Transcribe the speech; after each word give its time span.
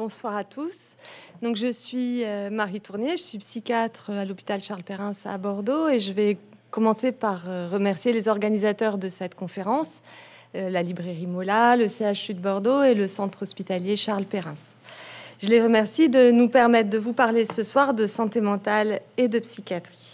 bonsoir 0.00 0.34
à 0.34 0.44
tous. 0.44 0.78
Donc, 1.42 1.56
je 1.56 1.70
suis 1.70 2.24
euh, 2.24 2.48
Marie 2.48 2.80
Tournier, 2.80 3.18
je 3.18 3.22
suis 3.22 3.36
psychiatre 3.36 4.08
à 4.08 4.24
l'hôpital 4.24 4.62
Charles 4.62 4.82
Perrin 4.82 5.12
à 5.26 5.36
Bordeaux 5.36 5.88
et 5.88 5.98
je 5.98 6.12
vais 6.12 6.38
commencer 6.70 7.12
par 7.12 7.42
euh, 7.46 7.68
remercier 7.70 8.14
les 8.14 8.26
organisateurs 8.26 8.96
de 8.96 9.10
cette 9.10 9.34
conférence, 9.34 9.90
euh, 10.54 10.70
la 10.70 10.82
librairie 10.82 11.26
Mola, 11.26 11.76
le 11.76 11.86
CHU 11.86 12.32
de 12.32 12.40
Bordeaux 12.40 12.82
et 12.82 12.94
le 12.94 13.06
centre 13.06 13.42
hospitalier 13.42 13.94
Charles 13.96 14.24
Perrin. 14.24 14.54
Je 15.38 15.48
les 15.48 15.62
remercie 15.62 16.08
de 16.08 16.30
nous 16.30 16.48
permettre 16.48 16.88
de 16.88 16.96
vous 16.96 17.12
parler 17.12 17.44
ce 17.44 17.62
soir 17.62 17.92
de 17.92 18.06
santé 18.06 18.40
mentale 18.40 19.02
et 19.18 19.28
de 19.28 19.38
psychiatrie. 19.38 20.09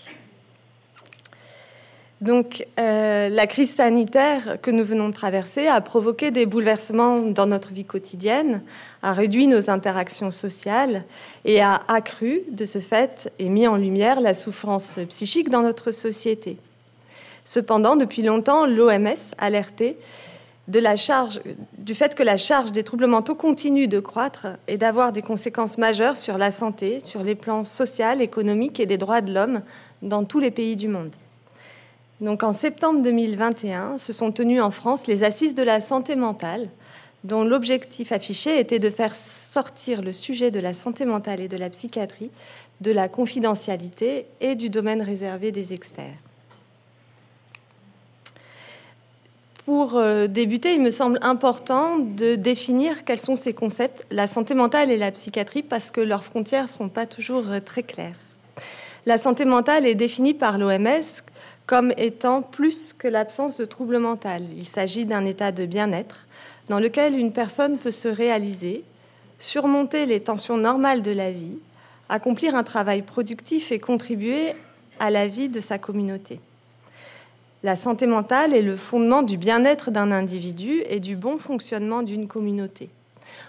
Donc, 2.22 2.66
euh, 2.80 3.28
la 3.28 3.46
crise 3.46 3.74
sanitaire 3.74 4.56
que 4.62 4.70
nous 4.70 4.84
venons 4.84 5.10
de 5.10 5.14
traverser 5.14 5.66
a 5.66 5.82
provoqué 5.82 6.30
des 6.30 6.46
bouleversements 6.46 7.18
dans 7.20 7.44
notre 7.44 7.72
vie 7.72 7.84
quotidienne, 7.84 8.62
a 9.02 9.12
réduit 9.12 9.46
nos 9.46 9.68
interactions 9.68 10.30
sociales 10.30 11.04
et 11.44 11.60
a 11.60 11.74
accru, 11.88 12.42
de 12.50 12.64
ce 12.64 12.78
fait, 12.78 13.30
et 13.38 13.50
mis 13.50 13.68
en 13.68 13.76
lumière 13.76 14.22
la 14.22 14.32
souffrance 14.32 14.98
psychique 15.10 15.50
dans 15.50 15.60
notre 15.60 15.90
société. 15.90 16.56
Cependant, 17.44 17.96
depuis 17.96 18.22
longtemps, 18.22 18.64
l'OMS 18.64 19.34
alertait 19.36 19.98
de 20.68 20.78
la 20.78 20.96
charge, 20.96 21.40
du 21.76 21.94
fait 21.94 22.14
que 22.14 22.22
la 22.22 22.38
charge 22.38 22.72
des 22.72 22.82
troubles 22.82 23.06
mentaux 23.06 23.34
continue 23.34 23.88
de 23.88 24.00
croître 24.00 24.46
et 24.68 24.78
d'avoir 24.78 25.12
des 25.12 25.22
conséquences 25.22 25.76
majeures 25.76 26.16
sur 26.16 26.38
la 26.38 26.50
santé, 26.50 26.98
sur 26.98 27.22
les 27.22 27.34
plans 27.34 27.64
social, 27.64 28.22
économique 28.22 28.80
et 28.80 28.86
des 28.86 28.96
droits 28.96 29.20
de 29.20 29.32
l'homme 29.32 29.60
dans 30.00 30.24
tous 30.24 30.38
les 30.38 30.50
pays 30.50 30.76
du 30.76 30.88
monde. 30.88 31.14
Donc 32.20 32.42
en 32.42 32.54
septembre 32.54 33.02
2021, 33.02 33.98
se 33.98 34.12
sont 34.12 34.32
tenues 34.32 34.60
en 34.60 34.70
France 34.70 35.06
les 35.06 35.22
assises 35.22 35.54
de 35.54 35.62
la 35.62 35.80
santé 35.80 36.16
mentale, 36.16 36.70
dont 37.24 37.44
l'objectif 37.44 38.12
affiché 38.12 38.58
était 38.58 38.78
de 38.78 38.88
faire 38.88 39.14
sortir 39.14 40.00
le 40.00 40.12
sujet 40.12 40.50
de 40.50 40.60
la 40.60 40.72
santé 40.72 41.04
mentale 41.04 41.40
et 41.40 41.48
de 41.48 41.56
la 41.56 41.68
psychiatrie 41.68 42.30
de 42.80 42.92
la 42.92 43.08
confidentialité 43.08 44.26
et 44.40 44.54
du 44.54 44.68
domaine 44.68 45.02
réservé 45.02 45.50
des 45.50 45.72
experts. 45.72 46.16
Pour 49.64 49.96
euh, 49.96 50.28
débuter, 50.28 50.74
il 50.74 50.80
me 50.80 50.90
semble 50.90 51.18
important 51.22 51.98
de 51.98 52.36
définir 52.36 53.04
quels 53.04 53.18
sont 53.18 53.34
ces 53.34 53.52
concepts, 53.52 54.06
la 54.10 54.28
santé 54.28 54.54
mentale 54.54 54.90
et 54.90 54.96
la 54.96 55.10
psychiatrie, 55.10 55.62
parce 55.62 55.90
que 55.90 56.00
leurs 56.00 56.22
frontières 56.22 56.64
ne 56.64 56.68
sont 56.68 56.88
pas 56.88 57.06
toujours 57.06 57.50
euh, 57.50 57.58
très 57.58 57.82
claires. 57.82 58.14
La 59.06 59.18
santé 59.18 59.44
mentale 59.44 59.86
est 59.86 59.96
définie 59.96 60.34
par 60.34 60.58
l'OMS 60.58 61.22
comme 61.66 61.92
étant 61.96 62.42
plus 62.42 62.92
que 62.92 63.08
l'absence 63.08 63.56
de 63.56 63.64
trouble 63.64 63.98
mental. 63.98 64.44
Il 64.56 64.66
s'agit 64.66 65.04
d'un 65.04 65.24
état 65.24 65.52
de 65.52 65.66
bien-être 65.66 66.26
dans 66.68 66.78
lequel 66.78 67.18
une 67.18 67.32
personne 67.32 67.78
peut 67.78 67.90
se 67.90 68.08
réaliser, 68.08 68.84
surmonter 69.38 70.06
les 70.06 70.20
tensions 70.20 70.56
normales 70.56 71.02
de 71.02 71.10
la 71.10 71.32
vie, 71.32 71.58
accomplir 72.08 72.54
un 72.54 72.62
travail 72.62 73.02
productif 73.02 73.72
et 73.72 73.78
contribuer 73.78 74.54
à 75.00 75.10
la 75.10 75.28
vie 75.28 75.48
de 75.48 75.60
sa 75.60 75.78
communauté. 75.78 76.40
La 77.62 77.74
santé 77.74 78.06
mentale 78.06 78.54
est 78.54 78.62
le 78.62 78.76
fondement 78.76 79.22
du 79.22 79.36
bien-être 79.36 79.90
d'un 79.90 80.12
individu 80.12 80.82
et 80.88 81.00
du 81.00 81.16
bon 81.16 81.38
fonctionnement 81.38 82.02
d'une 82.02 82.28
communauté. 82.28 82.90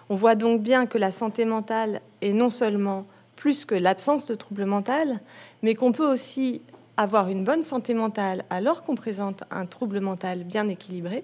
On 0.10 0.16
voit 0.16 0.36
donc 0.36 0.62
bien 0.62 0.86
que 0.86 0.98
la 0.98 1.12
santé 1.12 1.46
mentale 1.46 2.02
est 2.22 2.34
non 2.34 2.50
seulement 2.50 3.06
plus 3.36 3.66
que 3.66 3.76
l'absence 3.76 4.26
de 4.26 4.34
trouble 4.34 4.66
mental, 4.66 5.20
mais 5.62 5.76
qu'on 5.76 5.92
peut 5.92 6.08
aussi 6.08 6.62
avoir 6.98 7.30
une 7.30 7.44
bonne 7.44 7.64
santé 7.64 7.94
mentale 7.94 8.44
alors 8.50 8.84
qu'on 8.84 8.96
présente 8.96 9.44
un 9.52 9.66
trouble 9.66 10.00
mental 10.00 10.44
bien 10.44 10.68
équilibré 10.68 11.24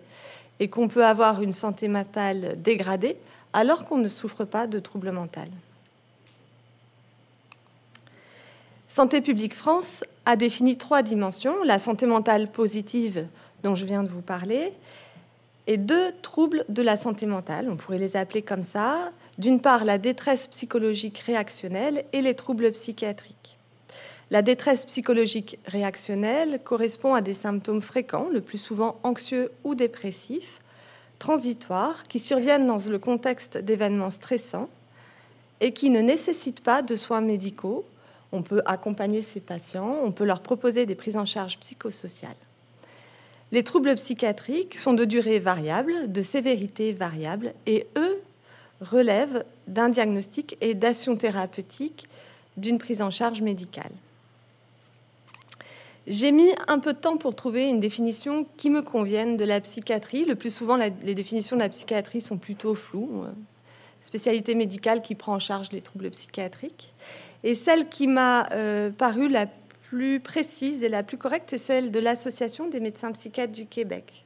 et 0.60 0.70
qu'on 0.70 0.88
peut 0.88 1.06
avoir 1.06 1.42
une 1.42 1.54
santé 1.54 1.88
mentale 1.88 2.56
dégradée 2.62 3.18
alors 3.54 3.86
qu'on 3.86 3.98
ne 3.98 4.08
souffre 4.08 4.46
pas 4.46 4.68
de 4.68 4.80
trouble 4.80 5.12
mental. 5.12 5.50
Santé 8.88 9.22
publique 9.22 9.56
France 9.56 10.04
a 10.26 10.36
défini 10.36 10.78
trois 10.78 11.02
dimensions, 11.02 11.64
la 11.64 11.80
santé 11.80 12.06
mentale 12.06 12.52
positive 12.52 13.28
dont 13.64 13.73
je 13.73 13.86
viens 13.86 14.04
de 14.04 14.10
vous 14.10 14.22
parler, 14.22 14.72
et 15.66 15.78
deux 15.78 16.12
troubles 16.22 16.66
de 16.70 16.82
la 16.82 16.98
santé 16.98 17.26
mentale, 17.26 17.70
on 17.72 17.78
pourrait 17.78 17.98
les 17.98 18.17
appeler 18.17 18.42
comme 18.42 18.64
ça, 18.64 19.12
d'une 19.38 19.62
part 19.62 19.86
la 19.86 19.98
détresse 19.98 20.48
psychologique 20.48 21.20
réactionnelle 21.20 22.06
et 22.14 22.22
les 22.22 22.36
troubles 22.36 22.72
psychiatriques. 22.72 23.58
La 24.33 24.42
détresse 24.42 24.86
psychologique 24.86 25.60
réactionnelle 25.67 26.60
correspond 26.64 27.14
à 27.14 27.21
des 27.21 27.36
symptômes 27.36 27.83
fréquents, 27.83 28.30
le 28.33 28.42
plus 28.42 28.58
souvent 28.58 28.99
anxieux 29.04 29.52
ou 29.64 29.76
dépressifs, 29.76 30.60
transitoires, 31.20 32.02
qui 32.05 32.17
surviennent 32.17 32.66
dans 32.66 32.80
le 32.80 32.98
contexte 32.98 33.60
d'événements 33.60 34.10
stressants 34.10 34.70
et 35.61 35.71
qui 35.71 35.92
ne 35.92 36.02
nécessitent 36.02 36.61
pas 36.64 36.82
de 36.82 36.95
soins 36.95 37.21
médicaux. 37.21 37.86
On 38.32 38.42
peut 38.42 38.64
accompagner 38.66 39.21
ces 39.21 39.39
patients, 39.39 39.98
on 40.04 40.11
peut 40.11 40.26
leur 40.26 40.42
proposer 40.42 40.88
des 40.88 40.95
prises 40.95 41.17
en 41.17 41.26
charge 41.26 41.60
psychosociales. 41.60 42.32
Les 43.52 43.64
troubles 43.64 43.94
psychiatriques 43.94 44.80
sont 44.80 44.94
de 44.94 45.05
durée 45.05 45.38
variable, 45.38 46.11
de 46.11 46.21
sévérité 46.23 46.92
variable, 46.92 47.54
et 47.67 47.86
eux 47.98 48.20
relèvent 48.82 49.45
d'un 49.67 49.89
diagnostic 49.89 50.58
et 50.60 50.73
d'action 50.73 51.17
thérapeutique 51.17 52.08
d'une 52.58 52.80
prise 52.80 53.04
en 53.04 53.11
charge 53.11 53.44
médicale. 53.44 53.92
J'ai 56.05 56.33
mis 56.33 56.52
un 56.67 56.80
peu 56.80 56.93
de 56.93 56.97
temps 56.97 57.15
pour 57.15 57.33
trouver 57.33 57.69
une 57.69 57.80
définition 57.80 58.45
qui 58.58 58.69
me 58.69 58.81
convienne 58.81 59.37
de 59.37 59.45
la 59.45 59.61
psychiatrie. 59.61 60.25
Le 60.25 60.36
plus 60.36 60.53
souvent, 60.53 60.75
les 60.75 61.15
définitions 61.15 61.55
de 61.55 61.61
la 61.61 61.69
psychiatrie 61.69 62.19
sont 62.19 62.37
plutôt 62.37 62.75
floues. 62.75 63.23
Spécialité 64.02 64.53
médicale 64.53 65.02
qui 65.02 65.15
prend 65.15 65.36
en 65.36 65.39
charge 65.39 65.71
les 65.71 65.80
troubles 65.80 66.09
psychiatriques. 66.09 66.93
Et 67.45 67.55
celle 67.55 67.87
qui 67.87 68.08
m'a 68.08 68.49
euh, 68.52 68.89
paru 68.89 69.30
la 69.30 69.47
plus 69.89 70.19
précise 70.19 70.83
et 70.83 70.89
la 70.89 71.03
plus 71.03 71.17
correcte 71.17 71.53
est 71.53 71.58
celle 71.58 71.91
de 71.91 71.99
l'Association 71.99 72.67
des 72.67 72.81
médecins 72.81 73.11
psychiatres 73.14 73.53
du 73.53 73.65
Québec. 73.65 74.25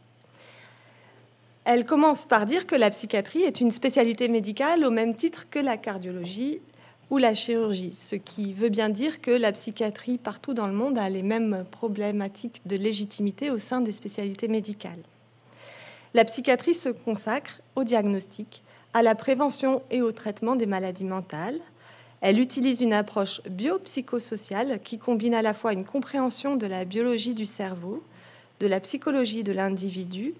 Elle 1.63 1.85
commence 1.85 2.25
par 2.25 2.45
dire 2.45 2.65
que 2.65 2.75
la 2.75 2.89
psychiatrie 2.89 3.43
est 3.43 3.59
une 3.59 3.71
spécialité 3.71 4.29
médicale 4.29 4.83
au 4.85 4.89
même 4.89 5.15
titre 5.15 5.47
que 5.49 5.59
la 5.59 5.77
cardiologie 5.77 6.61
ou 7.09 7.17
la 7.17 7.33
chirurgie, 7.33 7.93
ce 7.95 8.15
qui 8.15 8.53
veut 8.53 8.69
bien 8.69 8.89
dire 8.89 9.21
que 9.21 9.31
la 9.31 9.51
psychiatrie 9.51 10.17
partout 10.17 10.53
dans 10.53 10.67
le 10.67 10.73
monde 10.73 10.97
a 10.97 11.09
les 11.09 11.23
mêmes 11.23 11.65
problématiques 11.71 12.61
de 12.65 12.75
légitimité 12.75 13.49
au 13.49 13.57
sein 13.57 13.79
des 13.79 13.93
spécialités 13.93 14.47
médicales. 14.47 14.99
La 16.13 16.25
psychiatrie 16.25 16.75
se 16.75 16.89
consacre 16.89 17.61
au 17.75 17.83
diagnostic, 17.83 18.63
à 18.93 19.03
la 19.03 19.15
prévention 19.15 19.81
et 19.91 20.01
au 20.01 20.11
traitement 20.11 20.55
des 20.55 20.65
maladies 20.65 21.05
mentales. 21.05 21.59
Elle 22.21 22.39
utilise 22.39 22.81
une 22.81 22.93
approche 22.93 23.41
biopsychosociale 23.47 24.79
qui 24.83 24.97
combine 24.97 25.35
à 25.35 25.41
la 25.41 25.53
fois 25.53 25.73
une 25.73 25.85
compréhension 25.85 26.55
de 26.55 26.65
la 26.65 26.83
biologie 26.83 27.35
du 27.35 27.45
cerveau, 27.45 28.03
de 28.59 28.67
la 28.67 28.79
psychologie 28.79 29.43
de 29.43 29.51
l'individu 29.51 30.33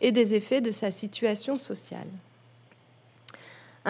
et 0.00 0.10
des 0.10 0.34
effets 0.34 0.60
de 0.60 0.70
sa 0.70 0.90
situation 0.90 1.58
sociale. 1.58 2.08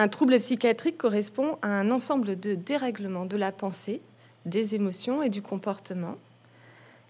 Un 0.01 0.07
trouble 0.07 0.37
psychiatrique 0.37 0.97
correspond 0.97 1.57
à 1.61 1.67
un 1.67 1.91
ensemble 1.91 2.39
de 2.39 2.55
dérèglements 2.55 3.25
de 3.25 3.35
la 3.35 3.51
pensée, 3.51 3.99
des 4.45 4.73
émotions 4.73 5.21
et 5.21 5.27
du 5.27 5.41
comportement. 5.41 6.15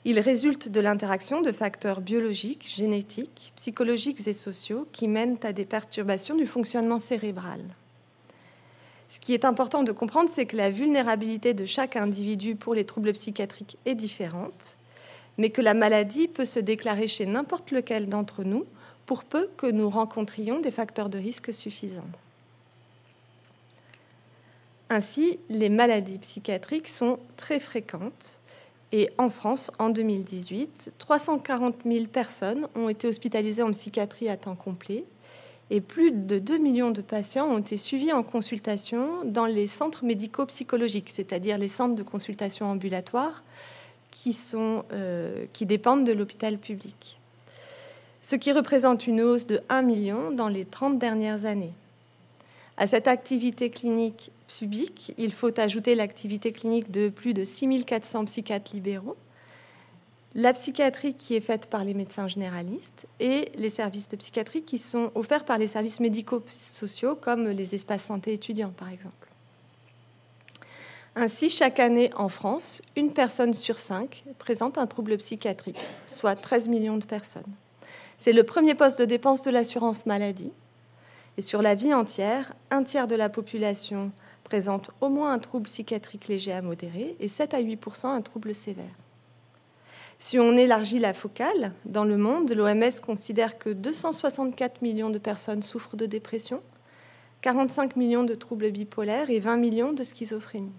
Il 0.05 0.19
résulte 0.19 0.69
de 0.69 0.79
l'interaction 0.79 1.41
de 1.41 1.51
facteurs 1.51 2.01
biologiques, 2.01 2.67
génétiques, 2.67 3.53
psychologiques 3.57 4.27
et 4.27 4.33
sociaux 4.33 4.87
qui 4.91 5.07
mènent 5.07 5.37
à 5.43 5.53
des 5.53 5.65
perturbations 5.65 6.35
du 6.35 6.47
fonctionnement 6.47 6.97
cérébral. 6.97 7.61
Ce 9.09 9.19
qui 9.19 9.35
est 9.35 9.45
important 9.45 9.83
de 9.83 9.91
comprendre, 9.91 10.31
c'est 10.33 10.47
que 10.47 10.57
la 10.57 10.71
vulnérabilité 10.71 11.53
de 11.53 11.67
chaque 11.67 11.95
individu 11.95 12.55
pour 12.55 12.73
les 12.73 12.85
troubles 12.85 13.13
psychiatriques 13.13 13.77
est 13.85 13.93
différente, 13.93 14.77
mais 15.37 15.51
que 15.51 15.61
la 15.61 15.75
maladie 15.75 16.27
peut 16.27 16.43
se 16.43 16.59
déclarer 16.59 17.05
chez 17.05 17.27
n'importe 17.27 17.69
lequel 17.69 18.09
d'entre 18.09 18.43
nous 18.43 18.65
pour 19.05 19.25
peu 19.25 19.47
que 19.57 19.67
nous 19.67 19.91
rencontrions 19.91 20.59
des 20.59 20.71
facteurs 20.71 21.09
de 21.09 21.19
risque 21.19 21.53
suffisants. 21.53 22.09
Ainsi, 24.89 25.39
les 25.49 25.69
maladies 25.69 26.17
psychiatriques 26.17 26.87
sont 26.87 27.19
très 27.37 27.59
fréquentes. 27.59 28.39
Et 28.91 29.11
en 29.19 29.29
France, 29.29 29.69
en 29.77 29.89
2018, 29.89 30.93
340 30.97 31.75
000 31.85 32.05
personnes 32.05 32.67
ont 32.75 32.89
été 32.89 33.07
hospitalisées 33.07 33.61
en 33.61 33.71
psychiatrie 33.71 34.29
à 34.29 34.37
temps 34.37 34.55
complet 34.55 35.03
et 35.71 35.81
plus 35.81 36.11
de 36.11 36.39
2 36.39 36.57
millions 36.57 36.91
de 36.91 37.01
patients 37.01 37.47
ont 37.47 37.59
été 37.59 37.77
suivis 37.77 38.11
en 38.11 38.23
consultation 38.23 39.23
dans 39.23 39.45
les 39.45 39.67
centres 39.67 40.03
médico-psychologiques, 40.03 41.11
c'est-à-dire 41.13 41.57
les 41.57 41.67
centres 41.67 41.95
de 41.95 42.03
consultation 42.03 42.65
ambulatoire 42.65 43.43
qui, 44.11 44.33
sont, 44.33 44.83
euh, 44.91 45.45
qui 45.53 45.65
dépendent 45.67 46.05
de 46.05 46.11
l'hôpital 46.11 46.57
public. 46.57 47.19
Ce 48.23 48.35
qui 48.35 48.51
représente 48.51 49.05
une 49.05 49.21
hausse 49.21 49.45
de 49.45 49.61
1 49.69 49.83
million 49.83 50.31
dans 50.31 50.49
les 50.49 50.65
30 50.65 50.97
dernières 50.97 51.45
années. 51.45 51.73
À 52.77 52.87
cette 52.87 53.07
activité 53.07 53.69
clinique 53.69 54.31
publique, 54.57 55.13
il 55.17 55.31
faut 55.31 55.57
ajouter 55.59 55.95
l'activité 55.95 56.51
clinique 56.51 56.91
de 56.91 57.09
plus 57.09 57.33
de 57.33 57.43
6400 57.43 58.25
psychiatres 58.25 58.71
libéraux 58.73 59.17
la 60.35 60.53
psychiatrie 60.53 61.15
qui 61.15 61.35
est 61.35 61.41
faite 61.41 61.65
par 61.67 61.83
les 61.83 61.93
médecins 61.93 62.27
généralistes 62.27 63.07
et 63.19 63.51
les 63.55 63.69
services 63.69 64.07
de 64.09 64.15
psychiatrie 64.15 64.61
qui 64.61 64.77
sont 64.77 65.11
offerts 65.15 65.45
par 65.45 65.57
les 65.57 65.67
services 65.67 65.99
médico-sociaux 65.99 67.15
comme 67.15 67.49
les 67.49 67.73
espaces 67.73 68.03
santé 68.03 68.33
étudiants 68.33 68.73
par 68.75 68.89
exemple. 68.89 69.13
Ainsi, 71.15 71.49
chaque 71.49 71.79
année 71.79 72.11
en 72.15 72.29
France, 72.29 72.81
une 72.95 73.11
personne 73.11 73.53
sur 73.53 73.79
cinq 73.79 74.23
présente 74.37 74.77
un 74.77 74.85
trouble 74.85 75.17
psychiatrique, 75.17 75.79
soit 76.07 76.35
13 76.35 76.69
millions 76.69 76.97
de 76.97 77.05
personnes. 77.05 77.51
C'est 78.19 78.31
le 78.31 78.43
premier 78.43 78.75
poste 78.75 78.99
de 78.99 79.05
dépense 79.05 79.41
de 79.41 79.49
l'assurance 79.49 80.05
maladie. 80.05 80.51
Et 81.37 81.41
sur 81.41 81.61
la 81.61 81.73
vie 81.73 81.93
entière, 81.93 82.53
un 82.69 82.83
tiers 82.83 83.07
de 83.07 83.15
la 83.15 83.29
population 83.29 84.11
présente 84.49 84.89
au 84.99 85.09
moins 85.09 85.31
un 85.31 85.37
trouble 85.37 85.67
psychiatrique 85.67 86.27
léger 86.27 86.51
à 86.51 86.63
modéré 86.63 87.15
et 87.19 87.27
7 87.27 87.53
à 87.53 87.61
8% 87.61 88.07
un 88.07 88.21
trouble 88.21 88.55
sévère. 88.55 88.95
Si 90.17 90.39
on 90.39 90.57
élargit 90.57 90.97
la 90.97 91.13
focale, 91.13 91.71
dans 91.85 92.03
le 92.03 92.17
monde, 92.17 92.51
l'OMS 92.51 92.99
considère 93.05 93.59
que 93.59 93.69
264 93.69 94.81
millions 94.81 95.11
de 95.11 95.19
personnes 95.19 95.61
souffrent 95.61 95.95
de 95.95 96.07
dépression, 96.07 96.61
45 97.41 97.95
millions 97.95 98.23
de 98.23 98.33
troubles 98.33 98.71
bipolaires 98.71 99.29
et 99.29 99.39
20 99.39 99.57
millions 99.57 99.93
de 99.93 100.03
schizophrénie. 100.03 100.73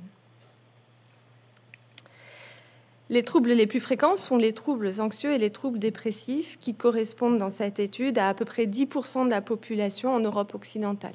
Les 3.08 3.23
troubles 3.23 3.52
les 3.52 3.69
plus 3.69 3.81
fréquents 3.81 4.16
sont 4.16 4.37
les 4.37 4.52
troubles 4.52 5.00
anxieux 5.00 5.32
et 5.32 5.38
les 5.38 5.50
troubles 5.50 5.78
dépressifs 5.78 6.58
qui 6.58 6.75
correspondent 6.75 7.38
dans 7.38 7.50
cette 7.50 7.78
étude 7.78 8.19
à 8.19 8.28
à 8.28 8.34
peu 8.34 8.44
près 8.44 8.66
10% 8.66 9.26
de 9.26 9.31
la 9.31 9.40
population 9.40 10.12
en 10.12 10.20
Europe 10.20 10.56
occidentale. 10.56 11.14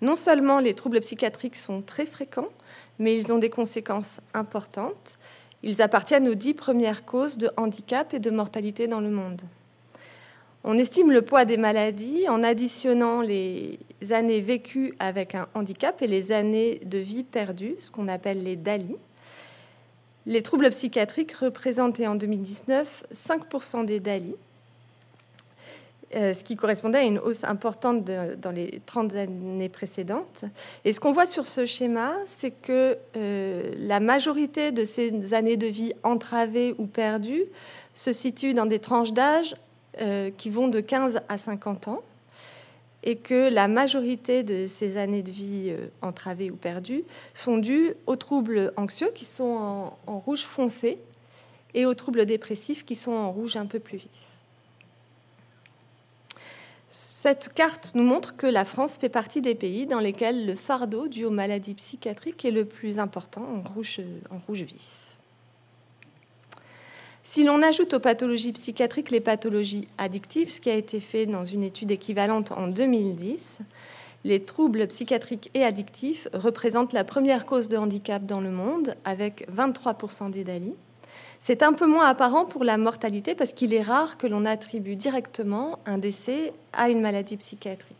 Non 0.00 0.16
seulement 0.16 0.60
les 0.60 0.74
troubles 0.74 1.00
psychiatriques 1.00 1.56
sont 1.56 1.82
très 1.82 2.06
fréquents, 2.06 2.48
mais 2.98 3.16
ils 3.16 3.32
ont 3.32 3.38
des 3.38 3.50
conséquences 3.50 4.20
importantes. 4.34 5.18
Ils 5.62 5.82
appartiennent 5.82 6.28
aux 6.28 6.34
dix 6.34 6.54
premières 6.54 7.04
causes 7.04 7.36
de 7.36 7.50
handicap 7.56 8.14
et 8.14 8.18
de 8.18 8.30
mortalité 8.30 8.86
dans 8.86 9.00
le 9.00 9.10
monde. 9.10 9.42
On 10.62 10.76
estime 10.78 11.10
le 11.10 11.22
poids 11.22 11.46
des 11.46 11.56
maladies 11.56 12.28
en 12.28 12.42
additionnant 12.42 13.22
les 13.22 13.78
années 14.10 14.42
vécues 14.42 14.94
avec 14.98 15.34
un 15.34 15.48
handicap 15.54 16.02
et 16.02 16.06
les 16.06 16.32
années 16.32 16.80
de 16.84 16.98
vie 16.98 17.22
perdues, 17.22 17.76
ce 17.78 17.90
qu'on 17.90 18.08
appelle 18.08 18.42
les 18.42 18.56
DALI. 18.56 18.96
Les 20.26 20.42
troubles 20.42 20.68
psychiatriques 20.68 21.32
représentaient 21.32 22.06
en 22.06 22.14
2019 22.14 23.04
5% 23.14 23.86
des 23.86 24.00
DALI, 24.00 24.34
euh, 26.16 26.34
ce 26.34 26.42
qui 26.42 26.56
correspondait 26.56 26.98
à 26.98 27.02
une 27.04 27.20
hausse 27.20 27.44
importante 27.44 28.04
dans 28.04 28.50
les 28.50 28.80
30 28.86 29.14
années 29.14 29.68
précédentes. 29.68 30.44
Et 30.84 30.92
ce 30.92 30.98
qu'on 30.98 31.12
voit 31.12 31.26
sur 31.26 31.46
ce 31.46 31.64
schéma, 31.64 32.14
c'est 32.26 32.50
que 32.50 32.98
euh, 33.16 33.72
la 33.78 34.00
majorité 34.00 34.72
de 34.72 34.84
ces 34.84 35.34
années 35.34 35.56
de 35.56 35.68
vie 35.68 35.92
entravées 36.02 36.74
ou 36.78 36.86
perdues 36.86 37.44
se 37.94 38.12
situent 38.12 38.54
dans 38.54 38.66
des 38.66 38.80
tranches 38.80 39.12
d'âge 39.12 39.54
euh, 40.00 40.32
qui 40.36 40.50
vont 40.50 40.66
de 40.66 40.80
15 40.80 41.20
à 41.28 41.38
50 41.38 41.86
ans 41.86 42.02
et 43.04 43.14
que 43.14 43.48
la 43.48 43.68
majorité 43.68 44.42
de 44.42 44.66
ces 44.66 44.96
années 44.96 45.22
de 45.22 45.30
vie 45.30 45.72
entravées 46.02 46.50
ou 46.50 46.56
perdues 46.56 47.04
sont 47.34 47.56
dues 47.56 47.94
aux 48.08 48.16
troubles 48.16 48.72
anxieux 48.76 49.12
qui 49.14 49.26
sont 49.26 49.44
en, 49.44 49.98
en 50.08 50.18
rouge 50.18 50.42
foncé 50.42 50.98
et 51.72 51.86
aux 51.86 51.94
troubles 51.94 52.26
dépressifs 52.26 52.84
qui 52.84 52.96
sont 52.96 53.12
en 53.12 53.30
rouge 53.30 53.56
un 53.56 53.66
peu 53.66 53.78
plus 53.78 53.98
vif. 53.98 54.29
Cette 56.92 57.52
carte 57.54 57.92
nous 57.94 58.02
montre 58.02 58.36
que 58.36 58.48
la 58.48 58.64
France 58.64 58.98
fait 58.98 59.08
partie 59.08 59.40
des 59.40 59.54
pays 59.54 59.86
dans 59.86 60.00
lesquels 60.00 60.44
le 60.44 60.56
fardeau 60.56 61.06
dû 61.06 61.24
aux 61.24 61.30
maladies 61.30 61.74
psychiatriques 61.74 62.44
est 62.44 62.50
le 62.50 62.64
plus 62.64 62.98
important 62.98 63.42
en 63.42 63.62
rouge, 63.68 64.00
vif. 64.62 65.16
Si 67.22 67.44
l'on 67.44 67.62
ajoute 67.62 67.94
aux 67.94 68.00
pathologies 68.00 68.50
psychiatriques 68.50 69.12
les 69.12 69.20
pathologies 69.20 69.86
addictives, 69.98 70.50
ce 70.50 70.60
qui 70.60 70.68
a 70.68 70.74
été 70.74 70.98
fait 70.98 71.26
dans 71.26 71.44
une 71.44 71.62
étude 71.62 71.92
équivalente 71.92 72.50
en 72.50 72.66
2010, 72.66 73.60
les 74.24 74.42
troubles 74.42 74.88
psychiatriques 74.88 75.48
et 75.54 75.62
addictifs 75.62 76.26
représentent 76.32 76.92
la 76.92 77.04
première 77.04 77.46
cause 77.46 77.68
de 77.68 77.76
handicap 77.76 78.26
dans 78.26 78.40
le 78.40 78.50
monde, 78.50 78.96
avec 79.04 79.48
23% 79.48 80.32
des 80.32 80.42
DALI. 80.42 80.74
C'est 81.42 81.62
un 81.62 81.72
peu 81.72 81.86
moins 81.86 82.06
apparent 82.06 82.44
pour 82.44 82.64
la 82.64 82.76
mortalité 82.76 83.34
parce 83.34 83.54
qu'il 83.54 83.72
est 83.72 83.80
rare 83.80 84.18
que 84.18 84.26
l'on 84.26 84.44
attribue 84.44 84.94
directement 84.94 85.78
un 85.86 85.96
décès 85.96 86.52
à 86.74 86.90
une 86.90 87.00
maladie 87.00 87.38
psychiatrique. 87.38 87.96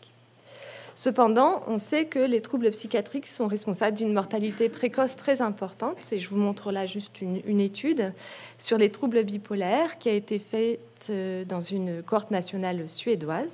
Cependant, 0.94 1.62
on 1.66 1.78
sait 1.78 2.04
que 2.04 2.18
les 2.18 2.42
troubles 2.42 2.70
psychiatriques 2.72 3.26
sont 3.26 3.46
responsables 3.46 3.96
d'une 3.96 4.12
mortalité 4.12 4.68
précoce 4.68 5.16
très 5.16 5.40
importante. 5.40 5.96
Et 6.12 6.20
je 6.20 6.28
vous 6.28 6.36
montre 6.36 6.70
là 6.72 6.84
juste 6.84 7.22
une, 7.22 7.60
étude 7.60 8.12
sur 8.58 8.76
les 8.76 8.90
troubles 8.90 9.24
bipolaires 9.24 9.98
qui 9.98 10.10
a 10.10 10.12
été 10.12 10.38
faite 10.38 10.80
euh, 11.08 11.46
dans 11.46 11.62
une 11.62 12.02
cohorte 12.02 12.30
nationale 12.30 12.86
suédoise 12.90 13.52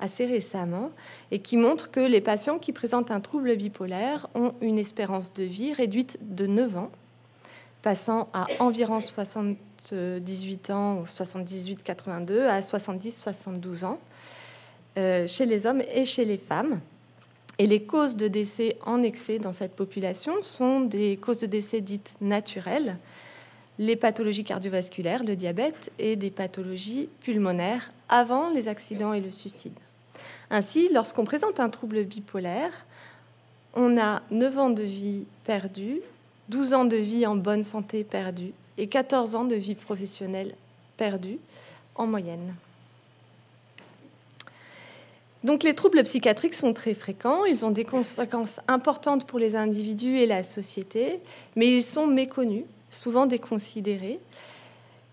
assez 0.00 0.24
récemment 0.24 0.90
et 1.30 1.40
qui 1.40 1.58
montre 1.58 1.90
que 1.90 2.00
les 2.00 2.22
patients 2.22 2.58
qui 2.58 2.72
présentent 2.72 3.10
un 3.10 3.20
trouble 3.20 3.54
bipolaire 3.56 4.28
ont 4.34 4.54
une 4.62 4.78
espérance 4.78 5.34
de 5.34 5.42
vie 5.42 5.74
réduite 5.74 6.18
de 6.22 6.46
9 6.46 6.78
ans 6.78 6.90
passant 7.82 8.28
à 8.32 8.46
environ 8.58 9.00
78 9.00 10.70
ans 10.70 10.98
ou 10.98 11.04
78-82 11.04 12.46
à 12.46 12.60
70-72 12.60 13.84
ans 13.84 13.98
euh, 14.98 15.26
chez 15.26 15.46
les 15.46 15.66
hommes 15.66 15.82
et 15.92 16.04
chez 16.04 16.24
les 16.24 16.38
femmes. 16.38 16.80
Et 17.58 17.66
les 17.66 17.82
causes 17.82 18.16
de 18.16 18.26
décès 18.26 18.78
en 18.86 19.02
excès 19.02 19.38
dans 19.38 19.52
cette 19.52 19.76
population 19.76 20.42
sont 20.42 20.80
des 20.80 21.18
causes 21.18 21.40
de 21.40 21.46
décès 21.46 21.80
dites 21.80 22.14
naturelles, 22.20 22.96
les 23.78 23.96
pathologies 23.96 24.44
cardiovasculaires, 24.44 25.24
le 25.24 25.36
diabète 25.36 25.90
et 25.98 26.16
des 26.16 26.30
pathologies 26.30 27.08
pulmonaires 27.20 27.92
avant 28.08 28.50
les 28.50 28.68
accidents 28.68 29.12
et 29.12 29.20
le 29.20 29.30
suicide. 29.30 29.78
Ainsi, 30.50 30.88
lorsqu'on 30.92 31.24
présente 31.24 31.60
un 31.60 31.68
trouble 31.68 32.04
bipolaire, 32.04 32.86
on 33.74 33.98
a 33.98 34.22
9 34.30 34.58
ans 34.58 34.70
de 34.70 34.82
vie 34.82 35.24
perdus 35.44 36.00
12 36.50 36.74
ans 36.74 36.84
de 36.84 36.96
vie 36.96 37.26
en 37.26 37.36
bonne 37.36 37.62
santé 37.62 38.02
perdus 38.02 38.52
et 38.76 38.88
14 38.88 39.36
ans 39.36 39.44
de 39.44 39.54
vie 39.54 39.76
professionnelle 39.76 40.56
perdus 40.96 41.38
en 41.94 42.08
moyenne. 42.08 42.54
Donc 45.44 45.62
les 45.62 45.74
troubles 45.74 46.02
psychiatriques 46.02 46.54
sont 46.54 46.74
très 46.74 46.94
fréquents, 46.94 47.44
ils 47.44 47.64
ont 47.64 47.70
des 47.70 47.84
conséquences 47.84 48.60
importantes 48.66 49.26
pour 49.26 49.38
les 49.38 49.54
individus 49.54 50.18
et 50.18 50.26
la 50.26 50.42
société, 50.42 51.20
mais 51.54 51.68
ils 51.68 51.84
sont 51.84 52.08
méconnus, 52.08 52.64
souvent 52.90 53.26
déconsidérés, 53.26 54.18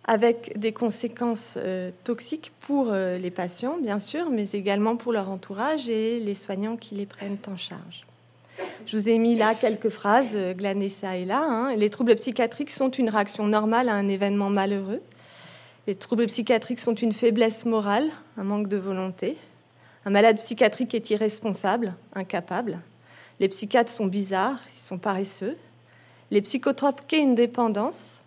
avec 0.06 0.58
des 0.58 0.74
conséquences 0.74 1.56
euh, 1.58 1.92
toxiques 2.04 2.52
pour 2.62 2.92
euh, 2.92 3.20
les 3.20 3.32
patients, 3.32 3.78
bien 3.78 4.00
sûr, 4.00 4.32
mais 4.32 4.50
également 4.52 4.98
pour 4.98 5.14
leur 5.14 5.30
entourage 5.30 5.88
et 5.88 6.20
les 6.20 6.36
soignants 6.36 6.78
qui 6.78 6.96
les 6.96 7.06
prennent 7.06 7.38
en 7.48 7.58
charge. 7.58 8.08
Je 8.86 8.98
vous 8.98 9.10
ai 9.10 9.18
mis 9.18 9.36
là 9.36 9.54
quelques 9.54 9.90
phrases 9.90 10.30
euh, 10.34 10.54
glanées 10.54 10.90
ça 10.90 11.18
et 11.18 11.26
là. 11.26 11.44
Hein. 11.44 11.76
Les 11.76 11.90
troubles 11.90 12.16
psychiatriques 12.16 12.72
sont 12.72 12.90
une 12.90 13.10
réaction 13.10 13.46
normale 13.46 13.90
à 13.90 13.94
un 13.94 14.08
événement 14.08 14.50
malheureux. 14.50 15.02
Les 15.88 15.96
troubles 15.96 16.28
psychiatriques 16.28 16.80
sont 16.80 16.96
une 16.96 17.14
faiblesse 17.14 17.66
morale, 17.66 18.10
un 18.38 18.44
manque 18.44 18.68
de 18.68 18.78
volonté. 18.78 19.38
Un 20.06 20.10
malade 20.10 20.38
psychiatrique 20.38 20.96
est 20.96 21.10
irresponsable, 21.10 21.96
incapable. 22.14 22.80
Les 23.40 23.50
psychiatres 23.50 23.92
sont 23.92 24.06
bizarres, 24.06 24.60
ils 24.74 24.80
sont 24.80 24.98
paresseux. 24.98 25.58
Les 26.32 26.42
psychotropes 26.42 27.02
qu'est 27.08 27.22
une 27.22 27.36
dépendance. 27.36 28.22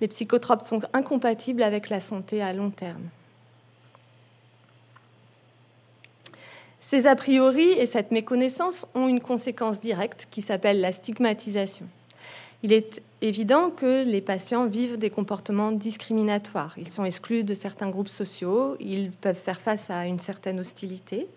Les 0.00 0.08
psychotropes 0.08 0.64
sont 0.64 0.80
incompatibles 0.92 1.62
avec 1.62 1.88
la 1.88 2.00
santé 2.00 2.42
à 2.42 2.52
long 2.52 2.70
terme. 2.70 3.08
Ces 6.82 7.06
a 7.06 7.14
priori 7.14 7.70
et 7.70 7.86
cette 7.86 8.10
méconnaissance 8.10 8.86
ont 8.94 9.08
une 9.08 9.20
conséquence 9.20 9.80
directe 9.80 10.26
qui 10.30 10.42
s'appelle 10.42 10.80
la 10.80 10.92
stigmatisation. 10.92 11.86
Il 12.64 12.72
est 12.72 13.00
évident 13.22 13.70
que 13.70 14.04
les 14.04 14.20
patients 14.20 14.66
vivent 14.66 14.98
des 14.98 15.08
comportements 15.08 15.72
discriminatoires. 15.72 16.74
Ils 16.76 16.90
sont 16.90 17.04
exclus 17.04 17.44
de 17.44 17.54
certains 17.54 17.88
groupes 17.88 18.08
sociaux, 18.08 18.76
ils 18.78 19.10
peuvent 19.12 19.38
faire 19.38 19.60
face 19.60 19.90
à 19.90 20.06
une 20.06 20.18
certaine 20.18 20.60
hostilité, 20.60 21.28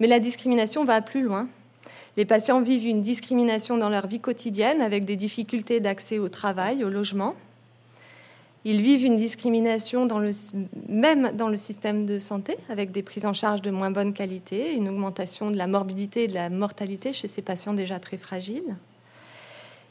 mais 0.00 0.06
la 0.06 0.18
discrimination 0.18 0.84
va 0.84 1.00
plus 1.02 1.22
loin. 1.22 1.46
Les 2.16 2.24
patients 2.24 2.62
vivent 2.62 2.86
une 2.86 3.02
discrimination 3.02 3.76
dans 3.76 3.90
leur 3.90 4.06
vie 4.06 4.20
quotidienne 4.20 4.80
avec 4.80 5.04
des 5.04 5.16
difficultés 5.16 5.78
d'accès 5.78 6.18
au 6.18 6.30
travail, 6.30 6.84
au 6.84 6.88
logement, 6.88 7.36
ils 8.68 8.82
vivent 8.82 9.04
une 9.04 9.16
discrimination 9.16 10.08
même 10.88 11.30
dans 11.36 11.48
le 11.48 11.56
système 11.56 12.04
de 12.04 12.18
santé, 12.18 12.56
avec 12.68 12.90
des 12.90 13.04
prises 13.04 13.24
en 13.24 13.32
charge 13.32 13.62
de 13.62 13.70
moins 13.70 13.92
bonne 13.92 14.12
qualité, 14.12 14.74
une 14.74 14.88
augmentation 14.88 15.52
de 15.52 15.56
la 15.56 15.68
morbidité 15.68 16.24
et 16.24 16.26
de 16.26 16.34
la 16.34 16.50
mortalité 16.50 17.12
chez 17.12 17.28
ces 17.28 17.42
patients 17.42 17.74
déjà 17.74 18.00
très 18.00 18.16
fragiles. 18.16 18.74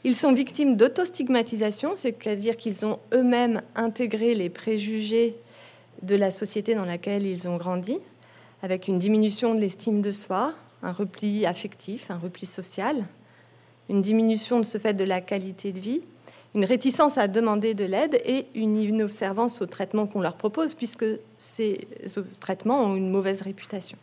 Ils 0.04 0.14
sont 0.14 0.34
victimes 0.34 0.76
d'autostigmatisation, 0.76 1.96
c'est-à-dire 1.96 2.58
qu'ils 2.58 2.84
ont 2.84 2.98
eux-mêmes 3.14 3.62
intégré 3.76 4.34
les 4.34 4.50
préjugés 4.50 5.36
de 6.02 6.14
la 6.14 6.30
société 6.30 6.74
dans 6.74 6.84
laquelle 6.84 7.24
ils 7.24 7.48
ont 7.48 7.56
grandi, 7.56 7.96
avec 8.62 8.88
une 8.88 8.98
diminution 8.98 9.54
de 9.54 9.60
l'estime 9.60 10.02
de 10.02 10.12
soi, 10.12 10.52
un 10.82 10.92
repli 10.92 11.46
affectif, 11.46 12.10
un 12.10 12.18
repli 12.18 12.44
social, 12.44 13.06
une 13.88 14.02
diminution 14.02 14.58
de 14.58 14.64
ce 14.64 14.76
fait 14.76 14.92
de 14.92 15.04
la 15.04 15.22
qualité 15.22 15.72
de 15.72 15.80
vie, 15.80 16.02
une 16.56 16.64
réticence 16.64 17.18
à 17.18 17.28
demander 17.28 17.74
de 17.74 17.84
l'aide 17.84 18.18
et 18.24 18.46
une 18.54 18.80
inobservance 18.80 19.60
au 19.60 19.66
traitement 19.66 20.06
qu'on 20.06 20.22
leur 20.22 20.36
propose, 20.36 20.74
puisque 20.74 21.04
ces 21.36 21.86
traitements 22.40 22.82
ont 22.82 22.96
une 22.96 23.10
mauvaise 23.10 23.42
réputation. 23.42 23.98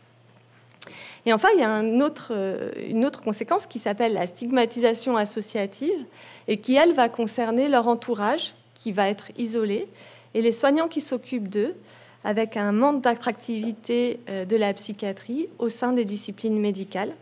Et 1.26 1.32
enfin, 1.32 1.48
il 1.54 1.60
y 1.60 1.64
a 1.64 1.78
euh, 1.80 2.70
une 2.88 3.04
autre 3.04 3.22
conséquence 3.22 3.66
qui 3.66 3.80
s'appelle 3.80 4.12
la 4.14 4.28
stigmatisation 4.28 5.16
associative 5.16 6.04
et 6.46 6.58
qui, 6.58 6.76
elle, 6.76 6.92
va 6.92 7.08
concerner 7.08 7.68
leur 7.68 7.88
entourage, 7.88 8.54
qui 8.76 8.92
va 8.92 9.08
être 9.08 9.28
isolé, 9.36 9.88
et 10.34 10.40
les 10.40 10.52
soignants 10.52 10.88
qui 10.88 11.00
s'occupent 11.00 11.48
d'eux, 11.48 11.74
avec 12.22 12.56
un 12.56 12.70
manque 12.70 13.02
d'attractivité 13.02 14.20
euh, 14.28 14.44
de 14.44 14.54
la 14.54 14.72
psychiatrie 14.74 15.48
au 15.58 15.68
sein 15.68 15.92
des 15.92 16.04
disciplines 16.04 16.60
médicales, 16.60 17.14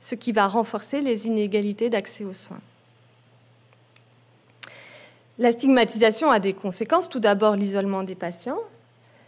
ce 0.00 0.14
qui 0.14 0.32
va 0.32 0.46
renforcer 0.46 1.02
les 1.02 1.26
inégalités 1.26 1.90
d'accès 1.90 2.24
aux 2.24 2.32
soins. 2.32 2.60
La 5.40 5.52
stigmatisation 5.52 6.32
a 6.32 6.40
des 6.40 6.52
conséquences, 6.52 7.08
tout 7.08 7.20
d'abord 7.20 7.54
l'isolement 7.54 8.02
des 8.02 8.16
patients, 8.16 8.58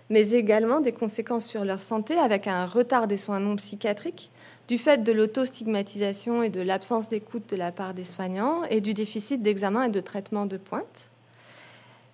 mais 0.09 0.31
également 0.31 0.81
des 0.81 0.91
conséquences 0.91 1.47
sur 1.47 1.65
leur 1.65 1.81
santé 1.81 2.19
avec 2.19 2.49
un 2.49 2.67
retard 2.67 3.07
des 3.07 3.17
soins 3.17 3.39
non 3.39 3.55
psychiatriques 3.55 4.33
du 4.67 4.77
fait 4.77 5.05
de 5.05 5.13
l'autostigmatisation 5.13 6.43
et 6.43 6.51
de 6.51 6.63
l'absence 6.63 7.09
d'écoute 7.09 7.49
de 7.49 7.55
la 7.55 7.71
part 7.71 7.95
des 7.95 8.03
soignants 8.03 8.65
et 8.71 8.81
du 8.81 8.93
déficit 8.93 9.41
d'examen 9.41 9.85
et 9.85 9.89
de 9.89 10.01
traitement 10.01 10.47
de 10.47 10.57
pointe. 10.57 11.09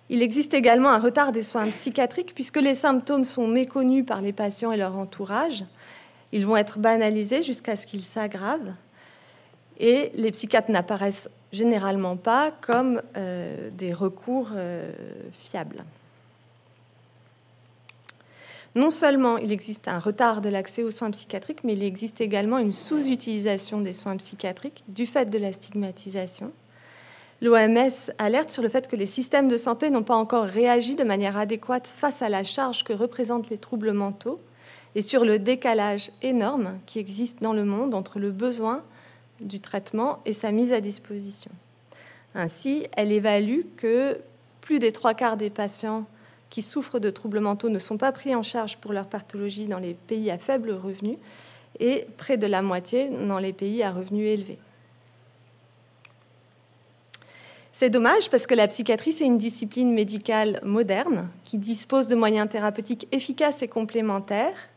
Il 0.09 0.21
existe 0.21 0.53
également 0.53 0.89
un 0.89 0.99
retard 0.99 1.31
des 1.31 1.41
soins 1.41 1.67
psychiatriques 1.69 2.35
puisque 2.35 2.61
les 2.61 2.75
symptômes 2.75 3.25
sont 3.25 3.47
méconnus 3.47 4.05
par 4.05 4.21
les 4.21 4.31
patients 4.31 4.71
et 4.71 4.77
leur 4.77 4.95
entourage. 4.95 5.65
Ils 6.31 6.45
vont 6.45 6.55
être 6.55 6.77
banalisés 6.77 7.41
jusqu'à 7.41 7.75
ce 7.75 7.87
qu'ils 7.87 8.03
s'aggravent 8.03 8.73
et 9.79 10.11
les 10.15 10.31
psychiatres 10.31 10.71
n'apparaissent 10.71 11.29
généralement 11.51 12.17
pas 12.17 12.51
comme 12.61 13.01
euh, 13.15 13.69
des 13.71 13.93
recours 13.93 14.49
euh, 14.55 14.91
fiables. 15.31 15.83
Non 18.75 18.89
seulement 18.89 19.37
il 19.37 19.51
existe 19.51 19.87
un 19.87 19.99
retard 19.99 20.41
de 20.41 20.49
l'accès 20.49 20.83
aux 20.83 20.91
soins 20.91 21.11
psychiatriques, 21.11 21.63
mais 21.63 21.73
il 21.73 21.83
existe 21.83 22.21
également 22.21 22.59
une 22.59 22.73
sous-utilisation 22.73 23.81
des 23.81 23.93
soins 23.93 24.17
psychiatriques 24.17 24.83
du 24.87 25.05
fait 25.05 25.29
de 25.29 25.37
la 25.39 25.51
stigmatisation. 25.51 26.51
L'OMS 27.41 28.11
alerte 28.17 28.49
sur 28.49 28.63
le 28.63 28.69
fait 28.69 28.87
que 28.87 28.95
les 28.95 29.05
systèmes 29.05 29.47
de 29.47 29.57
santé 29.57 29.89
n'ont 29.89 30.03
pas 30.03 30.15
encore 30.15 30.45
réagi 30.45 30.95
de 30.95 31.03
manière 31.03 31.37
adéquate 31.37 31.87
face 31.87 32.21
à 32.21 32.29
la 32.29 32.43
charge 32.43 32.83
que 32.83 32.93
représentent 32.93 33.49
les 33.49 33.59
troubles 33.59 33.93
mentaux 33.93 34.41
et 34.95 35.03
sur 35.03 35.23
le 35.23 35.37
décalage 35.37 36.11
énorme 36.23 36.79
qui 36.87 36.97
existe 36.97 37.41
dans 37.41 37.53
le 37.53 37.63
monde 37.63 37.93
entre 37.93 38.19
le 38.19 38.31
besoin 38.31 38.83
du 39.41 39.59
traitement 39.59 40.19
et 40.25 40.33
sa 40.33 40.51
mise 40.51 40.73
à 40.73 40.81
disposition. 40.81 41.51
Ainsi, 42.35 42.87
elle 42.95 43.11
évalue 43.11 43.61
que 43.77 44.19
plus 44.61 44.79
des 44.79 44.91
trois 44.91 45.13
quarts 45.13 45.37
des 45.37 45.49
patients 45.49 46.05
qui 46.49 46.61
souffrent 46.61 46.99
de 46.99 47.09
troubles 47.09 47.39
mentaux 47.39 47.69
ne 47.69 47.79
sont 47.79 47.97
pas 47.97 48.11
pris 48.11 48.35
en 48.35 48.43
charge 48.43 48.77
pour 48.77 48.93
leur 48.93 49.07
pathologie 49.07 49.67
dans 49.67 49.79
les 49.79 49.93
pays 49.93 50.31
à 50.31 50.37
faible 50.37 50.71
revenu 50.71 51.17
et 51.79 52.07
près 52.17 52.37
de 52.37 52.47
la 52.47 52.61
moitié 52.61 53.09
dans 53.09 53.39
les 53.39 53.53
pays 53.53 53.83
à 53.83 53.91
revenus 53.91 54.29
élevés. 54.29 54.59
C'est 57.71 57.91
dommage 57.91 58.31
parce 58.31 58.47
que 58.47 58.55
la 58.55 58.67
psychiatrie, 58.67 59.13
c'est 59.13 59.25
une 59.25 59.37
discipline 59.37 59.93
médicale 59.93 60.59
moderne 60.63 61.29
qui 61.43 61.59
dispose 61.59 62.07
de 62.07 62.15
moyens 62.15 62.49
thérapeutiques 62.49 63.07
efficaces 63.11 63.61
et 63.61 63.67
complémentaires 63.67 64.69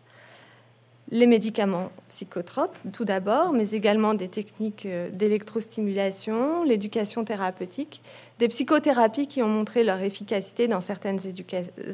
les 1.11 1.27
médicaments 1.27 1.91
psychotropes, 2.09 2.77
tout 2.93 3.05
d'abord, 3.05 3.53
mais 3.53 3.71
également 3.71 4.15
des 4.15 4.29
techniques 4.29 4.87
euh, 4.87 5.09
d'électrostimulation, 5.11 6.63
l'éducation 6.63 7.25
thérapeutique, 7.25 8.01
des 8.39 8.49
psychothérapies 8.49 9.27
qui 9.27 9.43
ont 9.43 9.49
montré 9.49 9.83
leur 9.83 10.01
efficacité 10.01 10.69
dans 10.69 10.81
certaines 10.81 11.19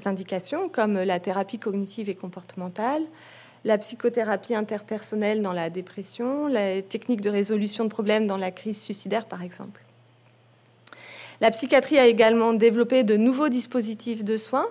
indications, 0.04 0.68
comme 0.68 1.02
la 1.02 1.18
thérapie 1.18 1.58
cognitive 1.58 2.08
et 2.08 2.14
comportementale, 2.14 3.02
la 3.64 3.78
psychothérapie 3.78 4.54
interpersonnelle 4.54 5.42
dans 5.42 5.52
la 5.52 5.70
dépression, 5.70 6.46
la 6.46 6.82
technique 6.82 7.20
de 7.20 7.30
résolution 7.30 7.84
de 7.84 7.88
problèmes 7.90 8.26
dans 8.26 8.36
la 8.36 8.50
crise 8.50 8.80
suicidaire, 8.80 9.26
par 9.26 9.42
exemple. 9.42 9.82
La 11.40 11.50
psychiatrie 11.50 11.98
a 11.98 12.06
également 12.06 12.52
développé 12.52 13.02
de 13.02 13.16
nouveaux 13.16 13.48
dispositifs 13.48 14.24
de 14.24 14.36
soins 14.36 14.68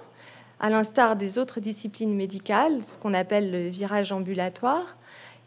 à 0.60 0.70
l'instar 0.70 1.16
des 1.16 1.38
autres 1.38 1.60
disciplines 1.60 2.14
médicales, 2.14 2.82
ce 2.82 2.98
qu'on 2.98 3.14
appelle 3.14 3.52
le 3.52 3.68
virage 3.68 4.12
ambulatoire. 4.12 4.98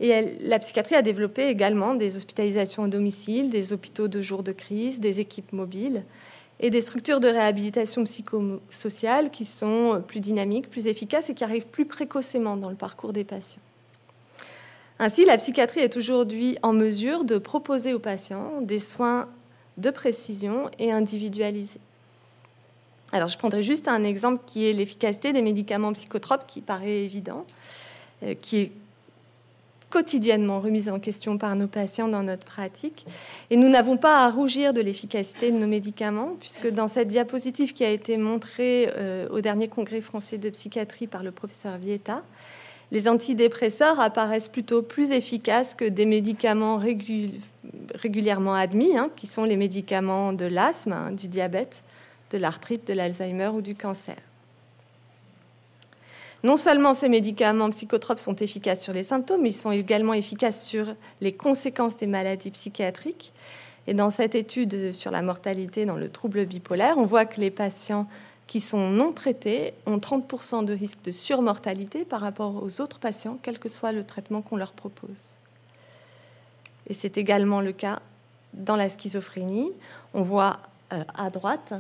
Et 0.01 0.39
la 0.41 0.59
psychiatrie 0.59 0.95
a 0.95 1.03
développé 1.03 1.49
également 1.49 1.95
des 1.95 2.17
hospitalisations 2.17 2.85
au 2.85 2.89
domicile, 2.89 3.51
des 3.51 3.73
hôpitaux 3.73 4.07
de 4.07 4.23
jour 4.23 4.43
de 4.43 4.53
crise, 4.53 5.01
des 5.01 5.19
équipes 5.19 5.53
mobiles 5.53 6.05
et 6.61 6.71
des 6.71 6.81
structures 6.81 7.21
de 7.21 7.29
réhabilitation 7.29 8.05
psychosociale 8.05 9.31
qui 9.31 9.45
sont 9.45 10.03
plus 10.07 10.21
dynamiques, 10.21 10.71
plus 10.71 10.87
efficaces 10.87 11.31
et 11.31 11.35
qui 11.35 11.45
arrivent 11.45 11.67
plus 11.67 11.85
précocement 11.85 12.57
dans 12.57 12.71
le 12.71 12.77
parcours 12.77 13.13
des 13.13 13.25
patients. 13.25 13.61
Ainsi, 15.01 15.25
la 15.25 15.37
psychiatrie 15.37 15.81
est 15.81 15.97
aujourd'hui 15.97 16.59
en 16.63 16.73
mesure 16.73 17.25
de 17.25 17.39
proposer 17.39 17.95
aux 17.95 18.01
patients 18.01 18.61
des 18.61 18.81
soins 18.81 19.29
de 19.77 19.91
précision 19.91 20.69
et 20.81 20.91
individualisés. 20.91 21.81
Alors, 23.13 23.29
je 23.29 23.39
prendrai 23.39 23.63
juste 23.63 23.89
un 23.89 24.05
exemple 24.05 24.43
qui 24.47 24.69
est 24.69 24.73
l'efficacité 24.73 25.33
des 25.33 25.43
médicaments 25.43 25.93
psychotropes, 25.95 26.47
qui 26.47 26.61
paraît 26.61 27.05
évident, 27.05 27.47
euh, 28.23 28.35
qui 28.35 28.59
est 28.59 28.73
quotidiennement 29.89 30.61
remise 30.61 30.91
en 30.91 30.99
question 30.99 31.39
par 31.39 31.57
nos 31.57 31.67
patients 31.67 32.09
dans 32.09 32.23
notre 32.23 32.45
pratique. 32.45 33.07
Et 33.51 33.57
nous 33.57 33.71
n'avons 33.71 33.97
pas 33.97 34.27
à 34.27 34.31
rougir 34.31 34.75
de 34.75 34.83
l'efficacité 34.83 35.51
de 35.51 35.57
nos 35.57 35.67
médicaments, 35.67 36.37
puisque 36.39 36.69
dans 36.69 36.89
cette 36.89 37.09
diapositive 37.09 37.73
qui 37.73 37.85
a 37.85 37.91
été 37.91 38.19
montrée 38.19 38.91
euh, 38.97 39.27
au 39.31 39.41
dernier 39.41 39.69
congrès 39.69 40.03
français 40.03 40.37
de 40.37 40.51
psychiatrie 40.51 41.07
par 41.07 41.23
le 41.23 41.31
professeur 41.31 41.79
Vieta, 41.79 42.23
les 42.91 43.09
antidépresseurs 43.09 44.01
apparaissent 44.01 44.49
plutôt 44.49 44.83
plus 44.83 45.11
efficaces 45.11 45.75
que 45.75 45.85
des 45.85 46.07
médicaments 46.07 46.81
régulièrement 47.95 48.55
admis, 48.55 48.97
hein, 48.97 49.11
qui 49.17 49.27
sont 49.27 49.45
les 49.45 49.57
médicaments 49.57 50.33
de 50.33 50.47
l'asthme, 50.47 50.93
hein, 50.93 51.13
du 51.13 51.29
diabète 51.29 51.83
de 52.31 52.39
l'arthrite, 52.39 52.87
de 52.87 52.93
l'Alzheimer 52.93 53.49
ou 53.49 53.61
du 53.61 53.75
cancer. 53.75 54.17
Non 56.45 56.57
seulement 56.57 56.95
ces 56.95 57.09
médicaments 57.09 57.71
psychotropes 57.71 58.21
sont 58.21 58.37
efficaces 58.37 58.83
sur 58.83 58.93
les 58.93 59.03
symptômes, 59.03 59.43
mais 59.43 59.51
ils 59.51 59.55
sont 59.55 59.73
également 59.73 60.15
efficaces 60.15 60.65
sur 60.65 60.95
les 61.21 61.33
conséquences 61.33 61.97
des 61.97 62.07
maladies 62.07 62.53
psychiatriques. 62.53 63.33
Et 63.89 63.95
dans 63.95 64.11
cette 64.11 64.35
étude 64.35 64.93
sur 64.93 65.11
la 65.11 65.23
mortalité 65.23 65.85
dans 65.85 65.97
le 65.97 66.11
trouble 66.11 66.45
bipolaire, 66.45 66.99
on 66.99 67.07
voit 67.07 67.25
que 67.25 67.41
les 67.41 67.51
patients 67.51 68.07
qui 68.47 68.61
sont 68.61 68.91
non 68.91 69.13
traités 69.13 69.75
ont 69.87 69.99
30% 69.99 70.65
de 70.65 70.73
risque 70.73 71.03
de 71.05 71.11
surmortalité 71.11 72.05
par 72.05 72.21
rapport 72.21 72.63
aux 72.63 72.81
autres 72.81 72.99
patients, 72.99 73.39
quel 73.43 73.59
que 73.59 73.69
soit 73.69 73.93
le 73.93 74.05
traitement 74.05 74.41
qu'on 74.41 74.57
leur 74.57 74.73
propose. 74.73 75.25
Et 76.89 76.95
c'est 76.95 77.19
également 77.19 77.61
le 77.61 77.73
cas 77.73 78.01
dans 78.55 78.77
la 78.77 78.89
schizophrénie. 78.89 79.71
On 80.15 80.23
voit 80.23 80.59
euh, 80.93 81.03
à 81.15 81.31
droite 81.31 81.75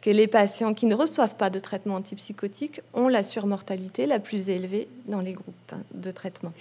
que 0.00 0.10
les 0.10 0.26
patients 0.26 0.74
qui 0.74 0.86
ne 0.86 0.94
reçoivent 0.94 1.34
pas 1.34 1.50
de 1.50 1.58
traitement 1.58 1.96
antipsychotique 1.96 2.80
ont 2.94 3.08
la 3.08 3.22
surmortalité 3.22 4.06
la 4.06 4.18
plus 4.18 4.48
élevée 4.48 4.88
dans 5.06 5.20
les 5.20 5.32
groupes 5.32 5.74
de 5.92 6.10
traitement. 6.10 6.52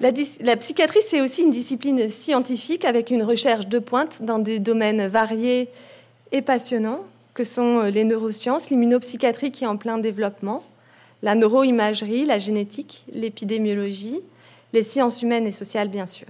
La, 0.00 0.56
psychiatrie, 0.56 1.00
c'est 1.08 1.22
aussi 1.22 1.42
une 1.42 1.50
discipline 1.50 2.10
scientifique 2.10 2.84
avec 2.84 3.10
une 3.10 3.22
recherche 3.22 3.66
de 3.66 3.78
pointe 3.78 4.22
dans 4.22 4.38
des 4.38 4.58
domaines 4.58 5.06
variés 5.06 5.68
et 6.32 6.42
passionnants, 6.42 7.00
que 7.32 7.44
sont 7.44 7.82
les 7.82 8.04
neurosciences, 8.04 8.68
l'immunopsychiatrie 8.68 9.52
qui 9.52 9.64
est 9.64 9.66
en 9.66 9.78
plein 9.78 9.96
développement, 9.96 10.62
la 11.22 11.34
neuroimagerie, 11.34 12.26
la 12.26 12.38
génétique, 12.38 13.04
l'épidémiologie, 13.10 14.20
les 14.74 14.82
sciences 14.82 15.22
humaines 15.22 15.46
et 15.46 15.52
sociales, 15.52 15.88
bien 15.88 16.06
sûr. 16.06 16.26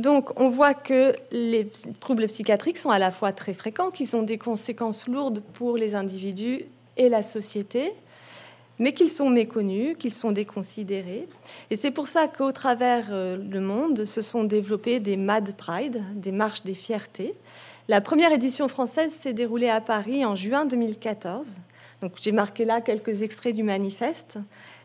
Donc, 0.00 0.40
on 0.40 0.48
voit 0.48 0.72
que 0.72 1.14
les 1.30 1.68
troubles 2.00 2.26
psychiatriques 2.26 2.78
sont 2.78 2.88
à 2.88 2.98
la 2.98 3.10
fois 3.10 3.32
très 3.32 3.52
fréquents, 3.52 3.90
qu'ils 3.90 4.16
ont 4.16 4.22
des 4.22 4.38
conséquences 4.38 5.06
lourdes 5.06 5.42
pour 5.52 5.76
les 5.76 5.94
individus 5.94 6.64
et 6.96 7.10
la 7.10 7.22
société, 7.22 7.92
mais 8.78 8.94
qu'ils 8.94 9.10
sont 9.10 9.28
méconnus, 9.28 9.96
qu'ils 9.98 10.14
sont 10.14 10.32
déconsidérés. 10.32 11.28
Et 11.70 11.76
c'est 11.76 11.90
pour 11.90 12.08
ça 12.08 12.28
qu'au 12.28 12.50
travers 12.50 13.08
euh, 13.10 13.36
le 13.36 13.60
monde 13.60 14.06
se 14.06 14.22
sont 14.22 14.44
développés 14.44 15.00
des 15.00 15.18
Mad 15.18 15.54
Pride, 15.54 16.02
des 16.14 16.32
marches 16.32 16.62
des 16.62 16.74
fiertés. 16.74 17.34
La 17.86 18.00
première 18.00 18.32
édition 18.32 18.68
française 18.68 19.12
s'est 19.12 19.34
déroulée 19.34 19.68
à 19.68 19.82
Paris 19.82 20.24
en 20.24 20.34
juin 20.34 20.64
2014. 20.64 21.60
Donc, 22.00 22.12
j'ai 22.22 22.32
marqué 22.32 22.64
là 22.64 22.80
quelques 22.80 23.20
extraits 23.20 23.54
du 23.54 23.64
manifeste. 23.64 24.38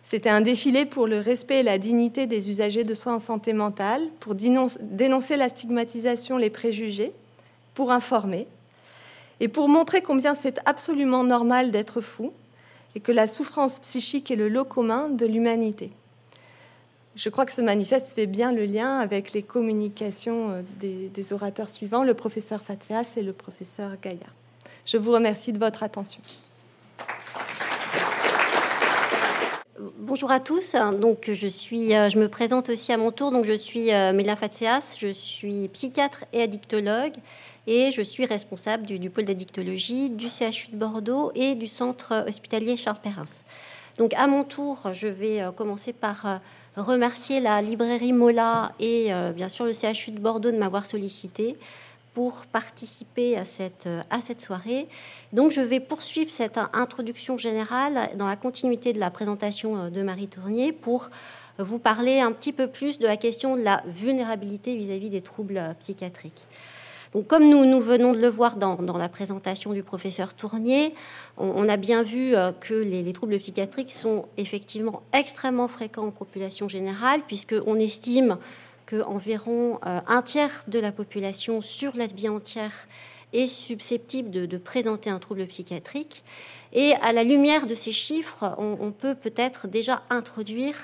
C'était 0.08 0.30
un 0.30 0.42
défilé 0.42 0.86
pour 0.86 1.08
le 1.08 1.18
respect 1.18 1.62
et 1.62 1.64
la 1.64 1.80
dignité 1.80 2.28
des 2.28 2.52
usagers 2.52 2.84
de 2.84 2.94
soins 2.94 3.16
en 3.16 3.20
santé 3.20 3.54
mentale, 3.54 4.04
pour 4.20 4.36
dénoncer 4.36 5.36
la 5.36 5.50
stigmatisation, 5.50 6.38
les 6.38 6.52
préjugés, 6.52 7.12
pour 7.74 7.92
informer 7.92 8.48
et 9.40 9.48
pour 9.48 9.68
montrer 9.68 10.02
combien 10.02 10.36
c'est 10.36 10.60
absolument 10.66 11.24
normal 11.24 11.72
d'être 11.72 12.02
fou 12.02 12.32
et 12.96 13.00
que 13.00 13.12
la 13.12 13.26
souffrance 13.26 13.80
psychique 13.80 14.30
est 14.30 14.36
le 14.36 14.48
lot 14.48 14.64
commun 14.64 15.10
de 15.10 15.26
l'humanité. 15.26 15.92
Je 17.16 17.30
crois 17.30 17.46
que 17.46 17.52
ce 17.52 17.62
manifeste 17.62 18.12
fait 18.14 18.28
bien 18.28 18.52
le 18.52 18.66
lien 18.66 19.00
avec 19.00 19.34
les 19.34 19.42
communications 19.42 20.52
euh, 20.52 20.62
des, 20.80 21.34
orateurs 21.34 21.70
suivants, 21.70 22.04
le 22.04 22.14
professeur 22.14 22.62
Fatseas 22.62 23.18
et 23.18 23.24
le 23.24 23.34
professeur 23.34 23.92
Gaïa. 24.02 24.28
Je 24.86 24.98
vous 24.98 25.12
remercie 25.12 25.52
de 25.52 25.58
votre 25.58 25.82
attention. 25.82 26.22
Bonjour 29.78 30.32
à 30.32 30.40
tous. 30.40 30.74
Donc, 31.02 31.30
je, 31.34 31.48
suis, 31.48 31.94
euh, 31.94 32.10
je 32.10 32.18
me 32.18 32.30
présente 32.30 32.70
aussi 32.70 32.94
à 32.94 32.98
mon 32.98 33.12
tour. 33.12 33.32
Donc, 33.32 33.44
je 33.44 33.52
suis 33.52 33.94
euh, 33.94 34.14
Mélia 34.14 34.38
Fatseas. 34.38 34.96
Je 34.98 35.10
suis 35.10 35.68
psychiatre 35.68 36.24
et 36.32 36.42
addictologue 36.42 37.16
et 37.68 37.92
je 37.92 38.02
suis 38.02 38.26
responsable 38.26 38.86
du, 38.86 39.10
pôle 39.10 39.26
d'addictologie 39.26 40.10
du 40.10 40.30
CHU 40.30 40.72
de 40.72 40.78
Bordeaux 40.78 41.34
et 41.36 41.56
du 41.56 41.68
centre 41.68 42.24
hospitalier 42.26 42.78
Charles 42.78 43.02
Perrins. 43.04 43.44
Donc, 43.98 44.14
à 44.14 44.28
mon 44.28 44.46
tour, 44.46 44.80
je 44.94 45.10
vais 45.10 45.44
commencer 45.58 45.92
par 45.92 46.40
remercier 46.78 47.40
la 47.40 47.62
librairie 47.62 48.14
Mola 48.14 48.74
et 48.80 49.14
euh, 49.14 49.32
bien 49.32 49.50
sûr 49.50 49.66
le 49.66 49.74
CHU 49.74 50.12
de 50.12 50.20
Bordeaux 50.20 50.52
de 50.52 50.58
m'avoir 50.58 50.86
sollicité 50.86 51.58
pour 52.16 52.46
participer 52.48 53.38
à 53.38 53.46
cette, 53.46 53.86
euh, 53.86 54.02
à 54.10 54.22
cette 54.22 54.42
soirée. 54.42 54.88
Donc 55.34 55.52
je 55.52 55.62
vais 55.62 55.80
poursuivre 55.80 56.32
cette 56.32 56.58
introduction 56.74 57.38
générale 57.38 58.10
dans 58.16 58.26
la 58.26 58.38
continuité 58.38 58.94
de 58.94 59.00
la 59.00 59.12
présentation 59.12 59.78
euh, 59.78 59.90
de 59.92 60.02
Marie 60.02 60.28
Tournier 60.28 60.72
pour 60.72 61.12
vous 61.60 61.78
parler 61.78 62.20
un 62.20 62.32
petit 62.32 62.52
peu 62.52 62.68
plus 62.68 63.00
de 63.00 63.06
la 63.06 63.18
question 63.18 63.56
de 63.56 63.62
la 63.62 63.84
vulnérabilité 63.86 64.76
vis-à-vis 64.76 65.10
des 65.10 65.22
troubles 65.22 65.76
psychiatriques 65.80 66.46
comme 67.24 67.50
nous, 67.50 67.66
nous 67.66 67.80
venons 67.80 68.14
de 68.14 68.20
le 68.20 68.28
voir 68.28 68.56
dans, 68.56 68.78
la 68.98 69.10
présentation 69.10 69.74
du 69.74 69.84
professeur 69.84 70.34
Tournier, 70.34 70.94
on, 71.38 71.68
a 71.68 71.78
bien 71.78 72.04
vu 72.04 72.36
euh, 72.36 72.52
que 72.52 72.74
les, 72.74 73.14
troubles 73.14 73.38
psychiatriques 73.40 73.92
sont 73.92 74.26
effectivement 74.38 75.02
extrêmement 75.14 75.68
fréquents 75.68 76.08
en 76.08 76.12
population 76.12 76.68
générale, 76.68 77.22
puisqu'on 77.28 77.76
estime 77.76 78.38
qu'environ 78.86 79.80
euh, 79.86 80.00
un 80.08 80.22
tiers 80.22 80.64
de 80.68 80.80
la 80.80 80.92
population 80.92 81.62
sur 81.62 81.96
la 81.96 82.08
vie 82.08 82.30
entière 82.30 82.88
est 83.34 83.48
susceptible 83.48 84.30
de, 84.32 84.58
présenter 84.58 85.10
un 85.10 85.20
trouble 85.20 85.46
psychiatrique. 85.48 86.24
Et 86.72 86.94
à 87.02 87.12
la 87.12 87.24
lumière 87.24 87.66
de 87.66 87.76
ces 87.76 87.92
chiffres, 87.92 88.56
on, 88.58 88.92
peut 88.92 89.16
peut-être 89.16 89.68
déjà 89.68 90.04
introduire 90.10 90.76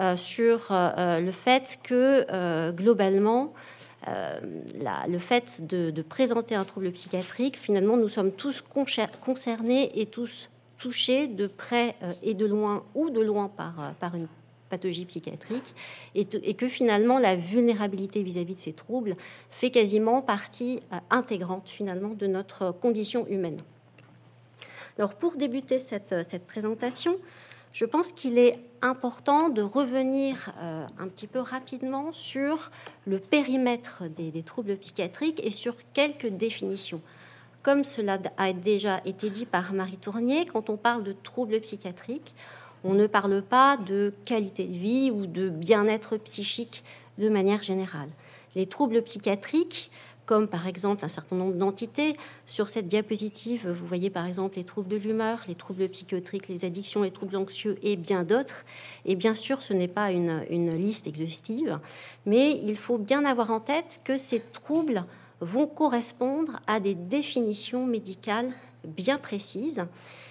euh, 0.00 0.16
sur 0.16 0.68
le 0.70 1.30
fait 1.30 1.78
que 1.82 2.70
globalement, 2.70 3.52
euh, 4.08 4.40
le 5.08 5.18
fait 5.18 5.66
de, 5.66 6.02
présenter 6.02 6.54
un 6.54 6.64
trouble 6.64 6.90
psychiatrique, 6.92 7.56
finalement, 7.56 7.96
nous 7.96 8.08
sommes 8.08 8.32
tous 8.32 8.62
concernés 8.62 9.90
et 9.98 10.06
tous 10.06 10.50
touchés 10.76 11.28
de 11.28 11.46
près 11.46 11.96
euh, 12.02 12.12
et 12.22 12.34
de 12.34 12.44
loin 12.44 12.84
ou 12.94 13.08
de 13.08 13.20
loin 13.20 13.48
par, 13.48 13.80
euh, 13.80 13.90
par 13.98 14.14
une 14.14 14.26
pathologie 14.74 15.04
psychiatrique 15.04 15.74
et, 16.14 16.24
que 16.54 16.68
finalement 16.68 17.18
la 17.18 17.36
vulnérabilité 17.36 18.22
vis-à-vis 18.22 18.54
de 18.54 18.60
ces 18.60 18.72
troubles 18.72 19.16
fait 19.50 19.70
quasiment 19.70 20.22
partie 20.22 20.80
intégrante 21.10 21.68
finalement 21.68 22.14
de 22.14 22.26
notre 22.26 22.72
condition 22.72 23.26
humaine. 23.28 23.58
Alors 24.98 25.14
pour 25.14 25.36
débuter 25.36 25.78
cette, 25.78 26.14
cette 26.28 26.46
présentation, 26.46 27.16
je 27.74 27.84
pense 27.84 28.12
qu'il 28.12 28.38
est 28.38 28.56
important 28.82 29.48
de 29.48 29.60
revenir 29.60 30.52
euh, 30.60 30.86
un 30.96 31.08
petit 31.08 31.26
peu 31.26 31.40
rapidement 31.40 32.12
sur 32.12 32.70
le 33.04 33.18
périmètre 33.18 34.04
des, 34.08 34.42
troubles 34.44 34.76
psychiatriques 34.76 35.44
et 35.44 35.50
sur 35.50 35.74
quelques 35.92 36.28
définitions. 36.28 37.00
Comme 37.64 37.82
cela 37.82 38.18
a 38.36 38.52
déjà 38.52 39.00
été 39.04 39.28
dit 39.28 39.44
par 39.44 39.72
Marie 39.72 39.96
Tournier, 39.96 40.46
quand 40.46 40.70
on 40.70 40.76
parle 40.76 41.02
de 41.02 41.12
troubles 41.12 41.60
psychiatriques, 41.60 42.34
on 42.84 42.94
ne 42.94 43.06
parle 43.06 43.42
pas 43.42 43.76
de 43.76 44.12
qualité 44.24 44.64
de 44.64 44.76
vie 44.76 45.10
ou 45.10 45.26
de 45.26 45.48
bien-être 45.48 46.16
psychique 46.18 46.84
de 47.18 47.28
manière 47.28 47.62
générale. 47.62 48.08
Les 48.54 48.66
troubles 48.66 49.02
psychiatriques 49.02 49.90
comme 50.26 50.48
par 50.48 50.66
exemple 50.66 51.04
un 51.04 51.08
certain 51.08 51.36
nombre 51.36 51.54
d'entités. 51.54 52.16
Sur 52.46 52.68
cette 52.68 52.86
diapositive, 52.86 53.68
vous 53.68 53.86
voyez 53.86 54.10
par 54.10 54.26
exemple 54.26 54.56
les 54.56 54.64
troubles 54.64 54.88
de 54.88 54.96
l'humeur, 54.96 55.40
les 55.48 55.54
troubles 55.54 55.88
psychotriques, 55.88 56.48
les 56.48 56.64
addictions, 56.64 57.02
les 57.02 57.10
troubles 57.10 57.36
anxieux 57.36 57.78
et 57.82 57.96
bien 57.96 58.22
d'autres. 58.22 58.64
Et 59.04 59.16
bien 59.16 59.34
sûr, 59.34 59.62
ce 59.62 59.72
n'est 59.72 59.88
pas 59.88 60.12
une, 60.12 60.74
liste 60.74 61.06
exhaustive, 61.06 61.78
mais 62.26 62.58
il 62.62 62.76
faut 62.76 62.98
bien 62.98 63.24
avoir 63.24 63.50
en 63.50 63.60
tête 63.60 64.00
que 64.04 64.16
ces 64.16 64.40
troubles 64.40 65.04
vont 65.40 65.66
correspondre 65.66 66.60
à 66.66 66.80
des 66.80 66.94
définitions 66.94 67.86
médicales 67.86 68.50
bien 68.84 69.18
précises. 69.18 69.84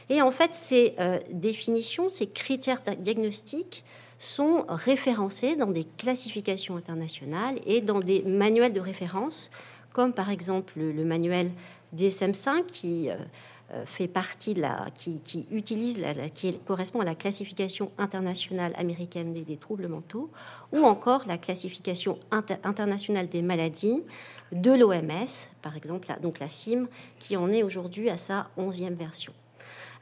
Et 0.10 0.22
en 0.22 0.32
fait, 0.32 0.52
ces 0.54 0.96
euh, 1.00 1.20
définitions, 1.32 2.10
ces 2.10 2.28
critères 2.28 2.82
diagnostiques 3.00 3.84
sont 4.20 4.66
référencés 4.70 5.56
dans 5.56 5.72
des 5.72 5.86
classifications 5.98 6.78
internationales 6.78 7.56
et 7.66 7.82
dans 7.82 8.00
des 8.00 8.24
manuels 8.24 8.74
de 8.74 8.80
référence 8.80 9.50
comme 9.94 10.12
par 10.12 10.30
exemple 10.30 10.74
le, 10.76 11.06
manuel 11.06 11.52
DSM-5 11.96 12.66
qui 12.66 13.10
euh, 13.10 13.16
euh, 13.72 13.86
fait 13.86 14.08
partie 14.08 14.54
de 14.54 14.62
la, 14.62 14.88
qui, 14.94 15.46
utilise 15.52 16.00
la, 16.00 16.14
qui 16.30 16.58
correspond 16.60 17.00
à 17.00 17.06
la 17.06 17.16
classification 17.16 17.92
internationale 17.98 18.74
américaine 18.78 19.34
des, 19.34 19.58
troubles 19.58 19.88
mentaux, 19.88 20.30
ou 20.74 20.80
encore 20.84 21.24
la 21.28 21.38
classification 21.38 22.20
internationale 22.32 23.30
des 23.30 23.42
maladies 23.42 24.04
de 24.52 24.72
l'OMS, 24.72 25.48
par 25.62 25.78
exemple, 25.78 26.14
donc 26.22 26.40
la 26.40 26.50
CIM, 26.50 26.88
qui 27.20 27.38
en 27.38 27.50
est 27.52 27.64
aujourd'hui 27.64 28.10
à 28.10 28.18
sa 28.18 28.50
onzième 28.58 28.96
version. 28.96 29.34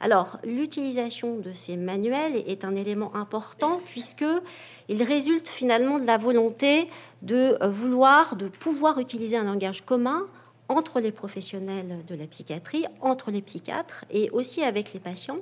Alors, 0.02 0.38
l'utilisation 0.42 1.36
de 1.36 1.52
ces 1.52 1.76
manuels 1.76 2.42
est 2.48 2.64
un 2.64 2.74
élément 2.74 3.14
important 3.14 3.80
puisque 3.86 4.24
il 4.88 5.00
résulte 5.04 5.46
finalement 5.46 6.00
de 6.00 6.04
la 6.04 6.18
volonté 6.18 6.88
de 7.22 7.56
euh, 7.62 7.68
vouloir, 7.68 8.34
de 8.34 8.48
pouvoir 8.48 8.98
utiliser 8.98 9.36
un 9.36 9.44
langage 9.44 9.84
commun 9.84 10.26
entre 10.68 10.98
les 10.98 11.12
professionnels 11.12 12.00
de 12.04 12.16
la 12.16 12.26
psychiatrie, 12.26 12.84
entre 13.00 13.30
les 13.30 13.42
psychiatres 13.42 14.04
et 14.10 14.28
aussi 14.30 14.64
avec 14.64 14.92
les 14.92 14.98
patients. 14.98 15.38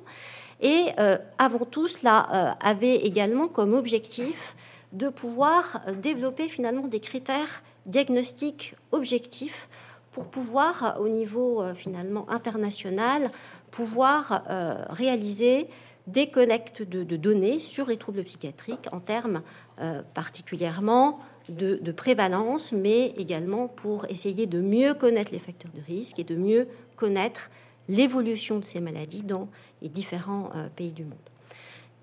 Et 0.60 0.88
euh, 0.98 1.16
avant 1.38 1.64
tout, 1.64 1.86
cela 1.86 2.28
euh, 2.30 2.52
avait 2.60 2.96
également 2.96 3.48
comme 3.48 3.72
objectif 3.72 4.54
de 4.92 5.08
pouvoir 5.08 5.80
développer 6.02 6.50
finalement 6.50 6.86
des 6.86 7.00
critères 7.00 7.62
diagnostiques 7.86 8.74
objectifs 8.92 9.70
pour 10.12 10.26
pouvoir, 10.26 10.98
au 11.00 11.08
niveau 11.08 11.62
finalement 11.74 12.28
international, 12.28 13.30
pouvoir 13.70 14.44
euh, 14.48 14.84
réaliser 14.90 15.68
des 16.06 16.28
collectes 16.28 16.82
de, 16.82 17.16
données 17.16 17.58
sur 17.58 17.86
les 17.86 17.96
troubles 17.96 18.24
psychiatriques 18.24 18.88
en 18.92 19.00
termes 19.00 19.42
euh, 19.80 20.02
particulièrement 20.14 21.20
de, 21.48 21.92
prévalence, 21.92 22.72
mais 22.72 23.08
également 23.16 23.68
pour 23.68 24.06
essayer 24.06 24.46
de 24.46 24.60
mieux 24.60 24.94
connaître 24.94 25.32
les 25.32 25.38
facteurs 25.38 25.72
de 25.72 25.82
risque 25.82 26.18
et 26.18 26.24
de 26.24 26.36
mieux 26.36 26.68
connaître 26.96 27.50
l'évolution 27.88 28.58
de 28.58 28.64
ces 28.64 28.80
maladies 28.80 29.22
dans 29.22 29.48
les 29.82 29.88
différents 29.88 30.50
euh, 30.54 30.68
pays 30.74 30.92
du 30.92 31.04
monde. 31.04 31.18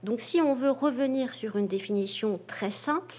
Donc 0.04 0.20
si 0.20 0.42
on 0.42 0.54
veut 0.54 0.70
revenir 0.70 1.34
sur 1.34 1.56
une 1.56 1.68
définition 1.68 2.40
très 2.48 2.70
simple, 2.70 3.16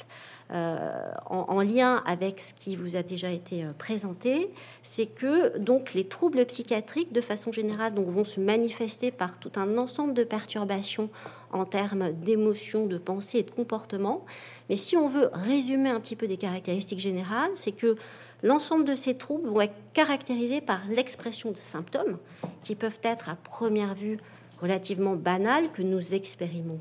euh, 0.50 1.11
en, 1.26 1.61
lien 1.61 2.02
avec 2.06 2.40
ce 2.40 2.54
qui 2.54 2.74
vous 2.74 2.96
a 2.96 3.02
déjà 3.02 3.30
été 3.30 3.64
euh, 3.64 3.72
présenté, 3.76 4.50
c'est 4.82 5.04
que 5.04 5.58
donc 5.58 5.92
les 5.92 6.04
troubles 6.04 6.46
psychiatriques, 6.46 7.12
de 7.12 7.20
façon 7.20 7.52
générale, 7.52 7.92
donc, 7.92 8.06
vont 8.06 8.24
se 8.24 8.40
manifester 8.40 9.11
par 9.11 9.38
tout 9.38 9.52
un 9.56 9.76
ensemble 9.76 10.14
de 10.14 10.24
perturbations 10.24 11.11
en 11.52 11.66
termes 11.66 12.12
d'émotions, 12.12 12.87
de 12.87 12.96
pensée 12.96 13.38
et 13.38 13.42
de 13.42 13.50
comportement. 13.50 14.24
Mais 14.70 14.76
si 14.76 14.96
on 14.96 15.06
veut 15.06 15.28
résumer 15.34 15.90
un 15.90 16.00
petit 16.00 16.16
peu 16.16 16.26
des 16.26 16.38
caractéristiques 16.38 17.00
générales, 17.00 17.50
c'est 17.54 17.72
que 17.72 17.96
l'ensemble 18.42 18.87
de 18.87 18.94
ces 18.94 19.18
troubles 19.18 19.48
vont 19.48 19.61
être 19.61 19.76
caractérisés 19.92 20.62
par 20.62 20.80
l'expression 20.88 21.50
de 21.50 21.58
symptômes 21.58 22.16
qui 22.62 22.74
peuvent 22.74 23.00
être 23.02 23.28
à 23.28 23.37
première 23.37 23.94
vue 23.94 24.18
relativement 24.62 25.14
banals 25.14 25.70
que 25.72 25.82
nous 25.82 26.14
expérimentons 26.14 26.80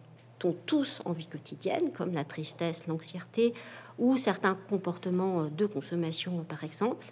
tous 0.66 1.02
en 1.06 1.12
vie 1.12 1.28
quotidienne, 1.28 1.92
comme 1.92 2.14
la 2.14 2.24
tristesse, 2.24 2.88
l'anxiété 2.88 3.54
ou 3.98 4.18
certains 4.18 4.58
comportements 4.70 5.42
euh, 5.42 5.50
de 5.50 5.66
consommation, 5.66 6.46
par 6.48 6.64
exemple. 6.64 7.08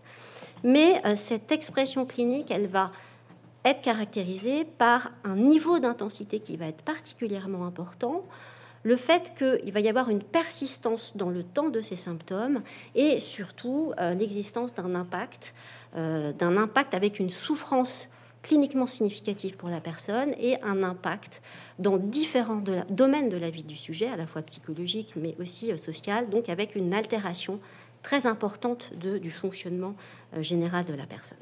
Mais 0.64 1.02
euh, 1.06 1.16
cette 1.16 1.52
expression 1.52 2.06
clinique, 2.06 2.52
elle 2.52 2.68
va 2.68 2.92
être 3.64 3.82
caractérisée 3.82 4.64
par 4.64 5.12
un 5.24 5.36
niveau 5.36 5.80
d'intensité 5.80 6.40
qui 6.40 6.56
va 6.56 6.68
être 6.68 6.84
particulièrement 6.84 7.66
important, 7.66 8.24
le 8.84 8.96
fait 8.98 9.34
qu'il 9.36 9.72
va 9.72 9.80
y 9.80 9.90
avoir 9.90 10.12
une 10.12 10.22
persistance 10.22 11.14
dans 11.16 11.32
le 11.32 11.42
temps 11.42 11.70
de 11.70 11.82
ces 11.82 11.96
symptômes 11.96 12.62
et 12.94 13.20
surtout 13.20 13.94
euh, 14.00 14.14
l'existence 14.14 14.76
d'un 14.76 14.94
impact, 14.94 15.56
d'un 15.96 16.58
impact 16.58 16.94
avec 16.94 17.20
une 17.20 17.30
souffrance 17.30 18.10
cliniquement 18.46 18.86
significatif 18.86 19.58
pour 19.58 19.70
la 19.70 19.82
personne 19.82 20.36
et 20.40 20.62
un 20.62 20.84
impact 20.84 21.42
dans 21.80 21.98
différents 21.98 22.62
domaines 22.92 23.28
de 23.28 23.38
la 23.38 23.50
vie 23.50 23.64
du 23.64 23.76
sujet, 23.76 24.08
à 24.08 24.18
la 24.18 24.28
fois 24.28 24.44
psychologique 24.44 25.14
mais 25.16 25.36
aussi 25.40 25.72
euh, 25.72 25.78
social, 25.78 26.30
donc 26.30 26.48
avec 26.48 26.76
une 26.76 26.94
altération 26.94 27.60
très 28.04 28.28
importante 28.28 28.94
du 28.94 29.32
fonctionnement 29.32 29.96
euh, 30.36 30.44
général 30.44 30.86
de 30.86 30.94
la 30.94 31.08
personne. 31.08 31.40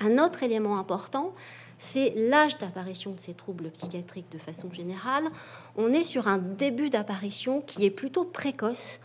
Un 0.00 0.16
autre 0.16 0.42
élément 0.42 0.78
important, 0.78 1.34
c'est 1.76 2.14
l'âge 2.16 2.56
d'apparition 2.56 3.10
de 3.10 3.20
ces 3.20 3.34
troubles 3.34 3.70
psychiatriques 3.70 4.32
de 4.32 4.38
façon 4.38 4.72
générale. 4.72 5.24
On 5.76 5.92
est 5.92 6.04
sur 6.04 6.26
un 6.26 6.38
début 6.38 6.88
d'apparition 6.88 7.60
qui 7.60 7.84
est 7.84 7.90
plutôt 7.90 8.24
précoce 8.24 8.98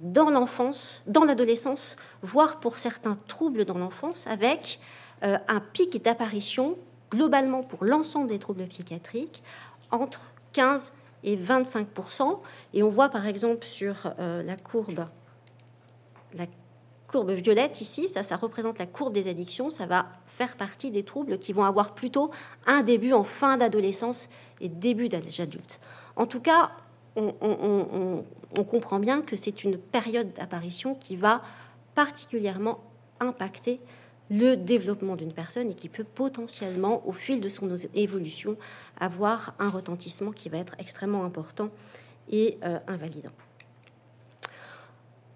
dans 0.00 0.28
l'enfance, 0.28 1.02
dans 1.06 1.24
l'adolescence, 1.24 1.96
voire 2.20 2.60
pour 2.60 2.76
certains 2.76 3.18
troubles 3.26 3.64
dans 3.64 3.78
l'enfance, 3.78 4.26
avec 4.26 4.78
un 5.22 5.60
pic 5.60 6.02
d'apparition 6.02 6.76
globalement 7.10 7.62
pour 7.62 7.84
l'ensemble 7.84 8.28
des 8.28 8.38
troubles 8.38 8.66
psychiatriques 8.66 9.42
entre 9.90 10.20
15 10.52 10.92
et 11.24 11.36
25% 11.36 12.38
Et 12.74 12.82
on 12.82 12.88
voit 12.88 13.08
par 13.08 13.26
exemple 13.26 13.66
sur 13.66 14.14
euh, 14.18 14.42
la 14.42 14.56
courbe, 14.56 15.06
la 16.34 16.46
courbe 17.08 17.30
violette 17.32 17.80
ici, 17.80 18.08
ça, 18.08 18.22
ça 18.22 18.36
représente 18.36 18.78
la 18.78 18.86
courbe 18.86 19.12
des 19.12 19.28
addictions. 19.28 19.70
Ça 19.70 19.86
va 19.86 20.06
faire 20.26 20.56
partie 20.56 20.90
des 20.90 21.02
troubles 21.02 21.38
qui 21.38 21.52
vont 21.52 21.64
avoir 21.64 21.94
plutôt 21.94 22.30
un 22.66 22.82
début 22.82 23.12
en 23.12 23.24
fin 23.24 23.56
d'adolescence 23.56 24.28
et 24.60 24.68
début 24.68 25.08
d'âge 25.08 25.40
adulte. 25.40 25.80
En 26.16 26.26
tout 26.26 26.40
cas, 26.40 26.72
on, 27.16 28.24
comprend 28.68 28.98
bien 28.98 29.22
que 29.22 29.36
c'est 29.36 29.64
une 29.64 29.78
période 29.78 30.32
d'apparition 30.34 30.94
qui 30.94 31.16
va 31.16 31.40
particulièrement 31.94 32.80
impacter 33.20 33.80
le 34.30 34.56
développement 34.56 35.16
d'une 35.16 35.32
personne 35.32 35.70
et 35.70 35.74
qui 35.74 35.88
peut 35.88 36.04
potentiellement, 36.04 37.06
au 37.06 37.12
fil 37.12 37.40
de 37.40 37.48
son 37.48 37.68
évolution, 37.94 38.56
avoir 38.98 39.54
un 39.58 39.68
retentissement 39.68 40.32
qui 40.32 40.48
va 40.48 40.58
être 40.58 40.74
extrêmement 40.78 41.24
important 41.24 41.70
et 42.30 42.58
euh, 42.64 42.78
invalidant. 42.88 43.32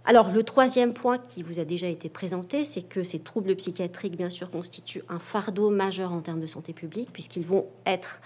Alors, 0.06 0.32
le 0.32 0.42
troisième 0.42 0.94
point 0.94 1.18
qui 1.18 1.42
vous 1.42 1.60
a 1.60 1.64
déjà 1.64 1.86
été 1.86 2.08
présenté, 2.08 2.64
c'est 2.64 2.82
que 2.82 3.02
ces 3.02 3.20
troubles 3.20 3.54
psychiatriques, 3.54 4.16
bien 4.16 4.30
sûr, 4.30 4.50
constituent 4.50 5.04
un 5.08 5.18
fardeau 5.18 5.68
majeur 5.68 6.12
en 6.12 6.20
termes 6.20 6.40
de 6.40 6.46
santé 6.46 6.72
publique, 6.72 7.10
puisqu'ils 7.12 7.44
vont 7.44 7.66
être 7.84 8.20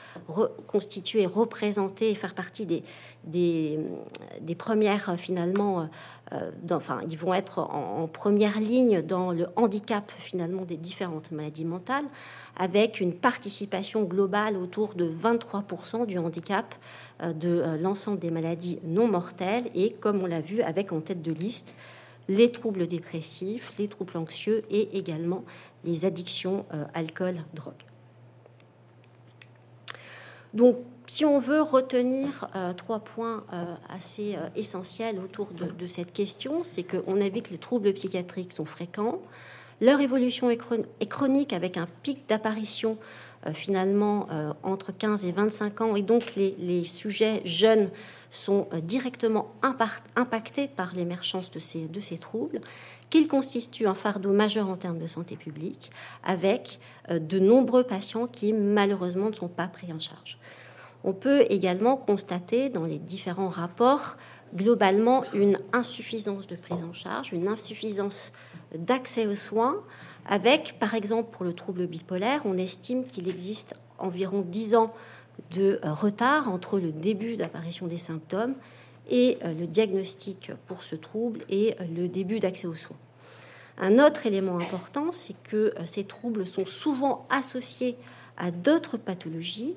constitués, 0.69 1.27
représentés 1.27 2.11
et 2.11 2.15
faire 2.15 2.35
partie 2.35 2.65
des, 2.65 2.83
des, 3.25 4.55
premières, 4.57 5.17
finalement, 5.19 5.91
euh, 6.35 6.51
enfin, 6.71 7.01
ils 7.09 7.19
vont 7.19 7.35
être 7.35 7.59
en, 7.59 8.09
première 8.09 8.61
ligne 8.61 9.03
dans 9.03 9.33
le 9.33 9.47
handicap, 9.57 10.11
finalement, 10.19 10.65
des 10.65 10.77
différentes 10.77 11.31
maladies 11.31 11.65
mentales, 11.65 12.05
avec 12.57 13.01
une 13.01 13.15
participation 13.15 14.05
globale 14.05 14.57
autour 14.57 14.95
de 14.95 15.09
23% 15.09 16.07
du 16.07 16.19
handicap 16.19 16.75
euh, 17.23 17.33
de 17.33 17.49
euh, 17.49 17.77
l'ensemble 17.77 18.19
des 18.19 18.31
maladies 18.31 18.79
non 18.85 19.09
mortelles 19.09 19.71
et, 19.75 19.93
comme 19.93 20.23
on 20.23 20.27
l'a 20.27 20.41
vu, 20.41 20.63
avec 20.63 20.93
en 20.93 21.01
tête 21.01 21.23
de 21.23 21.33
liste 21.33 21.75
les 22.29 22.51
troubles 22.51 22.87
dépressifs, 22.87 23.73
les 23.79 23.87
troubles 23.87 24.17
anxieux 24.17 24.63
et 24.71 24.97
également 24.97 25.45
les 25.85 26.07
addictions 26.07 26.65
alcool-drogue. 26.95 27.75
Donc, 30.55 30.79
si 31.07 31.25
on 31.25 31.39
veut 31.39 31.61
retenir 31.61 32.49
trois 32.77 33.01
points 33.01 33.45
assez 33.89 34.37
essentiels 34.57 35.19
autour 35.19 35.49
de, 35.49 35.87
cette 35.87 36.13
question, 36.13 36.65
c'est 36.65 36.83
qu'on 36.83 37.21
a 37.21 37.29
vu 37.29 37.43
que 37.43 37.51
les 37.51 37.59
troubles 37.59 37.93
psychiatriques 37.93 38.53
sont 38.53 38.65
fréquents, 38.65 39.21
leur 39.81 40.01
évolution 40.01 40.51
est 40.51 41.09
chronique 41.09 41.53
avec 41.53 41.77
un 41.77 41.89
pic 42.03 42.29
d'apparition 42.29 42.97
euh, 43.47 43.53
finalement 43.53 44.27
euh, 44.31 44.53
entre 44.63 44.93
15 44.93 45.27
et 45.27 45.33
25 45.33 45.81
ans, 45.83 45.97
et 45.97 46.03
donc 46.03 46.35
les, 46.37 46.85
sujets 46.85 47.43
jeunes 47.45 47.91
sont 48.31 48.69
euh, 48.73 48.81
directement 48.81 49.53
impactés 50.17 50.69
par 50.69 50.95
l'émergence 50.95 51.51
de 51.51 51.59
ces 51.59 52.19
troubles, 52.19 52.61
qu'ils 53.11 53.29
constituent 53.29 53.87
un 53.87 53.95
fardeau 53.95 54.33
majeur 54.33 54.69
en 54.69 54.77
termes 54.77 54.99
de 54.99 55.07
santé 55.07 55.37
publique, 55.37 55.91
avec 56.25 56.81
de 57.11 57.39
nombreux 57.39 57.85
patients 57.85 58.27
qui 58.27 58.53
malheureusement 58.53 59.29
ne 59.29 59.35
sont 59.35 59.49
pas 59.49 59.69
pris 59.69 59.93
en 59.93 60.01
charge. 60.01 60.39
On 61.05 61.13
peut 61.13 61.45
également 61.51 61.97
constater 61.97 62.71
dans 62.71 62.85
les 62.85 62.99
différents 62.99 63.51
rapports 63.51 64.17
globalement 64.55 65.25
une 65.35 65.59
insuffisance 65.73 66.47
de 66.47 66.57
prise 66.57 66.83
en 66.83 66.93
charge, 66.93 67.33
une 67.33 67.49
insuffisance 67.49 68.33
d'accès 68.75 69.27
aux 69.27 69.35
soins, 69.35 69.83
avec, 70.27 70.77
par 70.79 70.95
exemple, 70.95 71.31
pour 71.31 71.45
le 71.45 71.53
trouble 71.53 71.87
bipolaire, 71.87 72.43
on 72.45 72.57
estime 72.57 73.05
qu'il 73.05 73.29
existe 73.29 73.75
environ 73.99 74.41
10 74.41 74.75
ans 74.75 74.95
de 75.51 75.79
euh, 75.85 75.93
retard 75.93 76.51
entre 76.51 76.79
le 76.79 76.93
début 76.93 77.37
d'apparition 77.37 77.87
des 77.87 77.99
symptômes 77.99 78.55
et 79.11 79.37
euh, 79.45 79.53
le 79.53 79.67
diagnostic 79.67 80.53
pour 80.67 80.83
ce 80.83 80.97
trouble 80.97 81.41
et 81.49 81.75
euh, 81.81 81.85
le 81.95 82.09
début 82.09 82.41
d'accès 82.41 82.67
aux 82.67 82.75
soins. 82.75 82.97
Un 83.77 83.99
autre 83.99 84.27
élément 84.27 84.59
important, 84.59 85.11
c'est 85.11 85.35
que 85.43 85.75
ces 85.85 86.05
troubles 86.05 86.47
sont 86.47 86.65
souvent 86.65 87.27
associés 87.29 87.97
à 88.37 88.53
d'autres 88.53 88.97
pathologies 88.97 89.75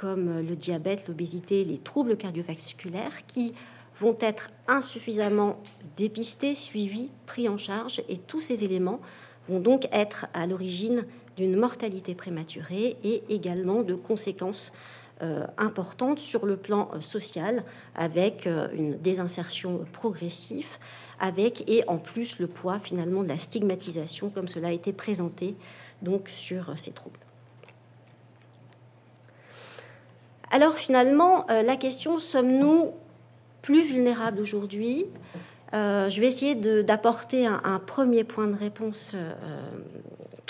comme 0.00 0.40
le 0.40 0.56
diabète, 0.56 1.08
l'obésité, 1.08 1.62
les 1.62 1.76
troubles 1.76 2.16
cardiovasculaires 2.16 3.26
qui 3.26 3.52
vont 3.98 4.16
être 4.20 4.48
insuffisamment 4.66 5.62
dépistés, 5.98 6.54
suivis, 6.54 7.10
pris 7.26 7.50
en 7.50 7.58
charge 7.58 8.00
et 8.08 8.16
tous 8.16 8.40
ces 8.40 8.64
éléments 8.64 9.00
vont 9.46 9.60
donc 9.60 9.86
être 9.92 10.24
à 10.32 10.46
l'origine 10.46 11.04
d'une 11.36 11.54
mortalité 11.54 12.14
prématurée 12.14 12.96
et 13.04 13.22
également 13.28 13.82
de 13.82 13.94
conséquences 13.94 14.72
euh, 15.20 15.46
importantes 15.58 16.18
sur 16.18 16.46
le 16.46 16.56
plan 16.56 16.88
euh, 16.94 17.02
social, 17.02 17.62
avec 17.94 18.46
euh, 18.46 18.68
une 18.72 18.96
désinsertion 18.96 19.84
progressive, 19.92 20.78
avec 21.18 21.68
et 21.68 21.86
en 21.88 21.98
plus 21.98 22.38
le 22.38 22.46
poids 22.46 22.78
finalement 22.78 23.22
de 23.22 23.28
la 23.28 23.36
stigmatisation, 23.36 24.30
comme 24.30 24.48
cela 24.48 24.68
a 24.68 24.72
été 24.72 24.94
présenté 24.94 25.56
sur 26.26 26.78
ces 26.78 26.92
troubles. 26.92 27.18
Alors 30.50 30.74
finalement, 30.74 31.46
la 31.48 31.76
question 31.76 32.18
sommes-nous 32.18 32.92
plus 33.62 33.82
vulnérables 33.82 34.40
aujourd'hui 34.40 35.06
euh, 35.72 36.10
je 36.10 36.20
vais 36.20 36.26
essayer 36.26 36.54
d'apporter 36.54 37.46
un, 37.46 37.78
premier 37.78 38.24
point 38.24 38.46
de 38.46 38.56
réponse 38.56 39.12
euh, 39.14 39.32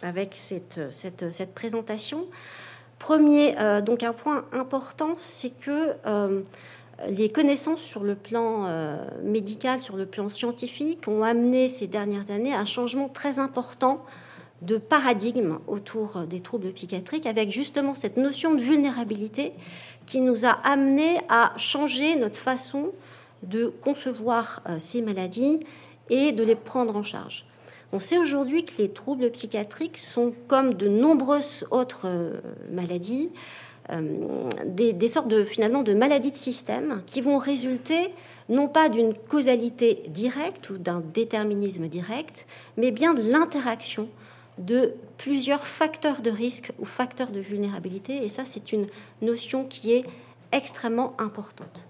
avec 0.02 0.34
cette, 0.34 0.80
cette, 0.90 1.54
présentation. 1.54 2.26
Premier, 2.98 3.58
euh, 3.58 3.80
donc 3.80 4.02
un 4.02 4.12
point 4.12 4.44
important, 4.52 5.14
c'est 5.18 5.50
que 5.50 5.94
les 7.08 7.30
connaissances 7.30 7.80
sur 7.80 8.02
le 8.02 8.14
plan 8.14 8.98
médical, 9.22 9.80
sur 9.80 9.96
le 9.96 10.04
plan 10.04 10.28
scientifique, 10.28 11.08
ont 11.08 11.22
amené 11.22 11.66
ces 11.68 11.86
dernières 11.86 12.30
années 12.30 12.54
un 12.54 12.66
changement 12.66 13.08
très 13.08 13.38
important 13.38 14.04
de 14.62 14.76
paradigme 14.76 15.58
autour 15.66 16.20
des 16.28 16.40
troubles 16.40 16.72
psychiatriques, 16.72 17.26
avec 17.26 17.50
justement 17.50 17.94
cette 17.94 18.16
notion 18.16 18.54
de 18.54 18.60
vulnérabilité 18.60 19.52
qui 20.06 20.20
nous 20.20 20.44
a 20.44 20.50
amené 20.50 21.18
à 21.28 21.52
changer 21.56 22.16
notre 22.16 22.36
façon 22.36 22.92
de 23.42 23.72
concevoir 23.82 24.62
euh, 24.68 24.78
ces 24.78 25.02
maladies 25.02 25.60
et 26.10 26.32
de 26.32 26.42
les 26.42 26.56
prendre 26.56 26.96
en 26.96 27.02
charge. 27.02 27.46
On 27.92 27.98
sait 27.98 28.18
aujourd'hui 28.18 28.64
que 28.64 28.72
les 28.78 28.90
troubles 28.90 29.30
psychiatriques 29.30 29.98
sont, 29.98 30.32
comme 30.46 30.74
de 30.74 30.88
nombreuses 30.88 31.66
autres 31.70 32.02
euh, 32.04 32.40
maladies, 32.70 33.30
euh, 33.90 34.48
des, 34.66 35.08
sortes 35.08 35.28
de 35.28 35.42
finalement 35.42 35.82
de 35.82 35.94
maladies 35.94 36.30
de 36.30 36.36
système 36.36 37.02
qui 37.06 37.20
vont 37.20 37.38
résulter 37.38 38.12
non 38.48 38.68
pas 38.68 38.88
d'une 38.88 39.14
causalité 39.14 40.02
directe 40.08 40.70
ou 40.70 40.78
d'un 40.78 41.00
déterminisme 41.00 41.88
direct, 41.88 42.46
mais 42.76 42.90
bien 42.90 43.14
de 43.14 43.22
l'interaction 43.22 44.08
de 44.58 44.94
plusieurs 45.18 45.66
facteurs 45.66 46.22
de 46.22 46.30
risque 46.30 46.72
ou 46.78 46.84
facteurs 46.84 47.30
de 47.30 47.40
vulnérabilité. 47.40 48.24
Et 48.24 48.28
ça, 48.28 48.44
c'est 48.44 48.72
une 48.72 48.86
notion 49.22 49.64
qui 49.64 49.92
est 49.92 50.04
extrêmement 50.52 51.14
importante. 51.18 51.86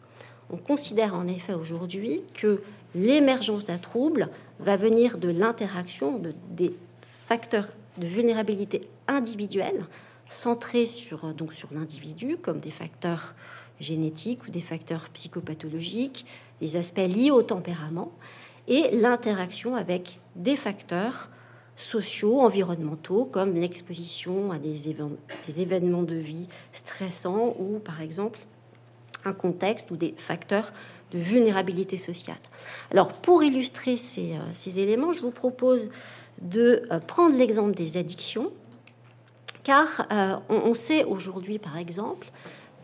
On 0.51 0.57
considère 0.57 1.15
en 1.15 1.29
effet 1.29 1.55
aujourd'hui 1.55 2.23
que 2.35 2.63
l'émergence 2.95 3.67
d'un 3.67 3.79
trouble 3.79 4.29
va 4.59 4.77
venir 4.77 5.19
de 5.19 5.29
l'interaction 5.29 6.19
de, 6.19 6.35
des 6.51 6.75
facteurs 7.27 7.69
de 7.99 8.07
vulnérabilité 8.07 8.83
individuelle 9.09 9.85
centrés 10.29 10.87
sur, 10.87 11.35
donc 11.35 11.53
sur 11.53 11.69
l'individu, 11.73 12.37
comme 12.37 12.61
des 12.61 12.71
facteurs 12.71 13.35
génétiques 13.81 14.47
ou 14.47 14.51
des 14.51 14.61
facteurs 14.61 15.09
psychopathologiques, 15.11 16.27
des 16.61 16.77
aspects 16.77 16.99
liés 16.99 17.31
au 17.31 17.43
tempérament, 17.43 18.13
et 18.69 18.97
l'interaction 18.97 19.75
avec 19.75 20.21
des 20.37 20.57
facteurs 20.57 21.31
sociaux, 21.81 22.41
environnementaux, 22.41 23.25
comme 23.25 23.55
l'exposition 23.55 24.53
à 24.53 24.59
des, 24.59 24.91
événements 25.59 26.03
de 26.03 26.15
vie 26.15 26.47
stressants 26.73 27.57
ou, 27.59 27.79
par 27.79 28.03
exemple, 28.03 28.41
un 29.25 29.33
contexte 29.33 29.91
ou 29.91 29.97
des 29.97 30.15
facteurs 30.17 30.73
de 31.11 31.19
vulnérabilité 31.19 31.97
sociale. 31.97 32.39
Alors, 32.91 33.13
pour 33.13 33.43
illustrer 33.43 33.97
ces, 33.97 34.35
euh, 34.35 34.71
éléments, 34.77 35.13
je 35.13 35.21
vous 35.21 35.31
propose 35.31 35.89
de 36.41 36.83
euh, 36.91 37.01
prendre 37.01 37.37
l'exemple 37.37 37.75
des 37.75 37.97
addictions, 37.97 38.53
car 39.65 40.07
euh, 40.13 40.37
on, 40.49 40.75
sait 40.75 41.05
aujourd'hui, 41.05 41.59
par 41.59 41.77
exemple, 41.77 42.31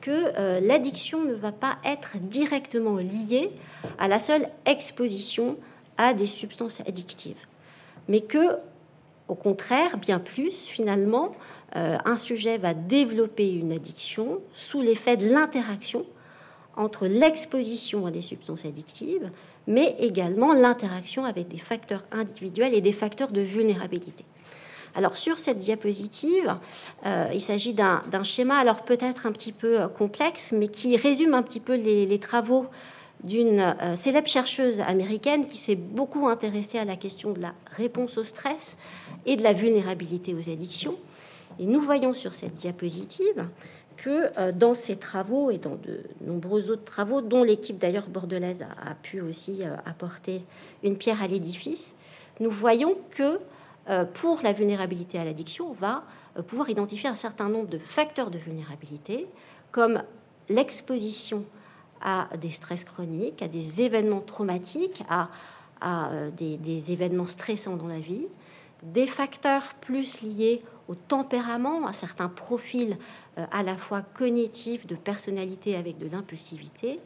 que 0.01 0.61
l'addiction 0.61 1.25
ne 1.25 1.35
va 1.35 1.51
pas 1.51 1.79
être 1.85 2.17
directement 2.19 2.97
liée 2.97 3.51
à 3.99 4.07
la 4.07 4.21
seule 4.21 4.49
exposition 4.65 5.57
à 5.99 6.15
des 6.15 6.27
substances 6.27 6.81
addictives, 6.81 7.41
mais 8.07 8.21
que, 8.21 8.57
au 9.29 9.35
contraire, 9.35 9.99
bien 9.99 10.19
plus, 10.19 10.67
finalement, 10.67 11.33
un 11.75 12.17
sujet 12.17 12.59
va 12.59 12.75
développer 12.75 13.53
une 13.53 13.73
addiction 13.73 14.41
sous 14.55 14.81
l'effet 14.81 15.17
de 15.17 15.29
l'interaction 15.29 16.07
entre 16.77 17.07
l'exposition 17.07 18.07
à 18.07 18.11
des 18.11 18.23
substances 18.23 18.65
addictives, 18.65 19.31
mais 19.67 19.97
également 19.99 20.53
l'interaction 20.53 21.25
avec 21.25 21.49
des 21.49 21.59
facteurs 21.59 22.05
individuels 22.13 22.75
et 22.75 22.81
des 22.81 22.93
facteurs 22.93 23.33
de 23.33 23.41
vulnérabilité. 23.41 24.25
Alors 24.95 25.17
sur 25.17 25.39
cette 25.39 25.59
diapositive, 25.59 26.57
euh, 27.05 27.29
il 27.35 27.41
s'agit 27.41 27.75
d'un 27.75 28.23
schéma, 28.23 28.57
alors 28.57 28.83
peut-être 28.83 29.27
un 29.27 29.33
petit 29.33 29.53
peu 29.53 29.81
euh, 29.81 29.89
complexe, 29.89 30.53
mais 30.53 30.69
qui 30.69 30.97
résume 30.97 31.35
un 31.35 31.43
petit 31.43 31.61
peu 31.61 31.75
les, 31.75 32.19
travaux 32.19 32.67
d'une 33.23 33.61
euh, 33.61 33.95
célèbre 33.95 34.29
chercheuse 34.29 34.81
américaine 34.81 35.47
qui 35.47 35.59
s'est 35.59 35.77
beaucoup 35.77 36.29
intéressée 36.29 36.79
à 36.79 36.87
la 36.87 36.97
question 36.97 37.33
de 37.33 37.43
la 37.43 37.53
réponse 37.73 38.17
au 38.17 38.25
stress 38.25 38.79
et 39.27 39.37
de 39.37 39.43
la 39.43 39.53
vulnérabilité 39.53 40.35
aux 40.35 40.51
addictions. 40.51 40.97
Et 41.59 41.67
nous 41.67 41.81
voyons 41.81 42.13
sur 42.13 42.33
cette 42.33 42.55
diapositive 42.55 43.47
que 43.97 44.51
dans 44.53 44.75
ces 44.75 44.97
travaux 44.97 45.51
et 45.51 45.59
dans 45.59 45.77
de 45.77 46.01
nombreux 46.21 46.71
autres 46.71 46.85
travaux, 46.85 47.23
dont 47.23 47.43
l'équipe 47.43 47.79
d'ailleurs 47.79 48.09
bordelaise 48.09 48.63
a, 48.63 48.95
pu 48.95 49.23
aussi 49.23 49.63
apporter 49.87 50.43
une 50.83 50.97
pierre 50.97 51.23
à 51.23 51.27
l'édifice, 51.27 51.97
nous 52.41 52.51
voyons 52.51 52.97
que 53.11 53.41
euh, 53.89 54.05
pour 54.05 54.41
la 54.43 54.53
vulnérabilité 54.53 55.19
à 55.19 55.25
l'addiction, 55.25 55.71
on 55.71 55.73
va 55.73 56.05
euh, 56.37 56.43
pouvoir 56.43 56.69
identifier 56.71 57.09
un 57.09 57.15
certain 57.15 57.49
nombre 57.49 57.69
de 57.69 57.79
facteurs 57.79 58.31
de 58.31 58.39
vulnérabilité, 58.39 59.27
comme 59.71 60.03
l'exposition 60.49 61.45
à 62.01 62.29
des 62.41 62.51
stress 62.51 62.85
chroniques, 62.85 63.43
à 63.43 63.49
des 63.49 63.83
événements 63.83 64.21
traumatiques, 64.21 65.03
à, 65.09 65.31
euh, 65.85 66.31
des, 66.31 66.93
événements 66.93 67.27
stressants 67.27 67.77
dans 67.77 67.87
la 67.87 68.01
vie, 68.01 68.27
des 68.93 69.07
facteurs 69.07 69.75
plus 69.81 70.23
liés 70.23 70.63
au 70.89 70.95
tempérament, 70.95 71.87
à 71.87 71.93
certains 71.93 72.29
profils 72.29 72.97
à 73.37 73.63
la 73.63 73.77
fois 73.77 74.03
cognitifs, 74.03 74.87
de 74.87 74.95
personnalité 74.95 75.77
avec 75.77 75.99
de 75.99 76.09
l'impulsivité, 76.09 77.01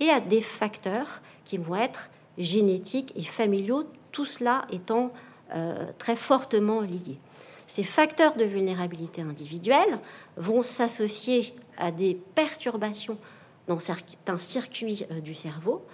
et 0.00 0.10
à 0.10 0.20
des 0.20 0.40
facteurs 0.40 1.20
qui 1.44 1.58
vont 1.58 1.76
être 1.76 2.10
génétiques 2.38 3.12
et 3.16 3.22
familiaux, 3.22 3.84
tout 4.12 4.24
cela 4.24 4.66
étant 4.70 5.12
euh, 5.54 5.86
très 5.98 6.16
fortement 6.16 6.80
liés. 6.80 7.18
Ces 7.66 7.82
facteurs 7.82 8.36
de 8.36 8.44
vulnérabilité 8.44 9.22
individuelle 9.22 9.98
vont 10.36 10.62
s'associer 10.62 11.54
à 11.78 11.90
des 11.90 12.14
perturbations 12.34 13.18
dans 13.66 13.78
certains 13.78 14.38
circuits 14.38 15.04
euh, 15.10 15.20
du 15.20 15.34
cerveau, 15.34 15.84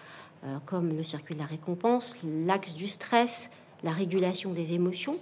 euh, 0.44 0.58
comme 0.66 0.94
le 0.96 1.02
circuit 1.02 1.34
de 1.34 1.40
la 1.40 1.46
récompense, 1.46 2.18
l'axe 2.24 2.74
du 2.74 2.88
stress, 2.88 3.50
la 3.84 3.92
régulation 3.92 4.52
des 4.52 4.72
émotions. 4.72 5.16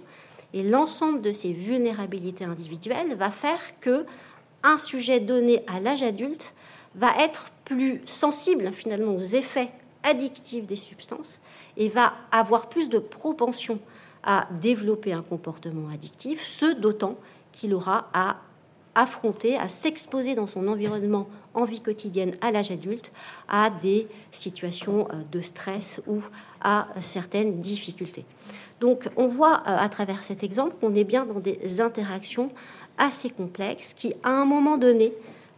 Et 0.53 0.63
l'ensemble 0.63 1.21
de 1.21 1.31
ces 1.31 1.53
vulnérabilités 1.53 2.45
individuelles 2.45 3.15
va 3.15 3.31
faire 3.31 3.79
que 3.79 4.05
un 4.63 4.77
sujet 4.77 5.19
donné 5.19 5.63
à 5.67 5.79
l'âge 5.79 6.03
adulte 6.03 6.53
va 6.95 7.11
être 7.19 7.51
plus 7.65 8.01
sensible 8.05 8.71
finalement 8.73 9.15
aux 9.15 9.21
effets 9.21 9.69
addictifs 10.03 10.67
des 10.67 10.75
substances 10.75 11.39
et 11.77 11.89
va 11.89 12.13
avoir 12.31 12.69
plus 12.69 12.89
de 12.89 12.99
propension 12.99 13.79
à 14.23 14.47
développer 14.61 15.13
un 15.13 15.23
comportement 15.23 15.89
addictif, 15.89 16.45
ce 16.45 16.73
d'autant 16.73 17.17
qu'il 17.51 17.73
aura 17.73 18.09
à 18.13 18.37
affronter, 18.93 19.57
à 19.57 19.67
s'exposer 19.67 20.35
dans 20.35 20.47
son 20.47 20.67
environnement 20.67 21.27
en 21.53 21.63
vie 21.63 21.81
quotidienne 21.81 22.35
à 22.41 22.51
l'âge 22.51 22.71
adulte 22.71 23.11
à 23.47 23.69
des 23.69 24.07
situations 24.31 25.07
euh, 25.09 25.21
de 25.31 25.39
stress 25.39 26.01
ou 26.07 26.21
à 26.63 26.87
certaines 27.01 27.59
difficultés. 27.59 28.25
Donc 28.79 29.07
on 29.15 29.27
voit 29.27 29.61
euh, 29.67 29.77
à 29.77 29.89
travers 29.89 30.23
cet 30.23 30.43
exemple 30.43 30.75
qu'on 30.81 30.95
est 30.95 31.03
bien 31.03 31.25
dans 31.25 31.39
des 31.39 31.81
interactions 31.81 32.49
assez 32.97 33.29
complexes 33.29 33.93
qui, 33.93 34.13
à 34.23 34.29
un 34.29 34.45
moment 34.45 34.77
donné, 34.77 35.13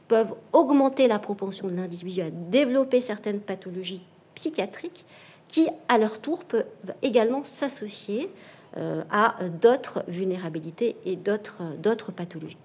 peuvent 0.08 0.36
augmenter 0.52 1.08
la 1.08 1.20
propension 1.20 1.68
de 1.68 1.76
l'individu 1.76 2.22
à 2.22 2.30
développer 2.30 3.02
certaines 3.02 3.40
pathologies 3.40 4.02
psychiatriques 4.36 5.06
qui, 5.48 5.68
à 5.88 5.98
leur 5.98 6.20
tour, 6.20 6.44
peuvent 6.44 6.66
également 7.02 7.44
s'associer 7.44 8.30
euh, 8.78 9.04
à 9.12 9.36
d'autres 9.62 10.04
vulnérabilités 10.08 10.96
et 11.06 11.16
d'autres 11.16 12.12
pathologies. 12.12 12.58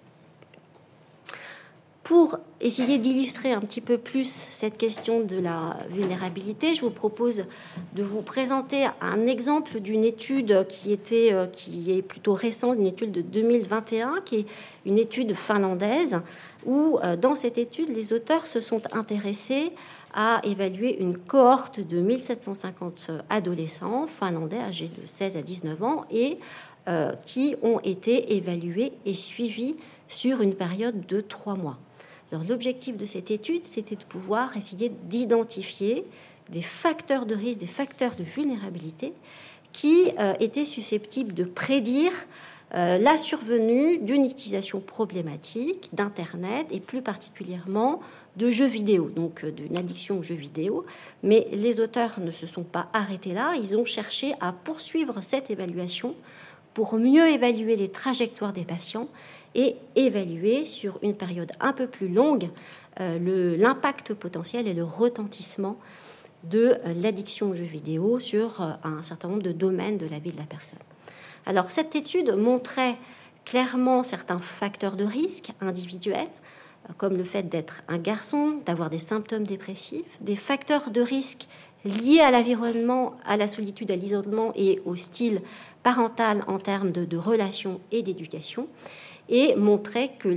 Pour 2.09 2.39
essayer 2.63 2.97
d'illustrer 2.97 3.53
un 3.53 3.61
petit 3.61 3.83
peu 3.83 3.99
plus 3.99 4.47
cette 4.51 4.79
question 4.79 5.21
de 5.21 5.39
la 5.39 5.77
vulnérabilité, 5.91 6.75
je 6.75 6.81
vous 6.81 6.91
propose 6.91 7.45
de 7.93 8.03
vous 8.03 8.23
présenter 8.23 8.87
un 9.03 9.27
exemple 9.27 9.79
d'une 9.81 10.05
étude 10.05 10.67
qui, 10.71 10.91
était, 10.91 11.35
euh, 11.35 11.45
qui 11.45 11.93
est 11.93 12.01
plutôt 12.01 12.33
récente, 12.33 12.79
une 12.79 12.87
étude 12.87 13.13
de 13.13 13.21
2021, 13.21 14.23
qui 14.25 14.37
est 14.37 14.47
une 14.87 14.97
étude 14.97 15.35
finlandaise, 15.35 16.17
où 16.65 16.99
euh, 17.05 17.15
dans 17.15 17.35
cette 17.35 17.59
étude, 17.59 17.91
les 17.91 18.15
auteurs 18.15 18.47
se 18.47 18.63
sont 18.63 18.81
intéressés 18.93 19.73
a 20.15 20.41
évalué 20.45 21.03
une 21.03 21.19
cohorte 21.19 21.81
de 21.81 22.01
1750 22.01 23.11
adolescents 23.29 24.07
finlandais 24.07 24.61
âgés 24.61 24.89
de 24.89 25.07
16 25.07 25.37
à 25.37 25.43
19 25.43 25.83
ans 25.83 26.07
et 26.11 26.39
euh, 26.89 27.13
qui 27.27 27.55
ont 27.63 27.81
été 27.81 28.35
évalués 28.35 28.93
et 29.05 29.13
suivis 29.13 29.77
sur 30.09 30.41
une 30.41 30.55
période 30.55 31.05
de 31.05 31.21
trois 31.21 31.55
mois. 31.55 31.77
L'objectif 32.33 32.97
de 32.97 33.05
cette 33.05 33.31
étude, 33.31 33.65
c'était 33.65 33.97
de 33.97 34.05
pouvoir 34.05 34.57
essayer 34.57 34.91
d'identifier 35.05 36.05
des 36.51 36.63
facteurs 36.63 37.27
de 37.27 37.35
risque, 37.35 37.61
des 37.61 37.67
facteurs 37.67 38.17
de 38.17 38.25
vulnérabilité 38.25 39.13
qui 39.73 40.11
euh, 40.19 40.35
étaient 40.41 40.65
susceptibles 40.65 41.35
de 41.35 41.45
prédire 41.45 42.13
euh, 42.75 42.99
la 42.99 43.17
survenue 43.17 43.99
d'une 43.99 44.25
utilisation 44.25 44.81
problématique 44.81 45.89
d'Internet 45.93 46.67
et 46.71 46.81
plus 46.81 47.01
particulièrement 47.01 48.01
de 48.37 48.51
jeux 48.51 48.67
vidéo, 48.67 49.09
donc 49.09 49.45
euh, 49.45 49.51
d'une 49.51 49.77
addiction 49.77 50.19
aux 50.19 50.23
jeux 50.23 50.35
vidéo. 50.35 50.85
Mais 51.23 51.49
les 51.53 51.81
auteurs 51.81 52.21
ne 52.21 52.31
se 52.31 52.47
sont 52.47 52.65
pas 52.65 52.89
arrêtés 52.93 53.33
là, 53.33 53.55
ils 53.57 53.77
ont 53.77 53.85
cherché 53.85 54.35
à 54.41 54.53
poursuivre 54.53 55.23
cette 55.23 55.51
évaluation 55.51 56.15
pour 56.75 56.95
mieux 56.95 57.27
évaluer 57.29 57.75
les 57.75 57.91
trajectoires 57.91 58.53
des 58.53 58.65
patients 58.65 59.09
et 59.59 59.75
évaluer 59.97 60.65
sur 60.65 60.99
une 61.03 61.17
période 61.17 61.51
un 61.59 61.73
peu 61.73 61.89
plus 61.89 62.09
longue 62.09 62.49
euh, 63.01 63.57
l'impact 63.57 64.15
potentiel 64.15 64.69
et 64.69 64.73
le 64.73 64.85
retentissement 64.85 65.77
de 66.45 66.77
euh, 66.87 66.95
l'addiction 66.95 67.51
aux 67.51 67.55
jeux 67.55 67.65
vidéo 67.65 68.21
sur 68.21 68.63
un 68.85 69.03
certain 69.03 69.29
nombre 69.29 69.43
de 69.43 69.51
domaines 69.51 69.99
de 69.99 70.07
la 70.07 70.21
vie 70.21 70.31
de 70.31 70.39
la 70.39 70.45
personne. 70.45 70.79
Alors 71.45 71.73
cette 71.73 71.97
étude 71.97 72.31
montrait 72.37 72.97
clairement 73.45 74.05
certains 74.05 74.39
facteurs 74.39 74.95
de 74.95 75.05
risque 75.05 75.51
individuels, 75.61 76.31
comme 76.97 77.17
le 77.17 77.25
fait 77.25 77.49
d'être 77.49 77.83
un 77.89 77.99
garçon, 77.99 78.61
d'avoir 78.65 78.91
des 78.91 78.99
symptômes 78.99 79.45
dépressifs, 79.45 80.07
des 80.21 80.37
facteurs 80.37 80.91
de 80.91 81.01
risque 81.01 81.49
liés 81.85 82.21
à 82.21 82.31
l'environnement, 82.31 83.17
à 83.25 83.37
la 83.37 83.47
solitude, 83.47 83.91
à 83.91 83.97
l'isolement 83.97 84.53
et 84.55 84.81
au 84.85 84.95
style 84.95 85.43
parental 85.83 86.45
en 86.47 86.59
termes 86.59 86.93
de, 86.93 87.17
relations 87.17 87.81
et 87.93 88.03
d'éducation, 88.03 88.69
et 89.29 89.55
montrait 89.55 90.13
que 90.19 90.29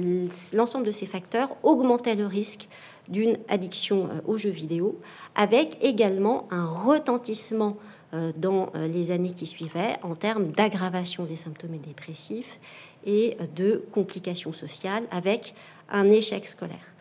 l'ensemble 0.56 0.86
de 0.86 0.92
ces 0.92 1.06
facteurs 1.06 1.56
augmentait 1.64 2.16
le 2.16 2.26
risque 2.26 2.68
d'une 3.08 3.38
addiction 3.50 4.06
euh, 4.06 4.22
aux 4.26 4.38
jeux 4.38 4.50
vidéo, 4.50 5.00
avec 5.36 5.78
également 5.82 6.48
un 6.52 6.66
retentissement 6.66 7.78
euh, 8.14 8.32
dans 8.36 8.72
euh, 8.76 8.88
les 8.88 9.12
années 9.12 9.34
qui 9.34 9.46
suivaient 9.46 9.98
en 10.02 10.16
termes 10.16 10.52
d'aggravation 10.52 11.26
des 11.26 11.36
symptômes 11.36 11.78
dépressifs 11.78 12.60
et 13.06 13.38
de 13.56 13.84
complications 13.92 14.54
sociales, 14.54 15.04
avec 15.12 15.56
un 15.90 16.10
échec 16.10 16.48
scolaire. 16.48 16.94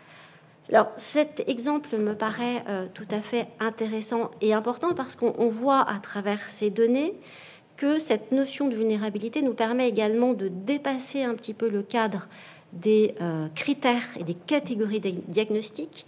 Alors 0.71 0.89
cet 0.97 1.49
exemple 1.49 1.99
me 1.99 2.15
paraît 2.15 2.65
tout 2.95 3.07
à 3.11 3.21
fait 3.21 3.49
intéressant 3.59 4.31
et 4.41 4.55
important 4.55 4.95
parce 4.95 5.17
qu'on 5.17 5.49
voit 5.49 5.81
à 5.81 5.99
travers 5.99 6.49
ces 6.49 6.71
données 6.71 7.15
que 7.81 7.97
cette 7.97 8.31
notion 8.31 8.69
de 8.69 8.75
vulnérabilité 8.75 9.41
nous 9.41 9.55
permet 9.55 9.89
également 9.89 10.35
de 10.35 10.49
dépasser 10.49 11.23
un 11.23 11.35
petit 11.35 11.55
peu 11.55 11.67
le 11.67 11.83
cadre 11.83 12.29
des 12.75 13.15
euh, 13.23 13.49
critères 13.55 14.07
et 14.19 14.23
des 14.23 14.35
catégories 14.35 15.01
diagnostiques 15.01 16.05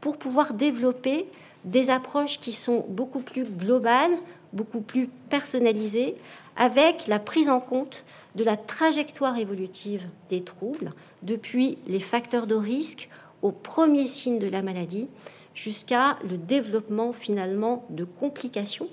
pour 0.00 0.18
pouvoir 0.18 0.54
développer 0.54 1.26
des 1.64 1.90
approches 1.90 2.38
qui 2.38 2.52
sont 2.52 2.86
beaucoup 2.88 3.18
plus 3.18 3.42
globales, 3.42 4.16
beaucoup 4.52 4.80
plus 4.80 5.08
personnalisées, 5.28 6.14
avec 6.54 7.08
la 7.08 7.18
prise 7.18 7.48
en 7.48 7.58
compte 7.58 8.04
de 8.36 8.44
la 8.44 8.56
trajectoire 8.56 9.36
évolutive 9.36 10.04
des 10.30 10.44
troubles, 10.44 10.92
depuis 11.24 11.76
les 11.88 11.98
facteurs 11.98 12.46
de 12.46 12.54
risque 12.54 13.08
aux 13.42 13.50
premiers 13.50 14.06
signes 14.06 14.38
de 14.38 14.48
la 14.48 14.62
maladie, 14.62 15.08
jusqu'à 15.56 16.18
le 16.22 16.38
développement 16.38 17.12
finalement 17.12 17.84
de 17.90 18.04
complications 18.04 18.88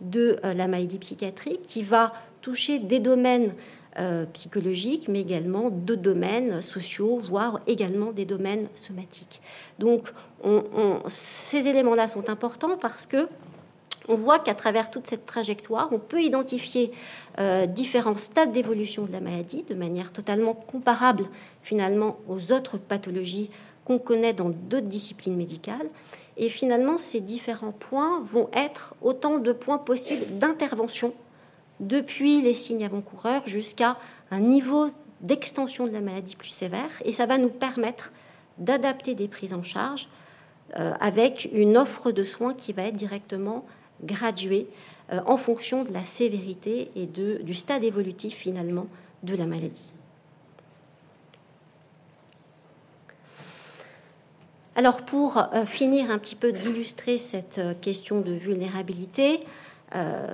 de 0.00 0.38
euh, 0.44 0.52
la 0.52 0.68
maladie 0.68 0.98
psychiatrique 0.98 1.62
qui 1.62 1.82
va 1.82 2.12
toucher 2.40 2.78
des 2.78 3.00
domaines 3.00 3.54
euh, 3.98 4.26
psychologiques, 4.32 5.08
mais 5.08 5.20
également 5.20 5.70
de 5.70 5.94
domaines 5.94 6.60
sociaux, 6.60 7.18
voire 7.18 7.60
également 7.66 8.12
des 8.12 8.24
domaines 8.24 8.68
somatiques. 8.74 9.40
Donc, 9.78 10.08
ces 11.06 11.66
éléments-là 11.66 12.06
sont 12.06 12.28
importants 12.28 12.76
parce 12.76 13.06
que 13.06 13.26
on 14.08 14.14
voit 14.14 14.38
qu'à 14.38 14.54
travers 14.54 14.90
toute 14.90 15.06
cette 15.06 15.26
trajectoire, 15.26 15.88
on 15.92 15.98
peut 15.98 16.22
identifier 16.22 16.92
euh, 17.38 17.66
différents 17.66 18.16
stades 18.16 18.52
d'évolution 18.52 19.04
de 19.04 19.12
la 19.12 19.20
maladie 19.20 19.64
de 19.68 19.74
manière 19.74 20.12
totalement 20.12 20.54
comparable 20.54 21.24
finalement 21.62 22.18
aux 22.28 22.52
autres 22.52 22.78
pathologies 22.78 23.50
qu'on 23.84 23.98
connaît 23.98 24.32
dans 24.32 24.50
d'autres 24.50 24.88
disciplines 24.88 25.36
médicales. 25.36 25.88
Et 26.36 26.48
finalement, 26.48 26.98
ces 26.98 27.20
différents 27.20 27.72
points 27.72 28.20
vont 28.20 28.48
être 28.52 28.94
autant 29.00 29.38
de 29.38 29.52
points 29.52 29.78
possibles 29.78 30.38
d'intervention 30.38 31.14
depuis 31.80 32.42
les 32.42 32.54
signes 32.54 32.84
avant-coureurs 32.84 33.46
jusqu'à 33.46 33.96
un 34.30 34.40
niveau 34.40 34.88
d'extension 35.20 35.86
de 35.86 35.92
la 35.92 36.00
maladie 36.00 36.36
plus 36.36 36.50
sévère. 36.50 36.90
Et 37.04 37.12
ça 37.12 37.26
va 37.26 37.38
nous 37.38 37.48
permettre 37.48 38.12
d'adapter 38.58 39.14
des 39.14 39.28
prises 39.28 39.54
en 39.54 39.62
charge 39.62 40.08
euh, 40.78 40.92
avec 41.00 41.48
une 41.52 41.76
offre 41.76 42.12
de 42.12 42.24
soins 42.24 42.54
qui 42.54 42.72
va 42.72 42.82
être 42.84 42.96
directement 42.96 43.64
graduée 44.02 44.66
euh, 45.12 45.20
en 45.26 45.36
fonction 45.36 45.84
de 45.84 45.92
la 45.92 46.04
sévérité 46.04 46.90
et 46.96 47.06
du 47.06 47.54
stade 47.54 47.84
évolutif 47.84 48.34
finalement 48.34 48.86
de 49.22 49.36
la 49.36 49.46
maladie. 49.46 49.92
Alors 54.76 55.02
pour 55.02 55.38
euh, 55.38 55.64
finir 55.66 56.10
un 56.10 56.18
petit 56.18 56.36
peu 56.36 56.52
d'illustrer 56.52 57.18
cette 57.18 57.60
question 57.80 58.20
de 58.20 58.32
vulnérabilité, 58.32 59.40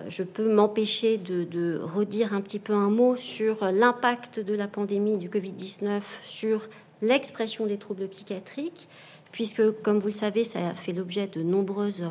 je 0.09 0.25
peux 0.25 0.53
m'empêcher 0.53 1.19
de, 1.19 1.79
redire 1.81 2.35
un 2.35 2.41
petit 2.41 2.59
peu 2.59 2.73
un 2.73 2.91
mot 2.91 3.15
sur 3.15 3.65
l'impact 3.71 4.41
de 4.41 4.55
la 4.55 4.67
pandémie 4.67 5.19
du 5.19 5.29
Covid-19 5.29 6.01
sur 6.23 6.69
l'expression 7.01 7.67
des 7.67 7.77
troubles 7.77 8.09
psychiatriques 8.09 8.89
puisque, 9.33 9.83
comme 9.83 9.99
vous 9.99 10.09
le 10.09 10.15
savez, 10.15 10.45
ça 10.45 10.61
a 10.69 10.75
fait 10.75 10.93
l'objet 10.93 11.27
de 11.27 11.43
nombreuses 11.43 12.05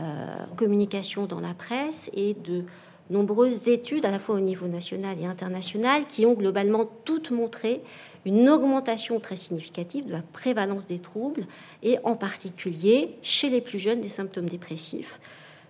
euh, 0.00 0.26
communications 0.56 1.26
dans 1.26 1.40
la 1.40 1.52
presse 1.52 2.08
et 2.14 2.34
de 2.34 2.64
nombreuses 3.10 3.68
études, 3.68 4.06
à 4.06 4.10
la 4.10 4.18
fois 4.18 4.36
au 4.36 4.40
niveau 4.40 4.68
national 4.68 5.18
et 5.20 5.26
international, 5.26 6.06
qui 6.06 6.24
ont 6.24 6.32
globalement 6.32 6.88
toutes 7.04 7.30
montré 7.30 7.82
une 8.24 8.48
augmentation 8.48 9.18
très 9.20 9.36
significative 9.36 10.06
de 10.06 10.12
la 10.12 10.22
prévalence 10.22 10.86
des 10.86 10.98
troubles, 10.98 11.46
et 11.82 11.98
en 12.04 12.14
particulier 12.14 13.16
chez 13.22 13.50
les 13.50 13.60
plus 13.60 13.78
jeunes 13.78 14.00
des 14.00 14.08
symptômes 14.08 14.48
dépressifs, 14.48 15.20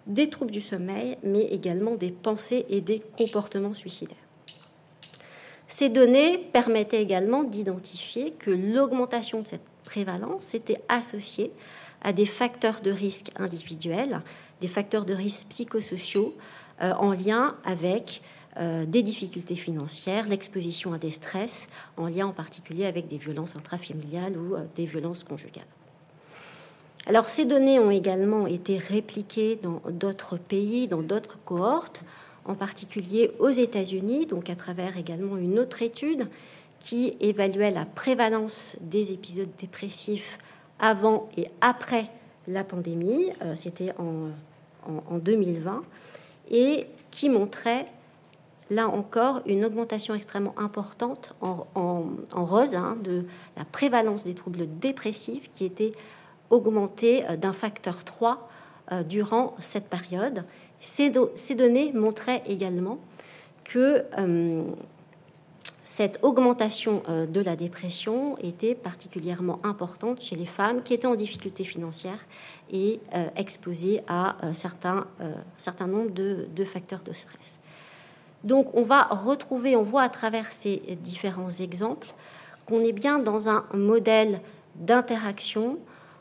des 0.06 0.28
troubles 0.28 0.50
du 0.50 0.60
sommeil, 0.60 1.16
mais 1.22 1.44
également 1.44 1.94
des 1.94 2.10
pensées 2.10 2.66
et 2.68 2.80
des 2.80 3.00
comportements 3.16 3.74
suicidaires. 3.74 4.16
Ces 5.68 5.88
données 5.88 6.38
permettaient 6.52 7.02
également 7.02 7.44
d'identifier 7.44 8.32
que 8.32 8.50
l'augmentation 8.50 9.40
de 9.40 9.46
cette 9.46 9.64
prévalence 9.84 10.54
était 10.54 10.82
associée 10.88 11.50
à 12.02 12.12
des 12.12 12.26
facteurs 12.26 12.80
de 12.82 12.90
risque 12.90 13.30
individuels, 13.36 14.20
des 14.60 14.68
facteurs 14.68 15.04
de 15.04 15.14
risque 15.14 15.46
psychosociaux 15.48 16.34
euh, 16.82 16.92
en 16.94 17.12
lien 17.12 17.56
avec 17.64 18.22
euh, 18.58 18.84
des 18.84 19.02
difficultés 19.02 19.56
financières, 19.56 20.28
l'exposition 20.28 20.92
à 20.92 20.98
des 20.98 21.10
stress, 21.10 21.68
en 21.96 22.06
lien 22.06 22.26
en 22.26 22.32
particulier 22.32 22.84
avec 22.84 23.08
des 23.08 23.16
violences 23.16 23.56
intrafamiliales 23.56 24.36
ou 24.36 24.54
euh, 24.54 24.60
des 24.76 24.84
violences 24.84 25.24
conjugales. 25.24 25.64
Alors 27.06 27.28
ces 27.28 27.44
données 27.44 27.78
ont 27.78 27.90
également 27.90 28.46
été 28.46 28.78
répliquées 28.78 29.58
dans 29.62 29.80
d'autres 29.90 30.36
pays, 30.36 30.86
dans 30.86 31.02
d'autres 31.02 31.38
cohortes, 31.44 32.02
en 32.44 32.54
particulier 32.54 33.30
aux 33.38 33.50
États-Unis, 33.50 34.26
donc 34.26 34.50
à 34.50 34.54
travers 34.56 34.96
également 34.96 35.36
une 35.36 35.58
autre 35.58 35.82
étude 35.82 36.28
qui 36.78 37.16
évaluait 37.20 37.70
la 37.70 37.86
prévalence 37.86 38.76
des 38.80 39.12
épisodes 39.12 39.48
dépressifs 39.58 40.38
avant 40.78 41.28
et 41.36 41.48
après 41.60 42.06
la 42.48 42.64
pandémie, 42.64 43.30
euh, 43.42 43.54
c'était 43.54 43.92
en, 43.98 44.30
en, 45.10 45.18
2020, 45.18 45.84
et 46.50 46.86
qui 47.10 47.28
montrait 47.28 47.84
là 48.72 48.88
encore 48.88 49.40
une 49.46 49.64
augmentation 49.64 50.14
extrêmement 50.14 50.54
importante 50.58 51.34
en, 51.40 51.66
rose 52.32 52.74
hein, 52.74 52.96
de 53.02 53.24
la 53.56 53.64
prévalence 53.64 54.24
des 54.24 54.34
troubles 54.34 54.66
dépressifs 54.78 55.50
qui 55.52 55.64
était 55.64 55.92
augmentée 56.50 57.24
euh, 57.28 57.36
d'un 57.36 57.52
facteur 57.52 58.04
3 58.04 58.48
euh, 58.90 59.02
durant 59.02 59.54
cette 59.58 59.88
période. 59.88 60.44
Ces, 60.80 61.10
données 61.10 61.92
montraient 61.92 62.42
également 62.46 62.98
que 63.64 64.04
cette 65.84 66.20
augmentation 66.22 67.02
euh, 67.08 67.26
de 67.26 67.40
la 67.40 67.54
dépression 67.54 68.38
était 68.38 68.74
particulièrement 68.74 69.60
importante 69.62 70.22
chez 70.22 70.36
les 70.36 70.46
femmes 70.46 70.82
qui 70.82 70.94
étaient 70.94 71.06
en 71.06 71.16
difficulté 71.16 71.64
financière 71.64 72.18
et 72.70 73.00
euh, 73.14 73.28
exposées 73.36 74.00
à 74.06 74.36
euh, 74.42 74.54
certain, 74.54 75.06
nombre 75.86 76.10
de, 76.10 76.64
facteurs 76.64 77.02
de 77.02 77.12
stress. 77.12 77.58
Donc 78.44 78.68
on 78.74 78.82
va 78.82 79.04
retrouver, 79.04 79.76
on 79.76 79.82
voit 79.82 80.02
à 80.02 80.08
travers 80.08 80.52
ces 80.52 80.82
différents 81.02 81.50
exemples 81.50 82.08
qu'on 82.66 82.80
est 82.80 82.92
bien 82.92 83.18
dans 83.18 83.48
un 83.48 83.64
modèle 83.74 84.40
d'interaction 84.76 85.78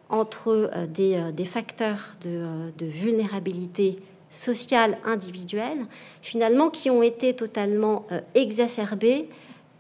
entre 0.10 0.70
des, 0.90 1.32
des, 1.32 1.46
facteurs 1.46 2.16
de, 2.22 2.72
de 2.78 2.86
vulnérabilité 2.86 4.00
sociale 4.30 4.98
individuelle, 5.06 5.86
finalement, 6.22 6.70
qui 6.70 6.90
ont 6.90 7.02
été 7.02 7.34
totalement 7.34 8.06
exacerbés 8.36 9.30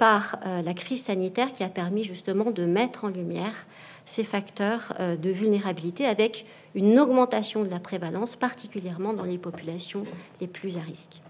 par 0.01 0.39
euh, 0.47 0.63
la 0.63 0.73
crise 0.73 1.03
sanitaire 1.03 1.53
qui 1.53 1.63
a 1.63 1.69
permis 1.69 2.03
justement 2.03 2.49
de 2.49 2.65
mettre 2.65 3.05
en 3.05 3.09
lumière 3.09 3.67
ces 4.07 4.23
facteurs 4.23 4.93
euh, 4.99 5.15
de 5.15 5.29
vulnérabilité 5.29 6.07
avec 6.07 6.47
une 6.73 6.99
augmentation 6.99 7.63
de 7.63 7.69
la 7.69 7.79
prévalence, 7.79 8.35
particulièrement 8.35 9.13
dans 9.13 9.25
les 9.25 9.37
populations 9.37 10.05
les 10.39 10.47
plus 10.47 10.79
à 10.79 10.81
risque. 10.81 11.21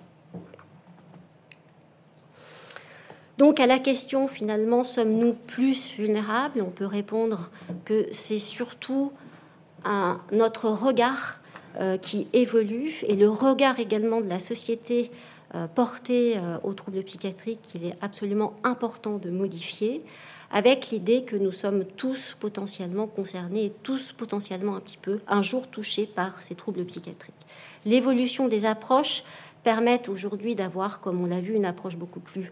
Donc 3.41 3.59
à 3.59 3.65
la 3.65 3.79
question 3.79 4.27
finalement, 4.27 4.83
sommes-nous 4.83 5.33
plus 5.33 5.93
vulnérables? 5.97 6.61
On 6.61 6.69
peut 6.69 6.85
répondre 6.85 7.49
que 7.85 8.05
c'est 8.11 8.37
surtout 8.37 9.13
un, 9.83 10.21
notre 10.31 10.69
regard 10.69 11.39
euh, 11.79 11.97
qui 11.97 12.27
évolue 12.33 12.93
et 13.07 13.15
le 13.15 13.27
regard 13.31 13.79
également 13.79 14.21
de 14.21 14.29
la 14.29 14.37
société 14.37 15.09
euh, 15.55 15.65
porté 15.65 16.37
euh, 16.37 16.59
aux 16.61 16.73
troubles 16.73 17.01
psychiatriques 17.01 17.63
qu'il 17.63 17.83
est 17.83 17.95
absolument 17.99 18.53
important 18.63 19.17
de 19.17 19.31
modifier, 19.31 20.03
avec 20.51 20.91
l'idée 20.91 21.23
que 21.23 21.35
nous 21.35 21.51
sommes 21.51 21.83
tous 21.83 22.37
potentiellement 22.39 23.07
concernés 23.07 23.65
et 23.65 23.73
tous 23.81 24.11
potentiellement 24.11 24.75
un 24.75 24.81
petit 24.81 24.99
peu 25.01 25.17
un 25.27 25.41
jour 25.41 25.67
touchés 25.67 26.05
par 26.05 26.43
ces 26.43 26.53
troubles 26.53 26.85
psychiatriques. 26.85 27.33
L'évolution 27.85 28.47
des 28.47 28.65
approches 28.67 29.23
permet 29.63 30.07
aujourd'hui 30.09 30.53
d'avoir, 30.53 31.01
comme 31.01 31.23
on 31.23 31.25
l'a 31.25 31.39
vu, 31.39 31.55
une 31.55 31.65
approche 31.65 31.95
beaucoup 31.95 32.19
plus 32.19 32.51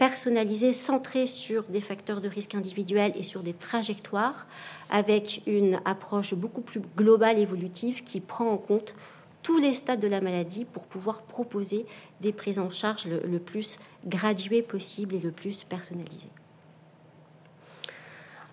personnalisée, 0.00 0.72
centrée 0.72 1.26
sur 1.26 1.64
des 1.64 1.82
facteurs 1.82 2.22
de 2.22 2.28
risque 2.28 2.54
individuels 2.54 3.12
et 3.16 3.22
sur 3.22 3.42
des 3.42 3.52
trajectoires, 3.52 4.46
avec 4.88 5.42
une 5.46 5.78
approche 5.84 6.32
beaucoup 6.32 6.62
plus 6.62 6.80
globale, 6.96 7.38
évolutive, 7.38 8.02
qui 8.02 8.20
prend 8.20 8.48
en 8.48 8.56
compte 8.56 8.94
tous 9.42 9.58
les 9.58 9.74
stades 9.74 10.00
de 10.00 10.08
la 10.08 10.22
maladie 10.22 10.64
pour 10.64 10.84
pouvoir 10.84 11.20
proposer 11.20 11.84
des 12.22 12.32
prises 12.32 12.58
en 12.58 12.70
charge 12.70 13.04
le, 13.08 13.38
plus 13.38 13.78
graduées 14.06 14.62
possible 14.62 15.14
et 15.16 15.18
le 15.18 15.32
plus 15.32 15.64
personnalisées. 15.64 16.32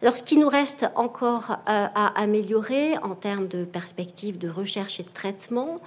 Alors, 0.02 0.18
ce 0.18 0.24
qui 0.24 0.38
nous 0.38 0.50
reste 0.50 0.86
encore 0.96 1.52
euh, 1.52 1.56
à 1.96 2.22
améliorer 2.22 2.98
en 2.98 3.16
termes 3.16 3.48
de 3.48 3.64
perspectives 3.64 4.38
de 4.38 4.50
recherche 4.50 5.00
et 5.00 5.04
de 5.04 5.14
traitement, 5.14 5.80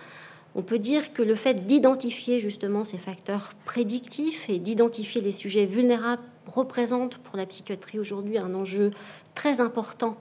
on 0.55 0.63
peut 0.63 0.79
dire 0.79 1.13
que 1.13 1.23
le 1.23 1.35
fait 1.35 1.67
d'identifier 1.67 2.41
justement 2.41 2.85
ces 2.85 2.99
facteurs 2.99 3.53
prédictifs 3.65 4.49
et 4.49 4.59
d'identifier 4.59 5.21
les 5.21 5.33
sujets 5.33 5.67
vulnérables 5.67 6.23
représente 6.47 7.19
pour 7.19 7.37
la 7.37 7.47
psychiatrie 7.47 7.99
aujourd'hui 7.99 8.39
un 8.39 8.55
enjeu 8.55 8.91
très 9.35 9.61
important 9.61 10.17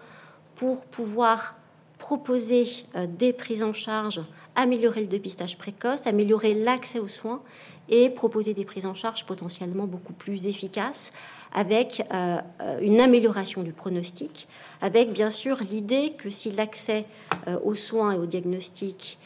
pour 0.55 0.85
pouvoir 0.85 1.55
proposer 1.97 2.65
euh, 2.95 3.07
des 3.07 3.33
prises 3.33 3.63
en 3.63 3.73
charge 3.73 4.21
améliorer 4.55 5.01
le 5.01 5.07
dépistage 5.07 5.57
précoce, 5.57 6.05
améliorer 6.05 6.53
l'accès 6.53 6.99
aux 6.99 7.07
soins 7.07 7.41
et 7.87 8.09
proposer 8.09 8.53
des 8.53 8.65
prises 8.65 8.85
en 8.85 8.93
charge 8.93 9.25
potentiellement 9.25 9.87
beaucoup 9.87 10.13
plus 10.13 10.47
efficaces 10.47 11.11
avec 11.53 12.03
euh, 12.13 12.39
une 12.81 12.99
amélioration 12.99 13.63
du 13.63 13.71
pronostic, 13.71 14.47
avec 14.81 15.11
bien 15.11 15.31
sûr 15.31 15.57
l'idée 15.71 16.13
que 16.17 16.29
si 16.29 16.51
l'accès 16.51 17.05
euh, 17.47 17.57
aux 17.63 17.73
soins 17.73 18.11
et 18.11 18.17
au 18.17 18.25
diagnostic 18.25 19.17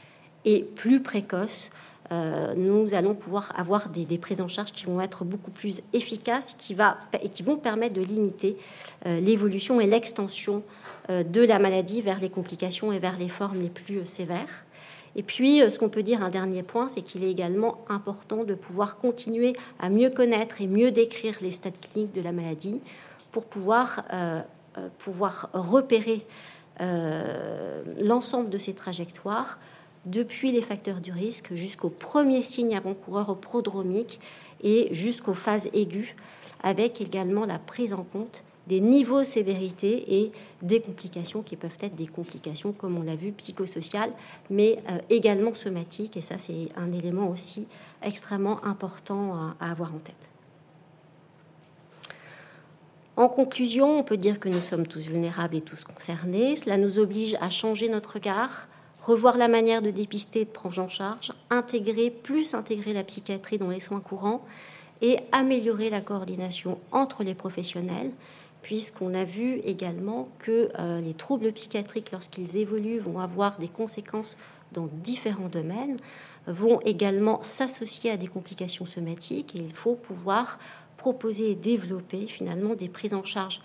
est 0.46 0.64
plus 0.64 1.02
précoce, 1.02 1.70
euh, 2.12 2.54
nous 2.56 2.94
allons 2.96 3.16
pouvoir 3.16 3.54
avoir 3.56 3.90
des, 3.90 4.18
prises 4.18 4.42
en 4.42 4.48
charge 4.48 4.72
qui 4.72 4.86
vont 4.86 5.02
être 5.02 5.24
beaucoup 5.24 5.52
plus 5.52 5.82
efficaces 5.94 6.56
qui 6.58 6.74
va, 6.74 6.98
et 7.22 7.30
qui 7.30 7.44
vont 7.44 7.58
permettre 7.58 7.96
de 7.96 8.02
limiter 8.02 8.58
l'évolution 9.06 9.82
et 9.82 9.86
l'extension 9.86 10.64
de 11.10 11.42
la 11.42 11.60
maladie 11.60 12.02
vers 12.02 12.20
les 12.20 12.30
complications 12.30 12.92
et 12.92 13.00
vers 13.00 13.18
les 13.18 13.30
formes 13.30 13.62
les 13.62 13.70
plus 13.70 14.06
sévères. 14.06 14.66
Et 15.16 15.24
puis, 15.24 15.62
euh, 15.62 15.70
ce 15.70 15.80
qu'on 15.80 15.90
peut 15.90 16.04
dire, 16.04 16.24
un 16.24 16.30
dernier 16.30 16.64
point, 16.64 16.88
c'est 16.90 17.02
qu'il 17.02 17.24
est 17.24 17.30
également 17.30 17.86
important 17.90 18.44
de 18.44 18.56
pouvoir 18.56 18.98
continuer 18.98 19.54
à 19.80 19.90
mieux 19.90 20.10
connaître 20.10 20.62
et 20.62 20.68
mieux 20.68 20.92
décrire 20.92 21.36
les 21.42 21.52
stades 21.52 21.80
cliniques 21.80 22.14
de 22.14 22.22
la 22.22 22.32
maladie 22.32 22.82
pour 23.32 23.46
pouvoir, 23.46 24.04
euh, 24.14 24.42
euh, 24.78 24.88
pouvoir 25.00 25.50
repérer 25.54 26.26
l'ensemble 28.02 28.50
de 28.50 28.58
ces 28.58 28.74
trajectoires 28.74 29.60
depuis 30.06 30.52
les 30.52 30.62
facteurs 30.62 31.00
du 31.00 31.12
risque 31.12 31.54
jusqu'aux 31.54 31.90
premiers 31.90 32.42
signes 32.42 32.76
avant-coureurs 32.76 33.38
prodromiques 33.38 34.20
et 34.62 34.90
jusqu'aux 34.92 35.34
phases 35.34 35.70
aiguës, 35.74 36.16
avec 36.62 37.02
également 37.02 37.46
la 37.46 37.60
prise 37.60 37.94
en 37.94 38.04
compte 38.04 38.44
des 38.68 38.80
niveaux 38.80 39.20
de 39.20 39.26
sévérité 39.26 40.22
et 40.22 40.32
des 40.62 40.80
complications 40.80 41.42
qui 41.42 41.56
peuvent 41.56 41.78
être 41.82 41.96
des 41.96 42.08
complications, 42.08 42.72
comme 42.72 42.98
on 42.98 43.04
l'a 43.04 43.16
vu, 43.16 43.32
psychosociales, 43.34 44.12
mais 44.50 44.80
euh, 44.90 45.00
également 45.10 45.54
somatiques. 45.54 46.16
Et 46.16 46.22
ça, 46.22 46.38
c'est 46.38 46.70
un 46.78 46.92
élément 46.94 47.28
aussi 47.30 47.68
extrêmement 48.02 48.64
important 48.64 49.54
à, 49.60 49.70
avoir 49.72 49.94
en 49.94 50.00
tête. 50.00 50.30
En 53.16 53.28
conclusion, 53.28 54.00
on 54.00 54.04
peut 54.04 54.18
dire 54.18 54.40
que 54.40 54.50
nous 54.50 54.62
sommes 54.62 54.88
tous 54.88 55.08
vulnérables 55.08 55.56
et 55.56 55.62
tous 55.62 55.84
concernés. 55.84 56.56
Cela 56.56 56.78
nous 56.78 56.98
oblige 56.98 57.36
à 57.42 57.50
changer 57.50 57.90
notre 57.90 58.14
regard, 58.14 58.68
revoir 59.04 59.38
la 59.38 59.48
manière 59.48 59.82
de 59.82 59.92
dépister 59.92 60.42
et 60.42 60.46
de 60.46 60.50
prendre 60.50 60.80
en 60.80 60.90
charge, 60.90 61.32
intégrer, 61.50 62.10
plus 62.10 62.54
intégrer 62.54 62.94
la 62.94 63.04
psychiatrie 63.04 63.58
dans 63.58 63.70
les 63.70 63.82
soins 63.82 64.00
courants 64.00 64.46
et 65.02 65.18
améliorer 65.32 65.90
la 65.90 66.02
coordination 66.02 66.80
entre 66.92 67.24
les 67.24 67.36
professionnels, 67.36 68.12
puisqu'on 68.62 69.14
a 69.14 69.26
vu 69.26 69.60
également 69.66 70.30
que 70.40 70.70
euh, 70.80 71.02
les 71.02 71.14
troubles 71.14 71.52
psychiatriques, 71.52 72.12
lorsqu'ils 72.12 72.56
évoluent, 72.56 73.00
vont 73.00 73.20
avoir 73.20 73.58
des 73.58 73.68
conséquences 73.68 74.38
dans 74.72 74.88
différents 75.04 75.50
domaines, 75.50 75.98
vont 76.48 76.80
également 76.86 77.42
s'associer 77.44 78.10
à 78.12 78.18
des 78.18 78.28
complications 78.28 78.86
somatiques, 78.86 79.54
il 79.56 79.74
faut 79.74 79.96
pouvoir 79.96 80.58
proposer 80.98 81.52
et 81.52 81.56
développer 81.56 82.28
finalement 82.28 82.76
des 82.76 82.88
prises 82.88 83.14
en 83.14 83.24
charge 83.24 83.62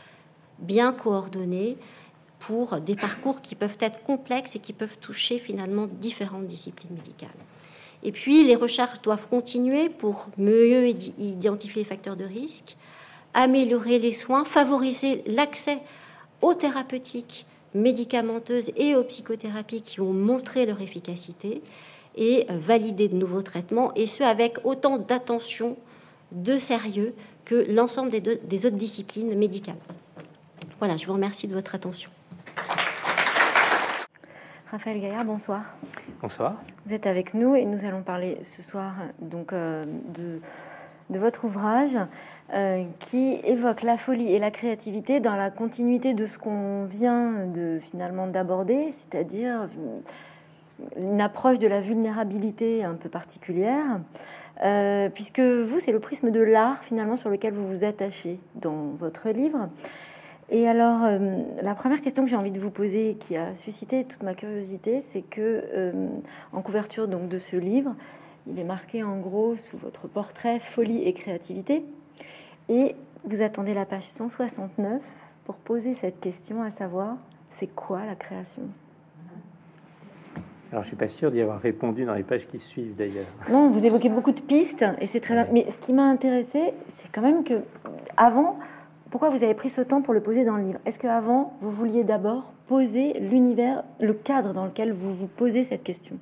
bien 0.58 0.92
coordonnées 0.92 1.76
pour 2.38 2.80
des 2.80 2.96
parcours 2.96 3.40
qui 3.40 3.54
peuvent 3.54 3.78
être 3.80 4.02
complexes 4.02 4.56
et 4.56 4.58
qui 4.58 4.72
peuvent 4.72 4.98
toucher 4.98 5.38
finalement 5.38 5.86
différentes 5.86 6.46
disciplines 6.46 6.94
médicales. 6.94 7.28
Et 8.02 8.12
puis, 8.12 8.44
les 8.44 8.54
recherches 8.54 9.02
doivent 9.02 9.28
continuer 9.28 9.88
pour 9.88 10.28
mieux 10.38 10.88
identifier 11.18 11.82
les 11.82 11.88
facteurs 11.88 12.16
de 12.16 12.24
risque, 12.24 12.76
améliorer 13.34 13.98
les 13.98 14.12
soins, 14.12 14.44
favoriser 14.44 15.22
l'accès 15.26 15.78
aux 16.40 16.54
thérapeutiques 16.54 17.46
médicamenteuses 17.74 18.70
et 18.76 18.94
aux 18.94 19.04
psychothérapies 19.04 19.82
qui 19.82 20.00
ont 20.00 20.12
montré 20.12 20.64
leur 20.64 20.80
efficacité 20.80 21.60
et 22.16 22.46
valider 22.48 23.08
de 23.08 23.16
nouveaux 23.16 23.42
traitements, 23.42 23.92
et 23.94 24.06
ce 24.06 24.22
avec 24.22 24.58
autant 24.64 24.98
d'attention, 24.98 25.76
de 26.32 26.58
sérieux 26.58 27.14
que 27.44 27.66
l'ensemble 27.70 28.10
des, 28.10 28.20
des 28.20 28.66
autres 28.66 28.76
disciplines 28.76 29.34
médicales. 29.36 29.78
Voilà, 30.78 30.96
je 30.96 31.06
vous 31.06 31.14
remercie 31.14 31.46
de 31.46 31.54
votre 31.54 31.74
attention. 31.74 32.10
Raphaël 34.70 35.00
Gaillard, 35.00 35.24
bonsoir. 35.24 35.62
Bonsoir. 36.20 36.56
Vous 36.84 36.92
êtes 36.92 37.06
avec 37.06 37.32
nous 37.32 37.56
et 37.56 37.64
nous 37.64 37.86
allons 37.86 38.02
parler 38.02 38.36
ce 38.42 38.60
soir 38.60 38.92
donc 39.18 39.54
euh, 39.54 39.86
de, 39.86 40.42
de, 41.08 41.18
votre 41.18 41.46
ouvrage 41.46 41.96
euh, 42.52 42.84
qui 42.98 43.40
évoque 43.44 43.80
la 43.80 43.96
folie 43.96 44.30
et 44.34 44.38
la 44.38 44.50
créativité 44.50 45.20
dans 45.20 45.36
la 45.36 45.50
continuité 45.50 46.12
de 46.12 46.26
ce 46.26 46.38
qu'on 46.38 46.84
vient 46.84 47.46
de 47.46 47.78
finalement 47.80 48.26
d'aborder, 48.26 48.92
c'est-à-dire 48.92 49.68
euh, 49.78 50.00
une 51.00 51.22
approche 51.22 51.58
de 51.58 51.66
la 51.66 51.80
vulnérabilité 51.80 52.84
un 52.84 52.94
peu 52.94 53.08
particulière, 53.08 54.00
puisque 55.14 55.40
vous, 55.40 55.78
c'est 55.80 55.92
le 55.92 56.00
prisme 56.00 56.30
de 56.30 56.40
l'art 56.40 56.84
finalement 56.84 57.16
sur 57.16 57.30
lequel 57.30 57.54
vous 57.54 57.66
vous 57.66 57.84
attachez 57.84 58.38
dans 58.54 58.90
votre 58.98 59.30
livre. 59.30 59.70
Et 60.50 60.66
alors, 60.66 61.04
euh, 61.04 61.42
la 61.62 61.74
première 61.74 62.00
question 62.00 62.24
que 62.24 62.30
j'ai 62.30 62.36
envie 62.36 62.50
de 62.50 62.60
vous 62.60 62.70
poser, 62.70 63.16
qui 63.16 63.36
a 63.36 63.54
suscité 63.54 64.04
toute 64.04 64.22
ma 64.22 64.34
curiosité, 64.34 65.00
c'est 65.02 65.20
que 65.20 65.64
euh, 65.74 66.08
en 66.52 66.62
couverture 66.62 67.06
donc 67.06 67.28
de 67.28 67.38
ce 67.38 67.56
livre, 67.56 67.94
il 68.46 68.58
est 68.58 68.64
marqué 68.64 69.02
en 69.02 69.18
gros 69.18 69.56
sous 69.56 69.76
votre 69.76 70.08
portrait 70.08 70.58
folie 70.58 71.02
et 71.04 71.12
créativité, 71.12 71.84
et 72.70 72.96
vous 73.24 73.42
attendez 73.42 73.74
la 73.74 73.84
page 73.84 74.04
169 74.04 75.02
pour 75.44 75.56
poser 75.56 75.94
cette 75.94 76.18
question, 76.18 76.62
à 76.62 76.70
savoir, 76.70 77.16
c'est 77.50 77.66
quoi 77.66 78.06
la 78.06 78.14
création? 78.14 78.62
Alors, 80.70 80.82
je 80.82 80.88
suis 80.88 80.96
pas 80.96 81.08
sûr 81.08 81.30
d'y 81.30 81.40
avoir 81.40 81.60
répondu 81.60 82.04
dans 82.04 82.14
les 82.14 82.22
pages 82.22 82.46
qui 82.46 82.58
suivent 82.58 82.94
d'ailleurs. 82.94 83.24
Non, 83.50 83.70
vous 83.70 83.86
évoquez 83.86 84.10
beaucoup 84.10 84.32
de 84.32 84.40
pistes 84.40 84.84
et 85.00 85.06
c'est 85.06 85.20
très. 85.20 85.48
Mais 85.50 85.68
ce 85.70 85.78
qui 85.78 85.94
m'a 85.94 86.04
intéressé, 86.04 86.74
c'est 86.88 87.10
quand 87.10 87.22
même 87.22 87.42
que 87.42 87.54
avant, 88.18 88.58
pourquoi 89.10 89.30
vous 89.30 89.42
avez 89.42 89.54
pris 89.54 89.70
ce 89.70 89.80
temps 89.80 90.02
pour 90.02 90.12
le 90.12 90.20
poser 90.20 90.44
dans 90.44 90.56
le 90.56 90.64
livre? 90.64 90.80
Est-ce 90.84 90.98
qu'avant, 90.98 91.56
vous 91.60 91.70
vouliez 91.70 92.04
d'abord 92.04 92.52
poser 92.66 93.14
l'univers, 93.20 93.84
le 94.00 94.12
cadre 94.12 94.52
dans 94.52 94.66
lequel 94.66 94.92
vous 94.92 95.14
vous 95.14 95.28
posez 95.28 95.64
cette 95.64 95.82
question? 95.82 96.18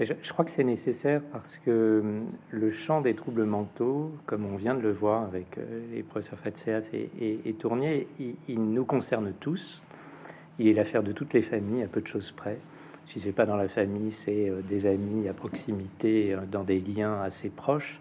Je, 0.00 0.32
crois 0.32 0.44
que 0.44 0.52
c'est 0.52 0.62
nécessaire 0.62 1.20
parce 1.32 1.58
que 1.58 2.00
hum, 2.04 2.20
le 2.50 2.70
champ 2.70 3.00
des 3.00 3.14
troubles 3.14 3.44
mentaux, 3.44 4.12
comme 4.26 4.46
on 4.46 4.56
vient 4.56 4.76
de 4.76 4.80
le 4.80 4.92
voir 4.92 5.24
avec 5.24 5.58
euh, 5.58 5.80
les 5.92 6.04
professeurs 6.04 6.38
Fatseas 6.38 6.90
et, 6.92 7.52
Tournier, 7.54 8.06
il, 8.20 8.60
nous 8.60 8.84
concerne 8.84 9.32
tous. 9.40 9.82
Il 10.60 10.68
est 10.68 10.74
l'affaire 10.74 11.02
de 11.02 11.10
toutes 11.10 11.32
les 11.32 11.42
familles, 11.42 11.82
à 11.82 11.88
peu 11.88 12.00
de 12.00 12.06
choses 12.06 12.30
près. 12.30 12.58
Si 13.06 13.18
c'est 13.18 13.32
pas 13.32 13.46
dans 13.46 13.56
la 13.56 13.66
famille, 13.66 14.12
c'est 14.12 14.48
euh, 14.48 14.60
des 14.62 14.86
amis 14.86 15.28
à 15.28 15.34
proximité, 15.34 16.32
euh, 16.32 16.42
dans 16.48 16.62
des 16.62 16.78
liens 16.78 17.20
assez 17.20 17.48
proches 17.48 18.00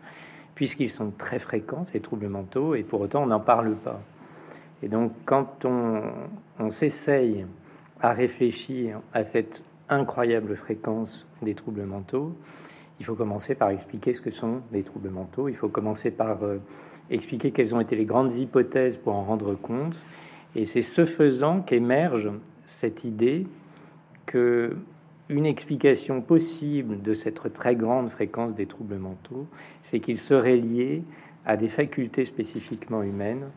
puisqu'ils 0.58 0.90
sont 0.90 1.12
très 1.12 1.38
fréquents, 1.38 1.86
ces 1.86 2.00
troubles 2.00 2.30
mentaux, 2.30 2.74
et 2.74 2.82
pour 2.82 3.02
autant 3.02 3.22
on 3.22 3.28
n'en 3.28 3.40
parle 3.40 3.76
pas. 3.76 4.02
Et 4.82 4.88
donc 4.88 5.12
quand 5.24 5.66
on, 5.66 6.72
s'essaye 6.72 7.46
à 8.02 8.12
réfléchir 8.12 9.00
à 9.14 9.24
cette 9.24 9.66
incroyable 9.88 10.56
fréquence 10.56 11.28
des 11.44 11.54
troubles 11.54 11.84
mentaux, 11.84 12.34
il 13.00 13.06
faut 13.06 13.14
commencer 13.14 13.54
par 13.54 13.70
expliquer 13.70 14.14
ce 14.14 14.20
que 14.20 14.32
sont 14.32 14.62
les 14.72 14.82
troubles 14.82 15.12
mentaux, 15.12 15.48
il 15.48 15.54
faut 15.54 15.70
commencer 15.70 16.10
par 16.10 16.42
euh, 16.42 16.58
expliquer 17.12 17.52
quelles 17.52 17.76
ont 17.76 17.80
été 17.80 17.96
les 17.96 18.06
grandes 18.06 18.34
hypothèses 18.34 18.98
pour 18.98 19.14
en 19.14 19.26
rendre 19.26 19.54
compte, 19.54 20.00
et 20.56 20.66
c'est 20.66 20.82
ce 20.82 21.06
faisant 21.06 21.62
qu'émerge 21.62 22.32
cette 22.66 23.04
idée 23.04 23.46
que 24.26 24.76
une 25.30 25.46
explication 25.46 26.22
possible 26.22 27.02
de 27.02 27.14
cette 27.14 27.52
très 27.54 27.76
grande 27.76 28.10
fréquence 28.10 28.54
des 28.54 28.66
troubles 28.66 28.98
mentaux, 28.98 29.48
c'est 29.82 30.00
qu'ils 30.00 30.18
seraient 30.18 30.58
liés 30.58 31.04
à 31.46 31.58
des 31.58 31.68
facultés 31.68 32.26
spécifiquement 32.26 33.04
humaines, 33.04 33.48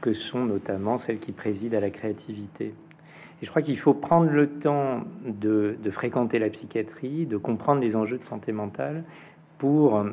que 0.00 0.12
sont 0.12 0.44
notamment 0.44 0.98
celles 0.98 1.18
qui 1.18 1.32
président 1.32 1.78
à 1.78 1.80
la 1.80 1.90
créativité. 1.90 2.74
Et 3.42 3.46
je 3.46 3.50
crois 3.50 3.62
qu'il 3.62 3.78
faut 3.78 3.94
prendre 3.94 4.30
le 4.30 4.48
temps 4.48 5.04
de, 5.24 5.76
fréquenter 5.90 6.38
la 6.38 6.50
psychiatrie, 6.50 7.26
de 7.26 7.38
comprendre 7.38 7.80
les 7.80 7.96
enjeux 7.96 8.18
de 8.18 8.24
santé 8.24 8.52
mentale 8.52 9.04
pour 9.56 10.04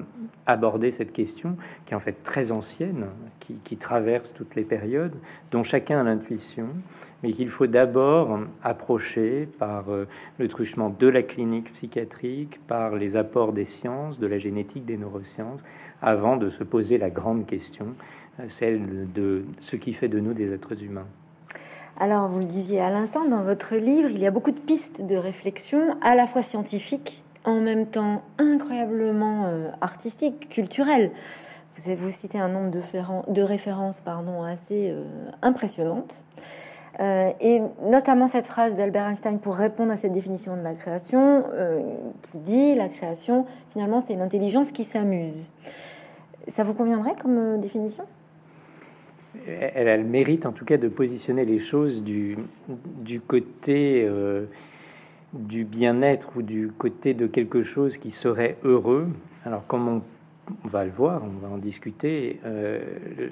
aborder 0.45 0.91
cette 0.91 1.11
question 1.13 1.57
qui 1.85 1.93
est 1.93 1.95
en 1.95 2.01
fait 2.01 2.23
très 2.23 2.51
ancienne, 2.51 3.07
qui 3.63 3.77
traverse 3.77 4.33
toutes 4.33 4.55
les 4.55 4.63
périodes, 4.63 5.15
dont 5.51 5.63
chacun 5.63 5.99
a 5.99 6.03
l'intuition, 6.03 6.67
mais 7.23 7.31
qu'il 7.31 7.49
faut 7.49 7.67
d'abord 7.67 8.39
approcher 8.63 9.47
par 9.57 9.89
euh, 9.89 10.07
le 10.37 10.47
truchement 10.47 10.89
de 10.89 11.07
la 11.07 11.23
clinique 11.23 11.73
psychiatrique, 11.73 12.59
par 12.67 12.95
les 12.95 13.17
apports 13.17 13.53
des 13.53 13.65
sciences, 13.65 14.19
de 14.19 14.27
la 14.27 14.37
génétique, 14.37 14.85
des 14.85 14.97
neurosciences, 14.97 15.63
avant 16.01 16.37
de 16.37 16.49
se 16.49 16.63
poser 16.63 16.97
la 16.97 17.09
grande 17.09 17.45
question, 17.45 17.87
euh, 18.39 18.43
celle 18.47 19.11
de 19.11 19.45
ce 19.59 19.75
qui 19.75 19.93
fait 19.93 20.07
de 20.07 20.19
nous 20.19 20.33
des 20.33 20.53
êtres 20.53 20.81
humains. 20.83 21.07
Alors, 21.99 22.27
vous 22.27 22.39
le 22.39 22.45
disiez 22.45 22.79
à 22.79 22.91
l'instant, 22.91 23.27
dans 23.27 23.41
votre 23.41 23.75
livre, 23.75 24.09
il 24.11 24.19
y 24.19 24.27
a 24.27 24.31
beaucoup 24.31 24.51
de 24.51 24.59
pistes 24.59 25.03
de 25.03 25.15
réflexion, 25.15 25.97
à 26.01 26.13
la 26.13 26.27
fois 26.27 26.43
scientifiques, 26.43 27.23
en 27.43 27.59
même 27.59 27.87
temps 27.87 28.21
incroyablement 28.37 29.47
euh, 29.47 29.69
artistiques, 29.81 30.49
culturelles. 30.49 31.11
Vous 31.75 31.95
vous 31.95 32.11
cité 32.11 32.39
un 32.39 32.49
nombre 32.49 32.71
de, 32.71 33.41
références 33.41 34.01
assez 34.47 34.95
impressionnantes. 35.43 36.23
Euh, 36.99 37.31
et 37.39 37.61
notamment 37.83 38.27
cette 38.27 38.47
phrase 38.47 38.75
d'Albert 38.75 39.07
Einstein 39.07 39.39
pour 39.39 39.55
répondre 39.55 39.91
à 39.91 39.97
cette 39.97 40.13
définition 40.13 40.57
de 40.57 40.63
la 40.63 40.73
création, 40.73 41.43
euh, 41.53 41.81
qui 42.23 42.39
dit 42.39 42.75
la 42.75 42.87
création, 42.87 43.45
finalement, 43.69 44.01
c'est 44.01 44.13
une 44.13 44.21
intelligence 44.21 44.71
qui 44.71 44.83
s'amuse. 44.83 45.51
Ça 46.47 46.63
vous 46.63 46.73
conviendrait 46.73 47.13
comme 47.21 47.37
euh, 47.37 47.57
définition? 47.57 48.03
Elle 49.45 49.87
a 49.87 49.95
le 49.95 50.03
mérite, 50.03 50.45
en 50.45 50.51
tout 50.51 50.65
cas, 50.65 50.77
de 50.77 50.87
positionner 50.87 51.45
les 51.45 51.59
choses 51.59 52.03
du, 52.03 52.37
côté 53.27 54.09
du 55.31 55.63
bien-être 55.63 56.31
ou 56.35 56.41
du 56.41 56.69
côté 56.77 57.13
de 57.13 57.27
quelque 57.27 57.61
chose 57.61 57.97
qui 57.97 58.11
serait 58.11 58.57
heureux. 58.63 59.07
Alors, 59.45 59.65
comme 59.65 59.87
on 59.87 60.01
on 60.65 60.67
va 60.67 60.85
le 60.85 60.91
voir, 60.91 61.21
on 61.23 61.39
va 61.39 61.49
en 61.49 61.57
discuter. 61.57 62.39
Euh, 62.45 62.79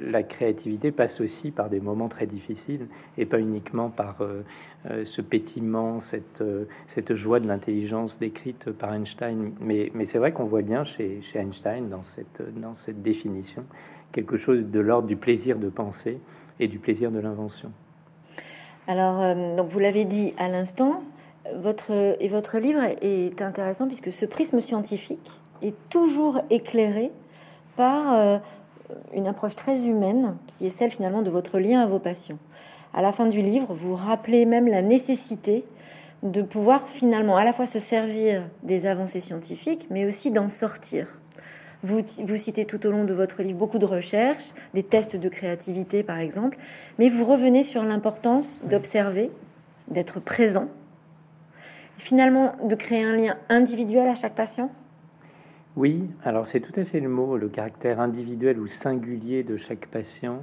la 0.01 0.23
créativité 0.23 0.91
passe 0.91 1.21
aussi 1.21 1.51
par 1.51 1.69
des 1.69 1.79
moments 1.79 2.07
très 2.07 2.27
difficiles 2.27 2.87
et 3.17 3.25
pas 3.25 3.39
uniquement 3.39 3.89
par 3.89 4.21
euh, 4.21 4.43
euh, 4.89 5.05
ce 5.05 5.21
pétillement, 5.21 5.99
cette, 5.99 6.43
cette 6.87 7.15
joie 7.15 7.39
de 7.39 7.47
l'intelligence 7.47 8.19
décrite 8.19 8.71
par 8.71 8.93
Einstein. 8.93 9.53
Mais, 9.61 9.91
c'est 10.05 10.17
vrai 10.17 10.31
qu'on 10.31 10.45
voit 10.45 10.61
bien 10.61 10.83
chez, 10.83 11.21
chez, 11.21 11.39
Einstein, 11.39 11.89
dans 11.89 12.03
cette, 12.03 12.41
dans 12.59 12.75
cette 12.75 13.01
définition, 13.01 13.65
quelque 14.11 14.37
chose 14.37 14.65
de 14.65 14.79
l'ordre 14.79 15.07
du 15.07 15.15
plaisir 15.15 15.59
de 15.59 15.69
penser 15.69 16.19
et 16.59 16.67
du 16.67 16.79
plaisir 16.79 17.11
de 17.11 17.19
l'invention. 17.19 17.71
Alors, 18.87 19.35
donc 19.55 19.69
vous 19.69 19.79
l'avez 19.79 20.05
dit 20.05 20.33
à 20.37 20.47
l'instant, 20.47 21.03
votre, 21.55 21.91
et 22.19 22.27
votre 22.27 22.59
livre 22.59 22.81
est 23.01 23.41
intéressant 23.41 23.87
puisque 23.87 24.11
ce 24.11 24.25
prisme 24.25 24.59
scientifique 24.59 25.41
est 25.61 25.75
toujours 25.89 26.39
éclairé 26.49 27.11
par 27.75 28.13
euh, 28.13 28.37
une 29.13 29.27
approche 29.27 29.55
très 29.55 29.85
humaine 29.85 30.37
qui 30.47 30.67
est 30.67 30.69
celle 30.69 30.91
finalement 30.91 31.21
de 31.21 31.29
votre 31.29 31.59
lien 31.59 31.81
à 31.81 31.87
vos 31.87 31.99
patients. 31.99 32.39
À 32.93 33.01
la 33.01 33.11
fin 33.11 33.27
du 33.27 33.41
livre, 33.41 33.73
vous 33.73 33.95
rappelez 33.95 34.45
même 34.45 34.67
la 34.67 34.81
nécessité 34.81 35.65
de 36.23 36.41
pouvoir 36.41 36.87
finalement 36.87 37.37
à 37.37 37.43
la 37.43 37.53
fois 37.53 37.65
se 37.65 37.79
servir 37.79 38.43
des 38.63 38.85
avancées 38.85 39.21
scientifiques, 39.21 39.87
mais 39.89 40.05
aussi 40.05 40.31
d'en 40.31 40.49
sortir. 40.49 41.07
Vous, 41.83 42.01
vous, 42.23 42.37
citez 42.37 42.65
tout 42.65 42.85
au 42.87 42.91
long 42.91 43.03
de 43.03 43.13
votre 43.13 43.43
livre 43.43 43.59
beaucoup 43.59 43.77
de 43.77 43.85
recherches, 43.85 44.53
des 44.73 44.81
tests 44.81 45.17
de 45.17 45.29
créativité 45.29 46.03
par 46.03 46.17
exemple, 46.17 46.57
mais 46.97 47.09
vous 47.09 47.25
revenez 47.25 47.63
sur 47.63 47.83
l'importance 47.83 48.63
d'observer, 48.63 49.29
d'être 49.89 50.19
présent, 50.19 50.67
finalement 51.97 52.53
de 52.63 52.75
créer 52.75 53.03
un 53.03 53.15
lien 53.15 53.35
individuel 53.49 54.07
à 54.07 54.15
chaque 54.15 54.35
patient 54.35 54.71
Oui, 55.75 56.09
alors 56.23 56.47
c'est 56.47 56.61
tout 56.61 56.77
à 56.79 56.85
fait 56.85 57.01
le 57.01 57.09
mot, 57.09 57.35
le 57.35 57.49
caractère 57.49 57.99
individuel 57.99 58.59
ou 58.59 58.67
singulier 58.67 59.43
de 59.43 59.57
chaque 59.57 59.87
patient. 59.87 60.41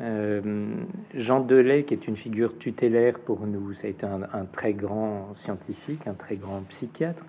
Euh, 0.00 0.74
Jean 1.14 1.40
Delay, 1.40 1.84
qui 1.84 1.92
est 1.92 2.08
une 2.08 2.16
figure 2.16 2.56
tutélaire 2.56 3.18
pour 3.18 3.46
nous, 3.46 3.74
ça 3.74 3.86
a 3.86 3.90
été 3.90 4.06
un, 4.06 4.46
très 4.46 4.72
grand 4.72 5.34
scientifique, 5.34 6.06
un 6.06 6.14
très 6.14 6.36
grand 6.36 6.62
psychiatre. 6.68 7.24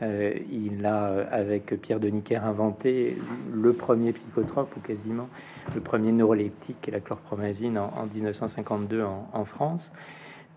Euh, 0.00 0.32
il 0.50 0.86
a, 0.86 1.28
avec 1.30 1.78
Pierre 1.80 2.00
de 2.00 2.08
Nicker, 2.08 2.42
inventé 2.42 3.18
le 3.52 3.74
premier 3.74 4.12
psychotrope, 4.12 4.74
ou 4.76 4.80
quasiment 4.80 5.28
le 5.74 5.82
premier 5.82 6.12
neuroleptique, 6.12 6.88
la 6.90 7.00
chlorpromazine, 7.00 7.76
en, 7.76 8.06
1952 8.06 9.04
en, 9.04 9.44
France. 9.44 9.92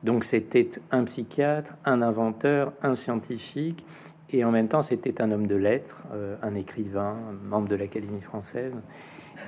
Donc 0.04 0.24
c'était 0.24 0.70
un 0.92 1.04
psychiatre, 1.04 1.74
un 1.84 2.02
inventeur, 2.02 2.72
un 2.82 2.96
scientifique, 2.96 3.86
et 4.34 4.44
en 4.44 4.52
même 4.52 4.68
temps 4.68 4.82
c'était 4.82 5.22
un 5.22 5.32
homme 5.32 5.48
de 5.48 5.56
lettres, 5.56 6.06
euh, 6.14 6.36
un 6.42 6.56
écrivain, 6.56 7.18
membre 7.44 7.70
de 7.70 7.76
l'Académie 7.76 8.22
française. 8.22 8.76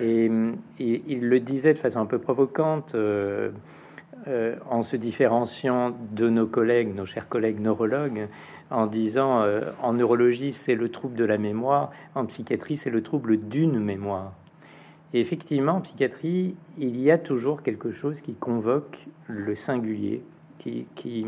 Et, 0.01 0.29
il 0.79 1.19
le 1.21 1.39
disait 1.39 1.73
de 1.73 1.79
façon 1.79 1.99
un 1.99 2.05
peu 2.05 2.17
provocante, 2.17 2.95
euh, 2.95 3.51
euh, 4.27 4.55
en 4.69 4.81
se 4.81 4.95
différenciant 4.95 5.95
de 6.11 6.29
nos 6.29 6.47
collègues, 6.47 6.95
nos 6.95 7.05
chers 7.05 7.29
collègues 7.29 7.59
neurologues, 7.59 8.27
en 8.71 8.87
disant 8.87 9.45
en 9.81 9.93
neurologie 9.93 10.51
c'est 10.51 10.75
le 10.75 10.89
trouble 10.89 11.15
de 11.15 11.25
la 11.25 11.37
mémoire, 11.37 11.91
en 12.15 12.25
psychiatrie 12.25 12.77
c'est 12.77 12.89
le 12.89 13.03
trouble 13.03 13.37
d'une 13.37 13.79
mémoire. 13.79 14.33
Et 15.13 15.19
effectivement, 15.19 15.73
en 15.73 15.81
psychiatrie, 15.81 16.55
il 16.79 16.99
y 16.99 17.11
a 17.11 17.19
toujours 17.19 17.61
quelque 17.61 17.91
chose 17.91 18.21
qui 18.21 18.33
convoque 18.33 19.05
le 19.27 19.53
singulier, 19.53 20.23
qui, 20.57 20.87
qui 20.95 21.27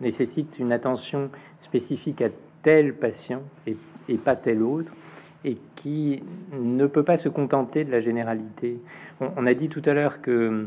nécessite 0.00 0.58
une 0.58 0.72
attention 0.72 1.30
spécifique 1.60 2.22
à 2.22 2.30
tel 2.62 2.94
patient 2.94 3.42
et, 3.66 3.76
pas 4.16 4.36
tel 4.36 4.62
autre 4.62 4.92
et 5.44 5.58
qui 5.74 6.22
ne 6.52 6.86
peut 6.86 7.02
pas 7.02 7.16
se 7.16 7.28
contenter 7.28 7.84
de 7.84 7.92
la 7.92 8.00
généralité. 8.00 8.80
On, 9.20 9.46
a 9.46 9.54
dit 9.54 9.68
tout 9.68 9.82
à 9.84 9.92
l'heure 9.92 10.20
que 10.20 10.66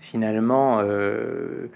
finalement, 0.00 0.80
euh, 0.80 1.68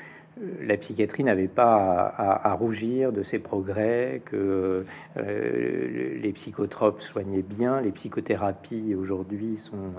la 0.63 0.77
psychiatrie 0.77 1.25
n'avait 1.25 1.49
pas 1.49 2.15
à, 2.17 2.53
rougir 2.55 3.13
de 3.13 3.23
ses 3.23 3.39
progrès, 3.39 4.23
que 4.25 4.85
euh, 5.17 6.19
les 6.21 6.33
psychotropes 6.33 7.01
soignaient 7.01 7.43
bien, 7.43 7.81
les 7.81 7.91
psychothérapies 7.91 8.95
aujourd'hui 8.95 9.57
sont, 9.57 9.95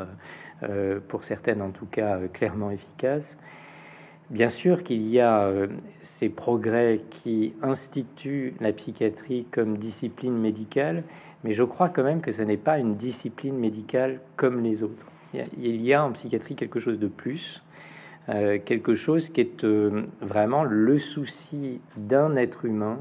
euh, 0.64 0.99
pour 1.05 1.24
certaines 1.24 1.62
en 1.62 1.72
tout 1.72 1.88
cas, 1.88 2.20
clairement 2.32 2.72
efficaces. 2.72 3.38
Bien 4.30 4.49
sûr 4.49 4.84
qu'il 4.84 5.01
y 5.09 5.19
a 5.19 5.45
euh, 5.45 5.67
ces 6.01 6.30
progrès 6.30 7.01
qui 7.09 7.53
instituent 7.63 8.53
la 8.59 8.71
psychiatrie 8.71 9.47
comme 9.49 9.77
discipline 9.77 10.38
médicale, 10.38 11.03
mais 11.43 11.51
je 11.51 11.63
crois 11.63 11.89
quand 11.89 12.03
même 12.03 12.21
que 12.21 12.32
ce 12.32 12.43
n'est 12.43 12.57
pas 12.57 12.77
une 12.77 12.95
discipline 12.95 13.57
médicale 13.57 14.19
comme 14.36 14.61
les 14.61 14.84
autres. 14.84 15.07
Il 15.34 15.82
y 15.82 15.93
a, 15.93 16.03
en 16.03 16.11
psychiatrie 16.11 16.55
quelque 16.55 16.80
chose 16.80 16.99
de 16.99 17.07
plus, 17.07 17.63
euh, 18.30 18.59
quelque 18.63 18.93
chose 18.93 19.30
qui 19.30 19.41
est 19.41 19.63
euh, 19.63 20.03
vraiment 20.21 20.63
le 20.63 20.99
souci 20.99 21.82
d'un 21.97 22.36
être 22.36 22.65
humain 22.65 22.99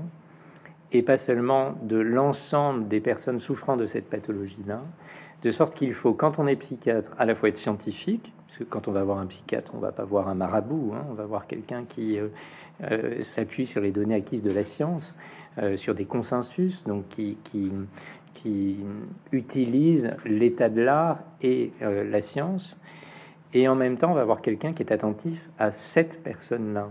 et 0.92 1.02
pas 1.02 1.18
seulement 1.18 1.74
de 1.82 1.98
l'ensemble 1.98 2.88
des 2.88 3.00
personnes 3.00 3.38
souffrant 3.38 3.76
de 3.76 3.86
cette 3.86 4.08
pathologie-là, 4.08 4.82
de 5.42 5.50
sorte 5.50 5.74
qu'il 5.74 5.92
faut, 5.92 6.14
quand 6.14 6.38
on 6.38 6.46
est 6.46 6.56
psychiatre, 6.56 7.14
à 7.18 7.26
la 7.26 7.34
fois 7.34 7.50
être 7.50 7.58
scientifique, 7.58 8.32
quand 8.64 8.88
on 8.88 8.92
va 8.92 9.04
voir 9.04 9.18
un 9.18 9.26
psychiatre, 9.26 9.72
on 9.74 9.78
va 9.78 9.92
pas 9.92 10.04
voir 10.04 10.28
un 10.28 10.34
marabout, 10.34 10.92
hein. 10.94 11.04
on 11.10 11.14
va 11.14 11.26
voir 11.26 11.46
quelqu'un 11.46 11.84
qui 11.84 12.18
euh, 12.18 12.28
euh, 12.90 13.22
s'appuie 13.22 13.66
sur 13.66 13.80
les 13.80 13.92
données 13.92 14.14
acquises 14.14 14.42
de 14.42 14.52
la 14.52 14.64
science, 14.64 15.14
euh, 15.58 15.76
sur 15.76 15.94
des 15.94 16.04
consensus, 16.04 16.84
donc 16.84 17.08
qui, 17.08 17.38
qui, 17.44 17.72
utilise 19.32 20.16
l'état 20.24 20.68
de 20.68 20.80
l'art 20.80 21.24
et 21.42 21.72
la 21.80 22.22
science. 22.22 22.76
Et 23.52 23.66
en 23.66 23.74
même 23.74 23.96
temps, 23.96 24.12
on 24.12 24.14
va 24.14 24.24
voir 24.24 24.40
quelqu'un 24.42 24.72
qui 24.72 24.84
est 24.84 24.92
attentif 24.92 25.50
à 25.58 25.72
cette 25.72 26.22
personne-là. 26.22 26.88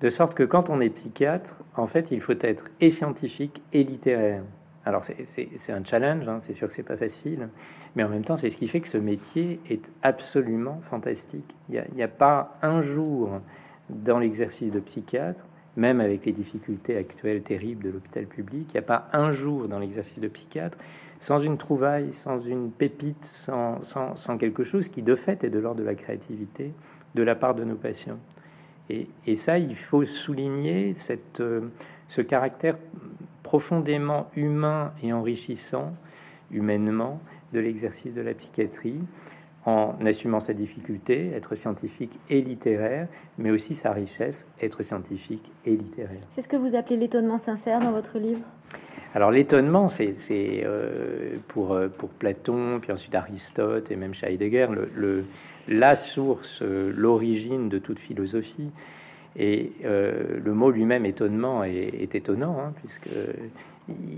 De 0.00 0.10
sorte 0.10 0.34
que 0.34 0.42
quand 0.42 0.70
on 0.70 0.80
est 0.80 0.90
psychiatre, 0.90 1.62
en 1.76 1.86
fait, 1.86 2.10
il 2.10 2.20
faut 2.20 2.34
être 2.40 2.64
et 2.80 2.90
scientifique 2.90 3.62
et 3.72 3.84
littéraire. 3.84 4.42
Alors 4.86 5.02
c'est 5.04 5.72
un 5.72 5.84
challenge, 5.84 6.28
hein, 6.28 6.38
c'est 6.38 6.52
sûr 6.52 6.68
que 6.68 6.74
c'est 6.74 6.82
pas 6.82 6.96
facile, 6.96 7.48
mais 7.96 8.04
en 8.04 8.08
même 8.08 8.24
temps 8.24 8.36
c'est 8.36 8.50
ce 8.50 8.56
qui 8.56 8.68
fait 8.68 8.80
que 8.80 8.88
ce 8.88 8.98
métier 8.98 9.60
est 9.70 9.90
absolument 10.02 10.78
fantastique. 10.82 11.56
Il 11.70 11.82
n'y 11.94 12.02
a, 12.02 12.08
pas 12.08 12.58
un 12.60 12.82
jour 12.82 13.40
dans 13.88 14.18
l'exercice 14.18 14.70
de 14.70 14.80
psychiatre, 14.80 15.46
même 15.76 16.00
avec 16.00 16.26
les 16.26 16.32
difficultés 16.32 16.96
actuelles 16.96 17.42
terribles 17.42 17.82
de 17.82 17.90
l'hôpital 17.90 18.26
public, 18.26 18.68
il 18.70 18.74
n'y 18.74 18.78
a 18.78 18.82
pas 18.82 19.08
un 19.12 19.30
jour 19.30 19.68
dans 19.68 19.78
l'exercice 19.78 20.20
de 20.20 20.28
psychiatre 20.28 20.76
sans 21.24 21.40
une 21.40 21.56
trouvaille, 21.56 22.12
sans 22.12 22.38
une 22.38 22.70
pépite, 22.70 23.24
sans, 23.24 23.80
quelque 24.38 24.62
chose 24.62 24.90
qui 24.90 25.02
de 25.02 25.14
fait 25.14 25.42
est 25.42 25.48
de 25.48 25.58
l'ordre 25.58 25.80
de 25.80 25.86
la 25.86 25.94
créativité 25.94 26.74
de 27.14 27.22
la 27.22 27.34
part 27.34 27.54
de 27.54 27.64
nos 27.64 27.76
patients. 27.76 28.18
Et, 28.90 29.34
ça, 29.34 29.58
il 29.58 29.74
faut 29.74 30.04
souligner 30.04 30.92
euh, 31.40 31.60
ce 32.08 32.20
caractère 32.20 32.76
profondément 33.44 34.28
humain 34.34 34.92
et 35.04 35.12
enrichissant 35.12 35.92
humainement 36.50 37.20
de 37.52 37.60
l'exercice 37.60 38.14
de 38.14 38.22
la 38.22 38.34
psychiatrie 38.34 38.98
en 39.66 39.94
assumant 40.04 40.40
sa 40.40 40.52
difficulté, 40.52 41.30
être 41.34 41.54
scientifique 41.54 42.18
et 42.28 42.42
littéraire, 42.42 43.08
mais 43.38 43.50
aussi 43.50 43.74
sa 43.74 43.92
richesse, 43.92 44.48
être 44.60 44.82
scientifique 44.82 45.52
et 45.64 45.74
littéraire. 45.74 46.20
C'est 46.30 46.42
ce 46.42 46.48
que 46.48 46.56
vous 46.56 46.74
appelez 46.74 46.96
l'étonnement 46.96 47.38
sincère 47.38 47.78
dans 47.78 47.92
votre 47.92 48.18
livre? 48.18 48.42
Alors 49.14 49.30
l'étonnement, 49.30 49.88
c'est 49.88 50.16
euh, 50.64 51.36
pour, 51.48 51.72
euh, 51.72 51.88
pour 51.88 52.10
Platon, 52.10 52.80
puis 52.80 52.92
ensuite 52.92 53.14
Aristote 53.14 53.90
et 53.90 53.96
même 53.96 54.12
Heidegger, 54.22 54.66
le, 54.94 55.24
la 55.68 55.94
source, 55.94 56.60
euh, 56.62 56.92
l'origine 56.94 57.68
de 57.68 57.78
toute 57.78 58.00
philosophie. 58.00 58.70
Et 59.36 59.72
euh, 59.84 60.38
le 60.42 60.54
mot 60.54 60.70
lui-même, 60.70 61.04
étonnement, 61.04 61.64
est, 61.64 62.14
étonnant, 62.14 62.56
hein, 62.60 62.72
puisque 62.76 63.08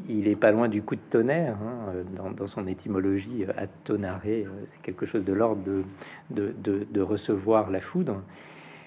il 0.09 0.29
est 0.29 0.37
pas 0.37 0.53
loin 0.53 0.69
du 0.69 0.83
coup 0.83 0.95
de 0.95 1.01
tonnerre 1.11 1.57
hein, 1.63 2.31
dans, 2.37 2.47
son 2.47 2.67
étymologie. 2.67 3.47
Attonaré, 3.57 4.45
euh, 4.45 4.51
c'est 4.67 4.81
quelque 4.83 5.07
chose 5.07 5.25
de 5.25 5.33
l'ordre 5.33 5.63
de, 6.31 7.01
recevoir 7.01 7.71
la 7.71 7.81
foudre. 7.81 8.23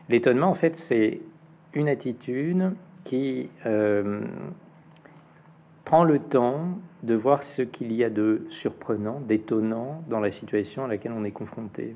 L'étonnement, 0.08 0.50
en 0.50 0.54
fait, 0.54 0.78
c'est 0.78 1.22
une 1.74 1.90
attitude 1.90 2.74
qui 3.04 3.50
euh, 3.66 4.22
prend 5.84 6.04
le 6.04 6.20
temps 6.20 6.80
de 7.02 7.16
voir 7.16 7.44
ce 7.44 7.64
qu'il 7.64 7.92
y 7.94 8.04
a 8.04 8.10
de 8.10 8.46
surprenant, 8.50 9.20
d'étonnant 9.20 10.04
dans 10.10 10.20
la 10.20 10.32
situation 10.32 10.84
à 10.84 10.88
laquelle 10.88 11.14
on 11.14 11.24
est 11.24 11.32
confronté 11.32 11.96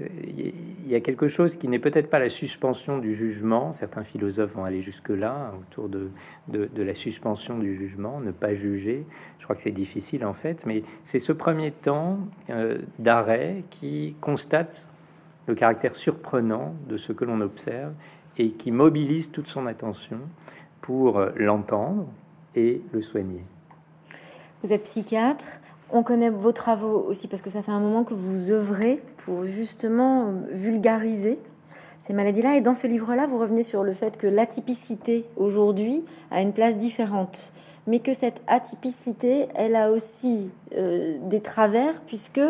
il 0.00 0.88
y 0.88 0.94
a 0.94 1.00
quelque 1.00 1.28
chose 1.28 1.56
qui 1.56 1.68
n'est 1.68 1.78
peut-être 1.78 2.08
pas 2.08 2.18
la 2.18 2.28
suspension 2.28 2.98
du 2.98 3.12
jugement. 3.14 3.72
Certains 3.72 4.04
philosophes 4.04 4.54
vont 4.54 4.64
aller 4.64 4.80
jusque-là, 4.80 5.52
autour 5.60 5.88
de, 5.88 6.10
de, 6.48 6.82
la 6.82 6.94
suspension 6.94 7.58
du 7.58 7.74
jugement, 7.74 8.20
ne 8.20 8.32
pas 8.32 8.54
juger. 8.54 9.06
Je 9.38 9.44
crois 9.44 9.54
que 9.54 9.62
c'est 9.62 9.70
difficile 9.70 10.24
en 10.24 10.32
fait, 10.32 10.64
mais 10.66 10.82
c'est 11.04 11.18
ce 11.18 11.32
premier 11.32 11.70
temps 11.70 12.18
euh, 12.50 12.78
d'arrêt 12.98 13.64
qui 13.70 14.16
constate 14.20 14.88
le 15.46 15.54
caractère 15.54 15.94
surprenant 15.94 16.74
de 16.88 16.96
ce 16.96 17.12
que 17.12 17.24
l'on 17.24 17.40
observe 17.40 17.92
et 18.38 18.52
qui 18.52 18.70
mobilise 18.70 19.30
toute 19.30 19.46
son 19.46 19.66
attention 19.66 20.20
pour 20.80 21.20
l'entendre 21.36 22.06
et 22.54 22.82
le 22.92 23.00
soigner. 23.00 23.44
Vous 24.62 24.72
êtes 24.72 24.84
psychiatre? 24.84 25.60
On 25.94 26.02
connaît 26.02 26.30
vos 26.30 26.52
travaux 26.52 27.04
aussi 27.06 27.28
parce 27.28 27.42
que 27.42 27.50
ça 27.50 27.62
fait 27.62 27.70
un 27.70 27.80
moment 27.80 28.04
que 28.04 28.14
vous 28.14 28.50
œuvrez 28.50 29.02
pour 29.18 29.44
justement 29.44 30.32
vulgariser 30.50 31.38
ces 32.00 32.14
maladies-là. 32.14 32.56
Et 32.56 32.62
dans 32.62 32.74
ce 32.74 32.86
livre-là, 32.86 33.26
vous 33.26 33.38
revenez 33.38 33.62
sur 33.62 33.84
le 33.84 33.92
fait 33.92 34.16
que 34.16 34.26
l'atypicité 34.26 35.26
aujourd'hui 35.36 36.02
a 36.30 36.40
une 36.40 36.54
place 36.54 36.78
différente, 36.78 37.52
mais 37.86 37.98
que 37.98 38.14
cette 38.14 38.40
atypicité, 38.46 39.48
elle 39.54 39.76
a 39.76 39.90
aussi 39.90 40.50
euh, 40.76 41.18
des 41.28 41.40
travers 41.40 42.00
puisque 42.06 42.40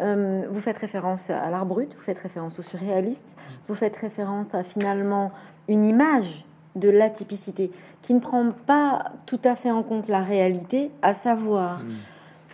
euh, 0.00 0.40
vous 0.50 0.60
faites 0.60 0.78
référence 0.78 1.30
à 1.30 1.50
l'art 1.50 1.66
brut, 1.66 1.94
vous 1.94 2.02
faites 2.02 2.18
référence 2.18 2.58
au 2.58 2.62
surréaliste, 2.62 3.36
vous 3.68 3.74
faites 3.74 3.96
référence 3.96 4.54
à 4.54 4.64
finalement 4.64 5.30
une 5.68 5.84
image 5.84 6.44
de 6.74 6.88
l'atypicité, 6.88 7.70
qui 8.00 8.14
ne 8.14 8.18
prend 8.18 8.48
pas 8.66 9.12
tout 9.26 9.40
à 9.44 9.54
fait 9.54 9.70
en 9.70 9.82
compte 9.82 10.08
la 10.08 10.20
réalité, 10.20 10.90
à 11.02 11.12
savoir 11.12 11.80
mm. 11.80 11.90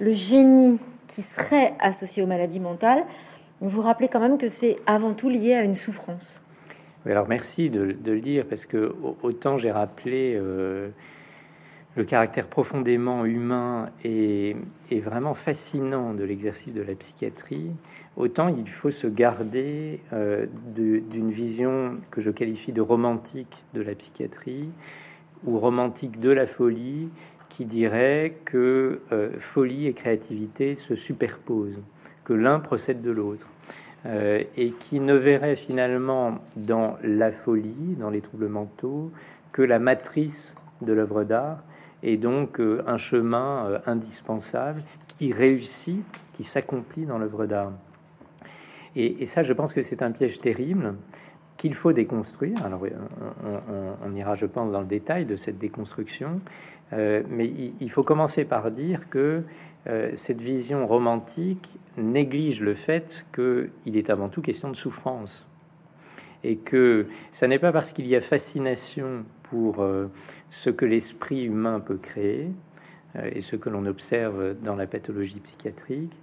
Le 0.01 0.13
génie 0.13 0.79
qui 1.07 1.23
serait 1.23 1.75
associé 1.81 2.23
aux 2.23 2.27
maladies 2.27 2.61
mentales. 2.61 3.05
Vous 3.61 3.83
rappelez 3.83 4.09
quand 4.09 4.21
même 4.21 4.39
que 4.39 4.49
c'est 4.49 4.77
avant 4.87 5.15
tout 5.15 5.29
lié 5.29 5.55
à 5.55 5.65
une 5.65 5.75
souffrance. 5.75 6.41
alors 7.07 7.29
merci 7.29 7.71
de, 7.71 7.81
le 7.81 8.21
dire, 8.21 8.47
parce 8.47 8.67
que 8.67 8.95
autant 9.23 9.57
j'ai 9.57 9.73
rappelé 9.73 10.35
euh, 10.37 10.91
le 11.97 12.05
caractère 12.05 12.47
profondément 12.47 13.25
humain 13.25 13.91
et, 14.05 14.57
vraiment 14.91 15.35
fascinant 15.35 16.15
de 16.15 16.23
l'exercice 16.23 16.73
de 16.73 16.83
la 16.83 16.95
psychiatrie, 16.95 17.73
autant 18.17 18.49
il 18.49 18.69
faut 18.69 18.93
se 18.93 19.09
garder 19.09 20.01
euh, 20.13 20.47
d'une 20.77 21.31
vision 21.31 21.97
que 22.13 22.21
je 22.21 22.31
qualifie 22.31 22.73
de 22.73 22.81
romantique 22.81 23.65
de 23.75 23.81
la 23.81 23.95
psychiatrie 23.97 24.71
ou 25.45 25.59
romantique 25.59 26.21
de 26.21 26.31
la 26.31 26.47
folie, 26.47 27.09
qui 27.59 27.65
dirait 27.65 28.37
que 28.45 29.01
euh, 29.11 29.31
folie 29.41 29.89
et 29.89 29.93
créativité 29.93 30.77
se 30.77 30.95
superposent, 30.95 31.83
que 32.23 32.33
l'un 32.33 32.61
procède 32.61 33.03
de 33.03 33.11
l'autre. 33.11 33.49
Euh, 34.07 34.45
et 34.57 34.71
qui 34.71 35.01
ne 35.01 35.15
verrait 35.15 35.57
finalement 35.57 36.39
dans 36.55 36.97
la 37.03 37.33
folie, 37.33 37.97
dans 37.99 38.11
les 38.11 38.21
troubles 38.21 38.47
mentaux, 38.47 39.11
que 39.51 39.61
la 39.61 39.81
matrice 39.81 40.55
de 40.83 40.93
l'œuvre 40.93 41.25
d'art 41.25 41.65
et 42.05 42.17
donc 42.17 42.61
euh, 42.61 42.81
un 42.87 42.97
chemin 42.97 43.81
indispensable 43.87 44.81
qui 45.09 45.33
réussit, 45.33 46.05
qui 46.35 46.45
s'accomplit 46.45 47.07
dans 47.07 47.19
l'œuvre 47.19 47.47
d'art. 47.47 47.73
Et, 48.95 49.27
ça, 49.27 49.43
je 49.43 49.53
pense 49.53 49.73
que 49.73 49.83
c'est 49.83 50.01
un 50.03 50.13
piège 50.13 50.41
terrible 50.41 50.95
qu'il 51.57 51.75
faut 51.75 51.93
déconstruire. 51.93 52.65
Alors, 52.65 52.83
on, 54.05 54.15
ira, 54.15 54.37
je 54.37 54.47
pense, 54.47 54.71
dans 54.71 54.81
le 54.81 54.87
détail 54.87 55.25
de 55.25 55.37
cette 55.37 55.59
déconstruction, 55.59 56.39
euh, 56.93 57.23
mais 57.29 57.51
il, 57.81 57.91
faut 57.91 58.03
commencer 58.03 58.45
par 58.45 58.71
dire 58.71 59.09
que 59.09 59.45
cette 60.13 60.43
vision 60.43 60.87
romantique 60.87 61.79
néglige 61.97 62.61
le 62.61 62.75
fait 62.75 63.25
qu'il 63.35 63.97
est 63.97 64.11
avant 64.11 64.29
tout 64.29 64.43
question 64.43 64.69
de 64.69 64.77
souffrance 64.77 65.47
et 66.45 66.57
que 66.57 67.07
ça 67.31 67.47
n'est 67.49 67.59
pas 67.59 67.73
parce 67.73 67.93
qu'il 67.93 68.07
y 68.07 68.17
a 68.17 68.21
fascination 68.21 69.25
pour 69.43 69.81
euh, 69.81 70.11
ce 70.51 70.71
que 70.71 70.85
l'esprit 70.85 71.45
humain 71.45 71.81
peut 71.81 71.97
créer 71.97 72.51
euh, 73.17 73.31
et 73.33 73.41
ce 73.41 73.57
que 73.57 73.71
l'on 73.71 73.87
observe 73.87 74.55
dans 74.63 74.77
la 74.77 74.87
pathologie 74.87 75.41
psychiatrique, 75.41 76.19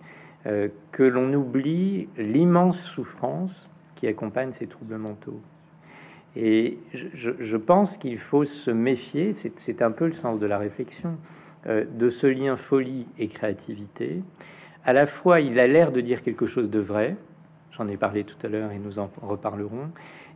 euh, 0.46 0.70
que 0.92 1.04
l'on 1.04 1.34
oublie 1.34 2.08
l'immense 2.18 2.82
souffrance 2.82 3.70
qui 3.96 4.08
accompagne 4.08 4.52
ces 4.52 4.68
troubles 4.68 4.98
mentaux. 4.98 5.42
Et 6.36 6.78
je, 6.94 7.58
pense 7.58 7.98
qu'il 7.98 8.18
faut 8.18 8.46
se 8.46 8.70
méfier, 8.72 9.32
c'est 9.34 9.82
un 9.82 9.92
peu 9.92 10.06
le 10.06 10.12
sens 10.12 10.40
de 10.40 10.46
la 10.46 10.58
réflexion, 10.58 11.18
de 11.66 12.10
ce 12.10 12.28
lien 12.28 12.58
folie 12.58 13.08
et 13.18 13.28
créativité. 13.28 14.22
À 14.84 14.94
la 14.94 15.06
fois, 15.06 15.40
il 15.40 15.60
a 15.60 15.68
l'air 15.68 15.92
de 15.92 16.02
dire 16.02 16.22
quelque 16.22 16.46
chose 16.46 16.70
de 16.70 16.80
vrai, 16.80 17.16
j'en 17.72 17.88
ai 17.88 17.98
parlé 17.98 18.26
tout 18.26 18.36
à 18.46 18.50
l'heure 18.50 18.72
et 18.72 18.80
nous 18.80 19.00
en 19.00 19.10
reparlerons, 19.22 19.90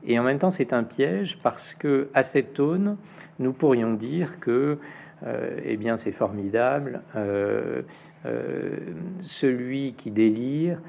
et 0.05 0.17
en 0.17 0.23
même 0.23 0.39
temps, 0.39 0.51
c'est 0.51 0.71
un 0.71 0.83
piège 0.83 1.37
parce 1.43 1.73
que 1.73 2.07
à 2.13 2.23
cette 2.23 2.59
aune, 2.59 2.95
nous 3.39 3.53
pourrions 3.53 3.93
dire 3.93 4.39
que 4.39 4.77
euh, 5.25 5.59
eh 5.63 5.77
bien, 5.77 5.97
c'est 5.97 6.11
formidable. 6.11 7.01
Euh, 7.15 7.81
euh, 8.25 8.77
celui 9.21 9.93
qui 9.93 10.11
délire 10.11 10.79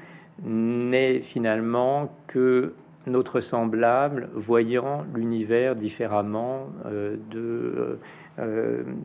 n'est 0.43 1.21
finalement 1.21 2.15
que 2.27 2.73
notre 3.07 3.39
semblable, 3.39 4.29
voyant 4.33 5.05
l'univers 5.15 5.75
différemment 5.75 6.67
de, 6.85 7.97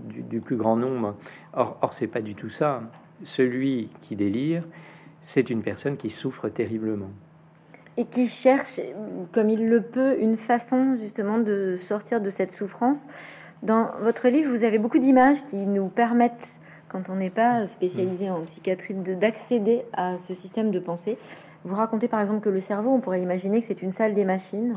du, 0.09 0.40
plus 0.40 0.57
grand 0.57 0.76
nombre. 0.76 1.16
Or, 1.55 1.78
or 1.80 1.94
c'est 1.94 2.07
pas 2.07 2.20
du 2.20 2.34
tout 2.34 2.51
ça. 2.51 2.82
Celui 3.24 3.88
qui 4.03 4.16
délire, 4.16 4.64
c'est 5.22 5.51
une 5.51 5.62
personne 5.62 5.97
qui 5.97 6.11
souffre 6.11 6.49
terriblement 6.49 7.11
et 7.97 8.05
qui 8.05 8.26
cherche, 8.26 8.80
comme 9.32 9.51
il 9.51 9.66
le 9.66 9.80
peut, 9.80 10.20
une 10.20 10.36
façon 10.36 10.97
justement 10.97 11.38
de 11.38 11.76
sortir 11.76 12.20
de 12.20 12.30
cette 12.30 12.53
souffrance. 12.53 13.07
Dans 13.62 13.90
votre 14.01 14.28
livre, 14.28 14.55
vous 14.55 14.64
avez 14.64 14.78
beaucoup 14.78 14.99
d'images 14.99 15.42
qui 15.42 15.66
nous 15.66 15.88
permettent, 15.88 16.57
quand 16.89 17.11
on 17.11 17.16
n'est 17.16 17.30
pas 17.30 17.66
spécialisé 17.66 18.30
en 18.30 18.41
psychiatrie, 18.43 18.95
d'accéder 18.95 19.82
à 19.93 20.18
ce 20.18 20.34
système 20.34 20.70
de 20.70 20.78
pensée. 20.78 21.18
Vous 21.64 21.74
racontez 21.74 22.07
par 22.07 22.20
exemple 22.20 22.41
que 22.41 22.49
le 22.49 22.61
cerveau, 22.61 22.91
on 22.91 23.01
pourrait 23.01 23.20
imaginer 23.20 23.59
que 23.61 23.66
c'est 23.66 23.82
une 23.82 23.91
salle 23.91 24.14
des 24.14 24.24
machines 24.24 24.74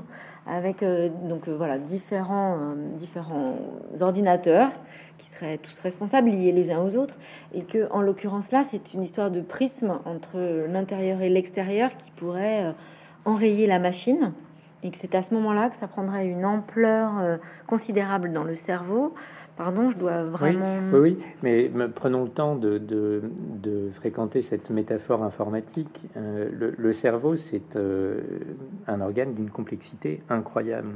avec 0.48 0.82
euh, 0.82 1.10
donc 1.28 1.48
euh, 1.48 1.56
voilà 1.56 1.78
différents 1.78 2.58
euh, 2.58 2.76
différents 2.94 3.56
ordinateurs 4.02 4.72
qui 5.20 5.28
seraient 5.28 5.60
tous 5.60 5.78
responsables, 5.80 6.30
liés 6.30 6.52
les 6.52 6.72
uns 6.72 6.80
aux 6.80 6.96
autres, 6.96 7.18
et 7.54 7.64
que 7.64 7.88
en 7.92 8.02
l'occurrence 8.02 8.52
là, 8.52 8.64
c'est 8.64 8.96
une 8.96 9.04
histoire 9.04 9.30
de 9.30 9.42
prisme 9.42 10.00
entre 10.06 10.66
l'intérieur 10.68 11.22
et 11.22 11.30
l'extérieur 11.30 11.96
qui 11.96 12.10
pourrait 12.10 12.74
enrayer 13.26 13.68
la 13.68 13.78
machine 13.78 14.34
et 14.82 14.90
que 14.90 14.98
c'est 14.98 15.14
à 15.14 15.22
ce 15.22 15.36
moment-là 15.36 15.70
que 15.70 15.76
ça 15.76 15.88
prendrait 15.88 16.26
une 16.26 16.46
ampleur 16.46 17.40
considérable 17.68 18.32
dans 18.32 18.46
le 18.46 18.56
cerveau. 18.56 19.14
Pardon, 19.60 19.92
je 19.92 19.98
dois 19.98 20.24
vraiment... 20.24 20.78
Oui, 20.94 21.18
oui, 21.44 21.70
mais 21.74 21.90
prenons 21.94 22.24
le 22.24 22.30
temps 22.30 22.56
de, 22.56 22.78
de, 22.78 23.90
fréquenter 23.92 24.42
cette 24.42 24.70
métaphore 24.70 25.22
informatique. 25.22 26.06
Euh, 26.16 26.74
le, 26.78 26.94
cerveau, 26.94 27.36
c'est 27.36 27.76
euh, 27.76 28.22
un 28.88 29.02
organe 29.02 29.34
d'une 29.34 29.50
complexité 29.50 30.24
incroyable. 30.30 30.94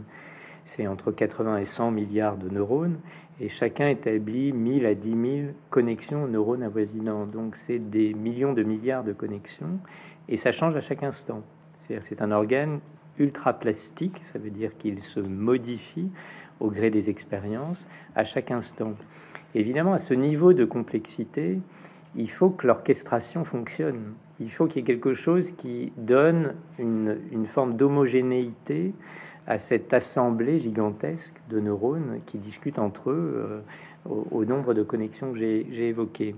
C'est 0.64 0.88
entre 0.88 1.12
80 1.12 1.58
et 1.58 1.66
100 1.66 1.92
milliards 1.92 2.38
de 2.38 2.48
neurones, 2.48 3.00
et 3.42 3.50
chacun 3.50 3.90
établit 3.90 4.54
1000 4.54 4.86
à 4.86 4.96
10 4.96 5.10
000 5.10 5.52
connexions 5.70 6.24
aux 6.24 6.30
neurones 6.30 6.64
avoisinants. 6.64 7.26
Donc 7.26 7.58
c'est 7.58 7.80
des 7.80 8.14
millions 8.14 8.54
de 8.54 8.64
milliards 8.64 9.04
de 9.04 9.12
connexions, 9.12 9.80
et 10.30 10.38
ça 10.38 10.54
change 10.54 10.78
à 10.78 10.80
chaque 10.80 11.04
instant 11.04 11.44
c'est 12.02 12.22
un 12.22 12.32
organe 12.32 12.80
ultra 13.20 13.54
plastique, 13.54 14.24
ça 14.24 14.40
veut 14.40 14.50
dire 14.50 14.78
qu'il 14.78 15.02
se 15.02 15.20
modifie 15.20 16.10
au 16.64 16.72
gré 16.72 16.90
des 16.90 17.12
expériences 17.12 17.86
à 18.16 18.24
chaque 18.24 18.50
instant. 18.50 18.94
Évidemment, 19.54 19.94
à 19.94 20.00
ce 20.00 20.16
niveau 20.16 20.54
de 20.54 20.66
complexité, 20.66 21.60
il 22.16 22.30
faut 22.30 22.50
que 22.50 22.66
l'orchestration 22.66 23.44
fonctionne. 23.44 24.14
Il 24.40 24.50
faut 24.50 24.68
qu'il 24.68 24.78
y 24.78 24.80
ait 24.80 24.86
quelque 24.86 25.14
chose 25.14 25.52
qui 25.52 25.92
donne 25.98 26.56
une, 26.80 27.46
forme 27.46 27.76
d'homogénéité 27.76 28.94
à 29.46 29.58
cette 29.58 29.94
assemblée 29.94 30.58
gigantesque 30.58 31.36
de 31.50 31.60
neurones 31.60 32.22
qui 32.26 32.38
discutent 32.38 32.80
entre 32.80 33.12
eux 33.12 33.64
euh, 34.10 34.20
au, 34.32 34.46
nombre 34.46 34.74
de 34.74 34.84
connexions 34.84 35.34
que 35.34 35.38
j'ai 35.38 35.88
évoquées. 35.88 36.34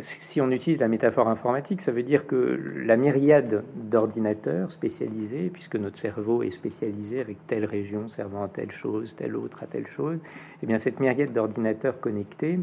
Si 0.00 0.40
on 0.40 0.50
utilise 0.50 0.80
la 0.80 0.88
métaphore 0.88 1.28
informatique, 1.28 1.80
ça 1.82 1.92
veut 1.92 2.02
dire 2.02 2.26
que 2.26 2.60
la 2.84 2.96
myriade 2.96 3.64
d'ordinateurs 3.74 4.70
spécialisés, 4.70 5.50
puisque 5.50 5.76
notre 5.76 5.98
cerveau 5.98 6.42
est 6.42 6.50
spécialisé 6.50 7.20
avec 7.20 7.46
telle 7.46 7.64
région 7.64 8.08
servant 8.08 8.44
à 8.44 8.48
telle 8.48 8.70
chose, 8.70 9.14
telle 9.14 9.36
autre 9.36 9.62
à 9.62 9.66
telle 9.66 9.86
chose, 9.86 10.18
eh 10.62 10.66
bien 10.66 10.78
cette 10.78 11.00
myriade 11.00 11.32
d'ordinateurs 11.32 12.00
connectés, 12.00 12.60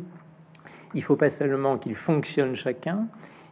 il 0.94 1.04
faut 1.04 1.16
pas 1.16 1.30
seulement 1.30 1.78
qu'ils 1.78 1.96
fonctionnent 1.96 2.56
chacun, 2.56 3.08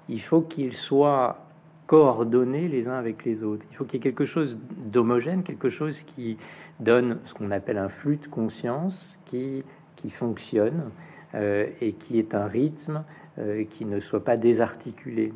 il 0.09 0.21
faut 0.21 0.41
qu'ils 0.41 0.73
soient 0.73 1.45
coordonnés 1.89 2.67
les 2.67 2.88
uns 2.88 2.93
avec 2.93 3.25
les 3.25 3.41
autres. 3.41 3.65
Il 3.71 3.75
faut 3.75 3.84
qu'il 3.84 3.95
y 3.95 3.97
ait 3.97 4.03
quelque 4.03 4.25
chose 4.25 4.59
d'homogène, 4.77 5.41
quelque 5.41 5.69
chose 5.69 6.03
qui 6.03 6.38
donne 6.80 7.17
ce 7.23 7.34
qu'on 7.34 7.49
appelle 7.49 7.80
un 7.80 7.88
flux 7.88 8.17
de 8.17 8.27
conscience 8.27 9.19
qui, 9.25 9.63
qui 10.00 10.10
fonctionne 10.10 10.91
euh, 11.36 11.68
et 11.82 11.91
qui 11.91 12.20
est 12.20 12.34
un 12.34 12.45
rythme 12.45 13.04
euh, 13.38 13.66
qui 13.66 13.84
ne 13.84 14.00
soit 14.00 14.24
pas 14.24 14.38
désarticulé. 14.38 15.34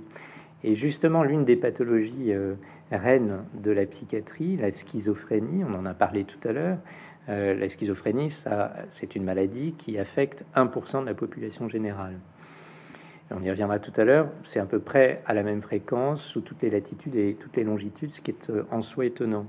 Et 0.63 0.75
justement, 0.75 1.23
l'une 1.23 1.43
des 1.43 1.57
pathologies 1.57 2.31
euh, 2.31 2.55
reines 2.89 3.43
de 3.53 3.71
la 3.71 3.85
psychiatrie, 3.85 4.55
la 4.55 4.71
schizophrénie, 4.71 5.65
on 5.65 5.73
en 5.73 5.85
a 5.85 5.93
parlé 5.93 6.23
tout 6.23 6.47
à 6.47 6.53
l'heure, 6.53 6.77
la 7.29 7.69
schizophrénie, 7.69 8.29
ça, 8.29 8.73
c'est 8.89 9.15
une 9.15 9.23
maladie 9.23 9.75
qui 9.77 9.97
affecte 9.97 10.43
1% 10.57 11.03
de 11.03 11.05
la 11.05 11.13
population 11.13 11.69
générale. 11.69 12.19
On 13.31 13.41
y 13.41 13.49
reviendra 13.49 13.79
tout 13.79 13.93
à 13.95 14.03
l'heure, 14.03 14.27
c'est 14.43 14.59
à 14.59 14.65
peu 14.65 14.79
près 14.79 15.21
à 15.25 15.33
la 15.33 15.41
même 15.41 15.61
fréquence, 15.61 16.21
sous 16.21 16.41
toutes 16.41 16.61
les 16.63 16.69
latitudes 16.69 17.15
et 17.15 17.35
toutes 17.35 17.55
les 17.55 17.63
longitudes, 17.63 18.11
ce 18.11 18.19
qui 18.19 18.31
est 18.31 18.51
en 18.71 18.81
soi 18.81 19.05
étonnant. 19.05 19.47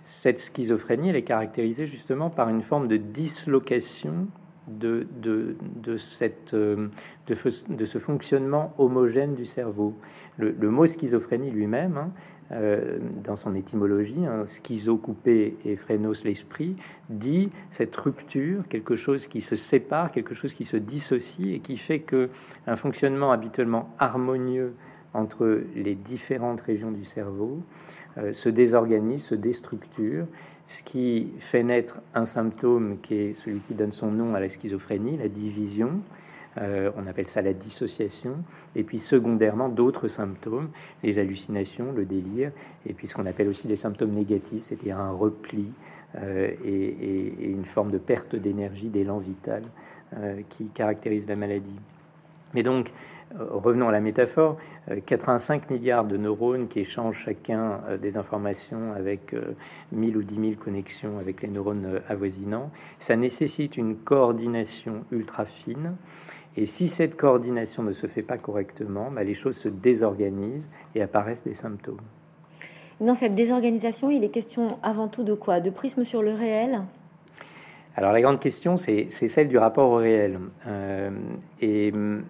Cette 0.00 0.40
schizophrénie, 0.40 1.10
elle 1.10 1.16
est 1.16 1.22
caractérisée 1.22 1.86
justement 1.86 2.30
par 2.30 2.48
une 2.48 2.62
forme 2.62 2.88
de 2.88 2.96
dislocation 2.96 4.28
de, 4.68 5.06
de, 5.20 5.56
de, 5.82 5.96
cette, 5.96 6.54
euh, 6.54 6.88
de, 7.26 7.84
ce 7.84 7.98
fonctionnement 7.98 8.74
homogène 8.78 9.34
du 9.34 9.44
cerveau. 9.44 9.94
Le, 10.38 10.70
mot 10.70 10.86
schizophrénie 10.86 11.50
lui-même, 11.50 11.96
hein, 11.96 12.12
euh, 12.52 12.98
dans 13.24 13.36
son 13.36 13.54
étymologie, 13.54 14.24
hein, 14.24 14.44
schizo 14.44 14.96
coupé 14.96 15.56
et 15.64 15.76
phrénos 15.76 16.24
l'esprit, 16.24 16.76
dit 17.08 17.50
cette 17.70 17.94
rupture, 17.96 18.68
quelque 18.68 18.96
chose 18.96 19.26
qui 19.26 19.40
se 19.40 19.56
sépare, 19.56 20.12
quelque 20.12 20.34
chose 20.34 20.54
qui 20.54 20.64
se 20.64 20.76
dissocie 20.76 21.54
et 21.54 21.58
qui 21.60 21.76
fait 21.76 22.00
que 22.00 22.30
un 22.66 22.76
fonctionnement 22.76 23.32
habituellement 23.32 23.90
harmonieux 23.98 24.74
entre 25.14 25.62
les 25.74 25.94
différentes 25.94 26.60
régions 26.62 26.90
du 26.90 27.04
cerveau 27.04 27.62
se 28.32 28.48
désorganise, 28.48 29.24
se 29.24 29.34
déstructure, 29.34 30.26
ce 30.72 30.82
qui 30.82 31.28
fait 31.38 31.62
naître 31.62 32.00
un 32.14 32.24
symptôme 32.24 32.98
qui 33.02 33.14
est 33.14 33.34
celui 33.34 33.60
qui 33.60 33.74
donne 33.74 33.92
son 33.92 34.10
nom 34.10 34.34
à 34.34 34.40
la 34.40 34.48
schizophrénie, 34.48 35.18
la 35.18 35.28
division. 35.28 36.00
Euh, 36.58 36.90
on 36.96 37.06
appelle 37.06 37.28
ça 37.28 37.42
la 37.42 37.52
dissociation. 37.52 38.36
Et 38.74 38.82
puis 38.82 38.98
secondairement, 38.98 39.68
d'autres 39.68 40.08
symptômes, 40.08 40.70
les 41.02 41.18
hallucinations, 41.18 41.92
le 41.92 42.06
délire, 42.06 42.52
et 42.86 42.94
puis 42.94 43.06
ce 43.06 43.14
qu'on 43.14 43.26
appelle 43.26 43.48
aussi 43.48 43.66
des 43.66 43.76
symptômes 43.76 44.12
négatifs, 44.12 44.62
c'est-à-dire 44.62 44.98
un 44.98 45.12
repli 45.12 45.72
euh, 46.16 46.50
et, 46.64 47.50
une 47.50 47.64
forme 47.64 47.90
de 47.90 47.98
perte 47.98 48.34
d'énergie, 48.34 48.88
d'élan 48.88 49.18
vital 49.18 49.64
euh, 50.16 50.40
qui 50.48 50.70
caractérise 50.70 51.28
la 51.28 51.36
maladie. 51.36 51.78
Mais 52.54 52.62
donc, 52.62 52.92
revenons 53.38 53.88
à 53.88 53.92
la 53.92 54.00
métaphore, 54.00 54.56
85 55.06 55.70
milliards 55.70 56.04
de 56.04 56.16
neurones 56.16 56.68
qui 56.68 56.80
échangent 56.80 57.24
chacun 57.24 57.80
des 58.00 58.16
informations 58.16 58.92
avec 58.94 59.34
1000 59.92 60.16
ou 60.16 60.22
10 60.22 60.34
000 60.34 60.46
connexions 60.62 61.18
avec 61.18 61.42
les 61.42 61.48
neurones 61.48 62.00
avoisinants, 62.08 62.70
ça 62.98 63.16
nécessite 63.16 63.76
une 63.76 63.96
coordination 63.96 65.04
ultra 65.10 65.44
fine 65.44 65.94
et 66.56 66.66
si 66.66 66.88
cette 66.88 67.16
coordination 67.16 67.82
ne 67.82 67.92
se 67.92 68.06
fait 68.06 68.22
pas 68.22 68.36
correctement, 68.36 69.10
bah, 69.10 69.24
les 69.24 69.34
choses 69.34 69.56
se 69.56 69.68
désorganisent 69.68 70.68
et 70.94 71.02
apparaissent 71.02 71.44
des 71.44 71.54
symptômes. 71.54 72.00
Dans 73.00 73.14
cette 73.14 73.34
désorganisation, 73.34 74.10
il 74.10 74.22
est 74.22 74.28
question 74.28 74.76
avant 74.82 75.08
tout 75.08 75.24
de 75.24 75.34
quoi? 75.34 75.60
De 75.60 75.70
prisme 75.70 76.04
sur 76.04 76.22
le 76.22 76.34
réel? 76.34 76.82
Alors 77.96 78.12
la 78.12 78.20
grande 78.20 78.38
question, 78.38 78.76
c'est 78.76 79.10
celle 79.10 79.48
du 79.48 79.58
rapport 79.58 79.90
au 79.90 79.96
réel. 79.96 80.38
Euh, 80.66 81.10
et 81.60 81.90
hum, 81.92 82.22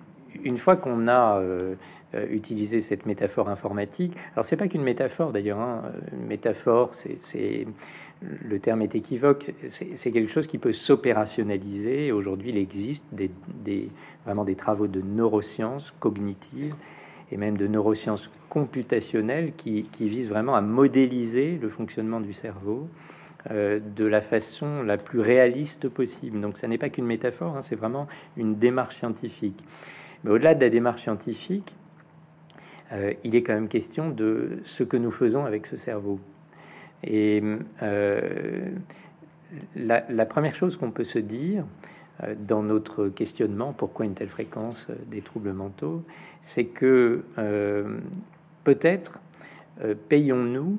une 0.45 0.57
fois 0.57 0.77
qu'on 0.77 1.09
a 1.09 1.39
euh, 1.39 1.75
euh, 2.15 2.27
utilisé 2.31 2.81
cette 2.81 3.07
métaphore 3.07 3.49
informatique, 3.49 4.15
alors 4.35 4.45
c'est 4.45 4.57
pas 4.57 4.69
qu'une 4.69 4.83
métaphore 4.83 5.33
d'ailleurs, 5.33 5.61
hein, 5.61 5.83
une 6.13 6.27
métaphore, 6.27 6.93
c'est 6.95 7.67
le 8.21 8.59
terme 8.59 8.83
est 8.83 8.95
équivoque, 8.95 9.53
c'est 9.67 10.13
quelque 10.13 10.31
chose 10.31 10.47
qui 10.47 10.59
peut 10.59 10.73
s'opérationnaliser. 10.73 12.13
Aujourd'hui, 12.13 12.51
il 12.51 12.57
existe 12.57 13.05
vraiment 14.25 14.45
des 14.45 14.55
travaux 14.55 14.87
de 14.87 15.01
neurosciences 15.01 15.93
cognitives 15.99 16.75
et 17.33 17.37
même 17.37 17.57
de 17.57 17.67
neurosciences 17.67 18.31
computationnelles 18.49 19.53
qui, 19.57 19.87
visent 19.99 20.29
vraiment 20.29 20.55
à 20.55 20.61
modéliser 20.61 21.59
le 21.61 21.69
fonctionnement 21.69 22.21
du 22.21 22.33
cerveau 22.33 22.89
de 23.51 24.05
la 24.05 24.21
façon 24.21 24.83
la 24.83 24.97
plus 24.97 25.21
réaliste 25.21 25.89
possible. 25.89 26.41
Donc, 26.41 26.59
ça 26.59 26.69
n'est 26.69 26.79
pas 26.79 26.91
qu'une 26.91 27.07
métaphore, 27.07 27.57
hein, 27.57 27.63
c'est 27.63 27.75
vraiment 27.75 28.07
une 28.37 28.57
démarche 28.57 28.97
scientifique. 28.99 29.65
Mais 30.25 30.31
au-delà 30.31 30.55
de 30.55 30.61
la 30.61 30.71
démarche 30.71 31.03
scientifique, 31.03 31.75
euh, 32.93 33.13
il 33.25 33.35
est 33.35 33.43
quand 33.43 33.55
même 33.55 33.69
question 33.69 34.11
de 34.11 34.61
ce 34.65 34.83
que 34.83 34.97
nous 34.97 35.11
faisons 35.11 35.45
avec 35.45 35.67
ce 35.67 35.77
cerveau. 35.77 36.21
Et 37.05 37.43
euh, 37.83 38.71
la, 39.77 40.27
première 40.27 40.55
chose 40.55 40.77
qu'on 40.77 40.91
peut 40.91 41.05
se 41.05 41.19
dire 41.19 41.65
euh, 42.23 42.35
dans 42.39 42.63
notre 42.63 43.09
questionnement, 43.09 43.73
pourquoi 43.73 44.07
une 44.07 44.15
telle 44.15 44.29
fréquence 44.29 44.87
des 45.11 45.23
troubles 45.23 45.53
mentaux, 45.53 46.05
c'est 46.43 46.67
que 46.67 47.25
peut-être 48.65 49.21
payons-nous 50.09 50.79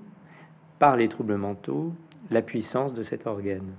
par 0.80 0.96
les 0.96 1.10
troubles 1.10 1.36
mentaux 1.36 1.94
la 2.32 2.42
puissance 2.42 2.94
de 2.94 3.04
cet 3.04 3.28
organe. 3.28 3.74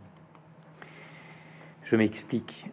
Je 1.83 1.97
m'explique 1.97 2.67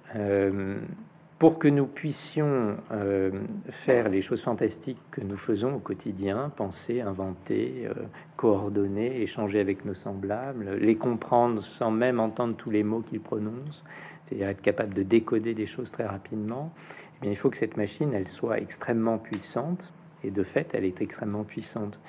pour 1.41 1.57
que 1.57 1.67
nous 1.67 1.88
puissions 1.88 2.78
euh, 2.91 3.32
faire 3.67 4.09
les 4.09 4.22
choses 4.22 4.43
fantastiques 4.43 4.99
que 5.09 5.22
nous 5.22 5.36
faisons 5.36 5.74
au 5.74 5.80
quotidien, 5.80 6.51
penser, 6.55 7.01
inventer, 7.01 7.88
euh, 7.88 7.93
coordonner, 8.36 9.24
échanger 9.24 9.59
avec 9.59 9.84
nos 9.84 9.95
semblables, 9.95 10.76
les 10.80 10.97
comprendre 10.97 11.63
sans 11.63 11.89
même 11.89 12.19
entendre 12.19 12.55
tous 12.55 12.69
les 12.69 12.84
mots 12.84 13.01
qu'ils 13.01 13.22
prononcent, 13.22 13.84
c'est-à-dire 14.24 14.49
être 14.49 14.61
capable 14.61 14.93
de 14.93 15.01
décoder 15.01 15.55
des 15.55 15.65
choses 15.65 15.89
très 15.89 16.05
rapidement, 16.05 16.72
eh 17.24 17.32
il 17.32 17.36
faut 17.36 17.49
que 17.49 17.57
cette 17.57 17.76
machine, 17.76 18.13
elle 18.13 18.28
soit 18.28 18.59
extrêmement 18.59 19.17
puissante, 19.17 19.93
et 20.24 20.30
de 20.30 20.43
fait, 20.43 20.76
elle 20.76 20.86
est 20.86 21.01
extrêmement 21.01 21.43
puissante. 21.43 21.99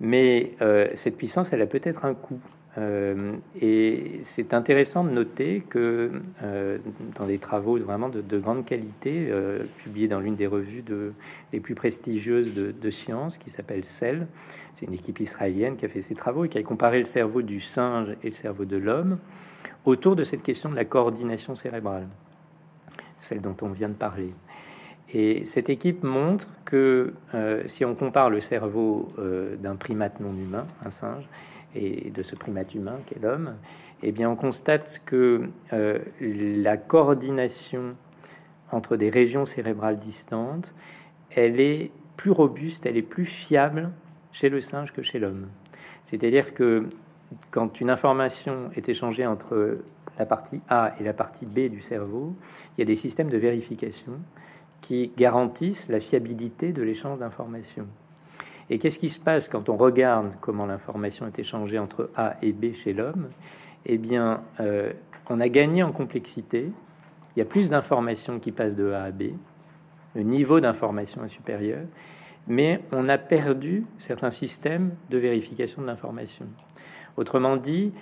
Mais 0.00 0.56
euh, 0.60 0.88
cette 0.94 1.16
puissance, 1.16 1.52
elle 1.52 1.62
a 1.62 1.66
peut-être 1.66 2.04
un 2.04 2.14
coût. 2.14 2.40
Euh, 2.80 3.34
et 3.60 4.20
c'est 4.22 4.54
intéressant 4.54 5.04
de 5.04 5.10
noter 5.10 5.60
que 5.68 6.10
euh, 6.42 6.78
dans 7.18 7.26
des 7.26 7.38
travaux 7.38 7.78
vraiment 7.78 8.08
de, 8.08 8.38
grande 8.38 8.64
qualité, 8.64 9.26
euh, 9.28 9.64
publiés 9.78 10.08
dans 10.08 10.20
l'une 10.20 10.36
des 10.36 10.46
revues 10.46 10.82
de, 10.82 11.12
les 11.52 11.60
plus 11.60 11.74
prestigieuses 11.74 12.54
de, 12.54 12.72
de 12.72 12.90
sciences, 12.90 13.36
qui 13.38 13.50
s'appelle 13.50 13.84
Cell, 13.84 14.26
c'est 14.74 14.86
une 14.86 14.94
équipe 14.94 15.20
israélienne 15.20 15.76
qui 15.76 15.84
a 15.84 15.88
fait 15.88 16.00
ces 16.00 16.14
travaux 16.14 16.44
et 16.44 16.48
qui 16.48 16.58
a 16.58 16.62
comparé 16.62 17.00
le 17.00 17.06
cerveau 17.06 17.42
du 17.42 17.60
singe 17.60 18.16
et 18.22 18.28
le 18.28 18.34
cerveau 18.34 18.64
de 18.64 18.76
l'homme 18.76 19.18
autour 19.84 20.16
de 20.16 20.24
cette 20.24 20.42
question 20.42 20.70
de 20.70 20.76
la 20.76 20.84
coordination 20.84 21.54
cérébrale, 21.54 22.06
celle 23.18 23.40
dont 23.40 23.56
on 23.62 23.68
vient 23.68 23.88
de 23.88 23.94
parler. 23.94 24.32
Et 25.12 25.44
cette 25.44 25.68
équipe 25.68 26.04
montre 26.04 26.46
que 26.64 27.14
si 27.66 27.84
on 27.84 27.96
compare 27.96 28.30
le 28.30 28.38
cerveau 28.38 29.12
d'un 29.58 29.74
primate 29.74 30.20
non 30.20 30.32
humain, 30.32 30.66
un 30.84 30.90
singe, 30.90 31.24
et 31.74 32.10
de 32.10 32.22
ce 32.22 32.34
primate 32.34 32.74
humain 32.74 32.96
qu'est 33.06 33.20
l'homme, 33.22 33.56
eh 34.02 34.12
bien, 34.12 34.30
on 34.30 34.36
constate 34.36 35.02
que 35.04 35.48
euh, 35.72 35.98
la 36.20 36.76
coordination 36.76 37.96
entre 38.72 38.96
des 38.96 39.10
régions 39.10 39.46
cérébrales 39.46 39.98
distantes, 39.98 40.74
elle 41.30 41.60
est 41.60 41.90
plus 42.16 42.30
robuste, 42.30 42.86
elle 42.86 42.96
est 42.96 43.02
plus 43.02 43.24
fiable 43.24 43.90
chez 44.32 44.48
le 44.48 44.60
singe 44.60 44.92
que 44.92 45.02
chez 45.02 45.18
l'homme. 45.18 45.48
C'est-à-dire 46.02 46.54
que 46.54 46.88
quand 47.50 47.80
une 47.80 47.90
information 47.90 48.70
est 48.74 48.88
échangée 48.88 49.26
entre 49.26 49.78
la 50.18 50.26
partie 50.26 50.60
A 50.68 50.94
et 51.00 51.04
la 51.04 51.12
partie 51.12 51.46
B 51.46 51.70
du 51.70 51.80
cerveau, 51.80 52.34
il 52.76 52.80
y 52.80 52.82
a 52.82 52.84
des 52.84 52.96
systèmes 52.96 53.30
de 53.30 53.38
vérification 53.38 54.18
qui 54.80 55.12
garantissent 55.16 55.88
la 55.88 56.00
fiabilité 56.00 56.72
de 56.72 56.82
l'échange 56.82 57.18
d'informations. 57.18 57.86
Et 58.70 58.78
qu'est-ce 58.78 59.00
qui 59.00 59.08
se 59.08 59.18
passe 59.18 59.48
quand 59.48 59.68
on 59.68 59.76
regarde 59.76 60.32
comment 60.40 60.64
l'information 60.64 61.26
est 61.26 61.38
échangée 61.40 61.78
entre 61.78 62.08
A 62.16 62.36
et 62.40 62.52
B 62.52 62.72
chez 62.72 62.92
l'homme? 62.92 63.28
Eh 63.84 63.98
bien, 63.98 64.42
euh, 64.60 64.92
on 65.28 65.40
a 65.40 65.48
gagné 65.48 65.82
en 65.82 65.90
complexité. 65.90 66.70
Il 67.34 67.38
y 67.40 67.42
a 67.42 67.44
plus 67.44 67.70
d'informations 67.70 68.38
qui 68.38 68.52
passent 68.52 68.76
de 68.76 68.92
A 68.92 69.02
à 69.02 69.10
B. 69.10 69.32
Le 70.14 70.22
niveau 70.22 70.60
d'information 70.60 71.24
est 71.24 71.28
supérieur. 71.28 71.80
Mais 72.46 72.80
on 72.92 73.08
a 73.08 73.18
perdu 73.18 73.84
certains 73.98 74.30
systèmes 74.30 74.94
de 75.10 75.18
vérification 75.18 75.82
de 75.82 75.86
l'information. 75.88 76.46
Autrement 77.16 77.56
dit, 77.56 77.92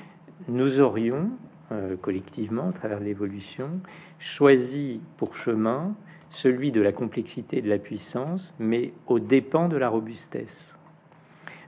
nous 0.48 0.80
aurions, 0.80 1.30
euh, 1.72 1.96
collectivement, 1.96 2.68
à 2.68 2.72
travers 2.72 3.00
l'évolution, 3.00 3.80
choisi 4.18 5.00
pour 5.16 5.34
chemin 5.34 5.94
celui 6.30 6.72
de 6.72 6.80
la 6.80 6.92
complexité 6.92 7.58
et 7.58 7.62
de 7.62 7.68
la 7.68 7.78
puissance, 7.78 8.52
mais 8.58 8.92
au 9.06 9.18
dépens 9.18 9.68
de 9.68 9.76
la 9.76 9.88
robustesse. 9.88 10.76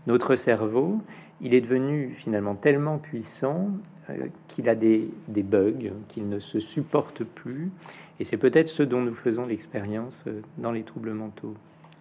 Notre 0.07 0.35
cerveau, 0.35 1.01
il 1.41 1.55
est 1.55 1.61
devenu 1.61 2.11
finalement 2.11 2.55
tellement 2.55 2.99
puissant 2.99 3.69
euh, 4.11 4.27
qu'il 4.49 4.69
a 4.69 4.75
des, 4.75 5.09
des 5.29 5.43
bugs, 5.43 5.93
qu'il 6.09 6.29
ne 6.29 6.39
se 6.39 6.61
supporte 6.61 7.25
plus, 7.25 7.71
et 8.19 8.25
c'est 8.25 8.37
peut-être 8.37 8.69
ce 8.69 8.83
dont 8.83 9.01
nous 9.01 9.15
faisons 9.15 9.47
l'expérience 9.47 10.23
euh, 10.27 10.41
dans 10.59 10.73
les 10.73 10.83
troubles 10.83 11.13
mentaux. 11.13 11.55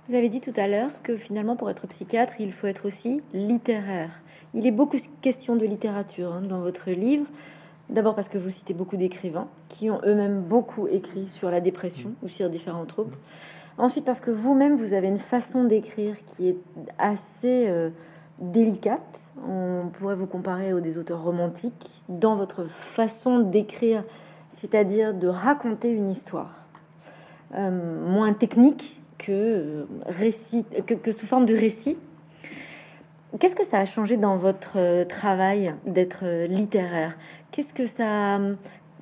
Vous 0.10 0.16
avez 0.16 0.30
dit 0.30 0.42
tout 0.42 0.54
à 0.56 0.68
l'heure 0.68 0.90
que 1.04 1.16
finalement, 1.16 1.56
pour 1.56 1.70
être 1.70 1.88
psychiatre, 1.88 2.34
il 2.40 2.52
faut 2.52 2.66
être 2.68 2.88
aussi 2.88 3.22
littéraire. 3.34 4.10
Il 4.56 4.66
est 4.66 4.72
beaucoup 4.72 4.98
question 5.22 5.56
de 5.56 5.66
littérature 5.66 6.34
hein, 6.34 6.42
dans 6.42 6.62
votre 6.62 6.90
livre. 6.90 7.26
D'abord 7.90 8.14
parce 8.14 8.30
que 8.30 8.38
vous 8.38 8.52
citez 8.52 8.76
beaucoup 8.76 8.98
d'écrivains 8.98 9.48
qui 9.68 9.90
ont 9.90 10.00
eux-mêmes 10.06 10.42
beaucoup 10.42 10.88
écrit 10.88 11.28
sur 11.28 11.50
la 11.50 11.60
dépression 11.60 12.12
ou 12.22 12.28
sur 12.28 12.48
différents 12.50 12.86
troubles. 12.86 13.18
Ensuite 13.80 14.06
parce 14.06 14.20
que 14.20 14.30
vous-même, 14.30 14.78
vous 14.78 14.94
avez 14.94 15.08
une 15.08 15.18
façon 15.18 15.64
d'écrire 15.64 16.16
qui 16.26 16.50
est 16.50 16.58
assez 17.00 17.68
euh, 17.68 17.90
délicate. 18.40 19.32
On 19.48 19.90
pourrait 19.92 20.16
vous 20.16 20.28
comparer 20.28 20.72
aux 20.74 20.82
des 20.82 21.00
auteurs 21.00 21.24
romantiques 21.24 22.04
dans 22.10 22.36
votre 22.36 22.66
façon 22.66 23.40
d'écrire, 23.40 24.04
c'est-à-dire 24.50 25.16
de 25.16 25.28
raconter 25.28 25.92
une 25.92 26.10
histoire. 26.10 26.68
Euh, 27.56 28.08
moins 28.08 28.34
technique 28.34 29.02
que, 29.18 29.32
euh, 29.32 29.86
que 30.84 31.12
sous 31.12 31.26
forme 31.26 31.48
de 31.48 31.56
récit. 31.56 31.98
Qu'est-ce 33.40 33.56
que 33.56 33.66
ça 33.66 33.78
a 33.78 33.86
changé 33.86 34.18
dans 34.18 34.38
votre 34.38 35.04
travail 35.06 35.76
d'être 35.86 36.48
littéraire? 36.48 37.16
Qu'est-ce 37.52 37.74
que 37.74 37.88
ça, 37.88 38.40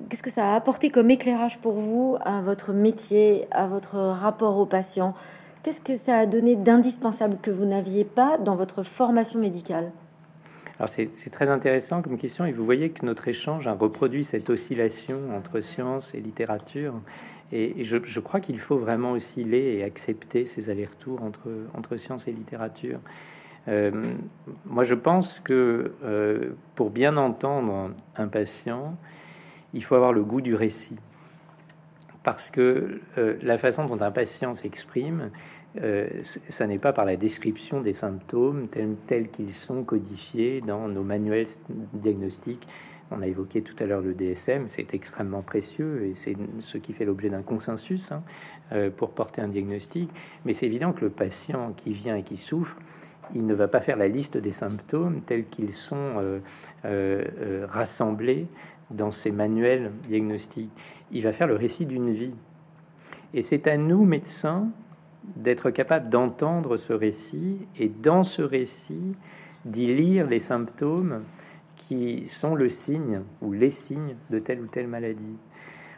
qu'est-ce 0.08 0.22
que 0.22 0.30
ça 0.30 0.52
a 0.52 0.56
apporté 0.56 0.90
comme 0.90 1.10
éclairage 1.10 1.58
pour 1.58 1.74
vous 1.74 2.16
à 2.24 2.40
votre 2.40 2.72
métier, 2.72 3.46
à 3.50 3.66
votre 3.66 3.96
rapport 3.96 4.58
aux 4.58 4.66
patients? 4.66 5.14
Qu'est-ce 5.62 5.80
que 5.80 5.96
ça 5.96 6.16
a 6.16 6.26
donné 6.26 6.56
d'indispensable 6.56 7.38
que 7.42 7.50
vous 7.50 7.66
n'aviez 7.66 8.04
pas 8.04 8.38
dans 8.38 8.54
votre 8.54 8.82
formation 8.82 9.38
médicale? 9.38 9.92
Alors 10.78 10.88
c'est 10.88 11.30
très 11.30 11.48
intéressant 11.48 12.02
comme 12.02 12.16
question 12.16 12.44
et 12.46 12.52
vous 12.52 12.64
voyez 12.64 12.90
que 12.90 13.04
notre 13.04 13.26
échange 13.26 13.66
a 13.66 13.72
reproduit 13.72 14.22
cette 14.22 14.48
oscillation 14.48 15.18
entre 15.36 15.60
science 15.60 16.14
et 16.14 16.20
littérature 16.20 16.94
et, 17.50 17.82
je, 17.82 17.98
je, 18.04 18.20
crois 18.20 18.40
qu'il 18.40 18.58
faut 18.60 18.78
vraiment 18.78 19.12
osciller 19.12 19.78
et 19.78 19.82
accepter 19.82 20.46
ces 20.46 20.70
allers-retours 20.70 21.22
entre, 21.22 21.48
entre 21.76 21.96
science 21.96 22.28
et 22.28 22.32
littérature. 22.32 23.00
Moi, 23.66 24.82
je 24.82 24.94
pense 24.94 25.40
que 25.40 25.92
pour 26.74 26.90
bien 26.90 27.16
entendre 27.18 27.90
un 28.16 28.28
patient, 28.28 28.96
il 29.74 29.84
faut 29.84 29.94
avoir 29.94 30.12
le 30.14 30.24
goût 30.24 30.40
du 30.40 30.54
récit. 30.54 30.96
Parce 32.22 32.48
que 32.48 33.00
la 33.16 33.58
façon 33.58 33.84
dont 33.86 34.00
un 34.00 34.10
patient 34.10 34.54
s'exprime, 34.54 35.30
euh, 35.82 36.08
ça 36.22 36.66
n'est 36.66 36.78
pas 36.78 36.92
par 36.92 37.04
la 37.04 37.16
description 37.16 37.80
des 37.80 37.92
symptômes 37.92 38.68
tels, 39.06 39.28
qu'ils 39.28 39.50
sont 39.50 39.84
codifiés 39.84 40.60
dans 40.60 40.88
nos 40.88 41.02
manuels 41.02 41.46
diagnostiques. 41.92 42.66
On 43.10 43.22
a 43.22 43.26
évoqué 43.26 43.62
tout 43.62 43.76
à 43.78 43.86
l'heure 43.86 44.02
le 44.02 44.12
DSM, 44.12 44.66
c'est 44.68 44.92
extrêmement 44.92 45.40
précieux 45.40 46.04
et 46.04 46.14
c'est 46.14 46.36
ce 46.60 46.76
qui 46.76 46.92
fait 46.92 47.06
l'objet 47.06 47.30
d'un 47.30 47.42
consensus 47.42 48.12
hein, 48.12 48.22
euh, 48.72 48.90
pour 48.90 49.12
porter 49.12 49.40
un 49.40 49.48
diagnostic. 49.48 50.10
Mais 50.44 50.52
c'est 50.52 50.66
évident 50.66 50.92
que 50.92 51.02
le 51.02 51.10
patient 51.10 51.72
qui 51.74 51.92
vient 51.92 52.16
et 52.16 52.22
qui 52.22 52.36
souffre, 52.36 52.76
il 53.34 53.46
ne 53.46 53.54
va 53.54 53.68
pas 53.68 53.80
faire 53.80 53.96
la 53.96 54.08
liste 54.08 54.36
des 54.36 54.52
symptômes 54.52 55.20
tels 55.20 55.46
qu'ils 55.46 55.74
sont 55.74 56.40
euh, 56.84 57.66
rassemblés 57.68 58.46
dans 58.90 59.10
ces 59.10 59.30
manuels 59.30 59.92
diagnostiques. 60.06 60.72
Il 61.12 61.22
va 61.22 61.32
faire 61.32 61.46
le 61.46 61.56
récit 61.56 61.86
d'une 61.86 62.10
vie. 62.10 62.34
Et 63.34 63.42
c'est 63.42 63.66
à 63.66 63.76
nous, 63.76 64.04
médecins, 64.04 64.68
d'être 65.36 65.70
capable 65.70 66.08
d'entendre 66.08 66.76
ce 66.76 66.92
récit 66.92 67.58
et 67.78 67.88
dans 67.88 68.22
ce 68.22 68.42
récit 68.42 69.12
d'y 69.64 69.94
lire 69.94 70.26
les 70.26 70.40
symptômes 70.40 71.22
qui 71.76 72.26
sont 72.26 72.54
le 72.54 72.68
signe 72.68 73.20
ou 73.42 73.52
les 73.52 73.70
signes 73.70 74.16
de 74.30 74.38
telle 74.38 74.60
ou 74.60 74.66
telle 74.66 74.88
maladie. 74.88 75.36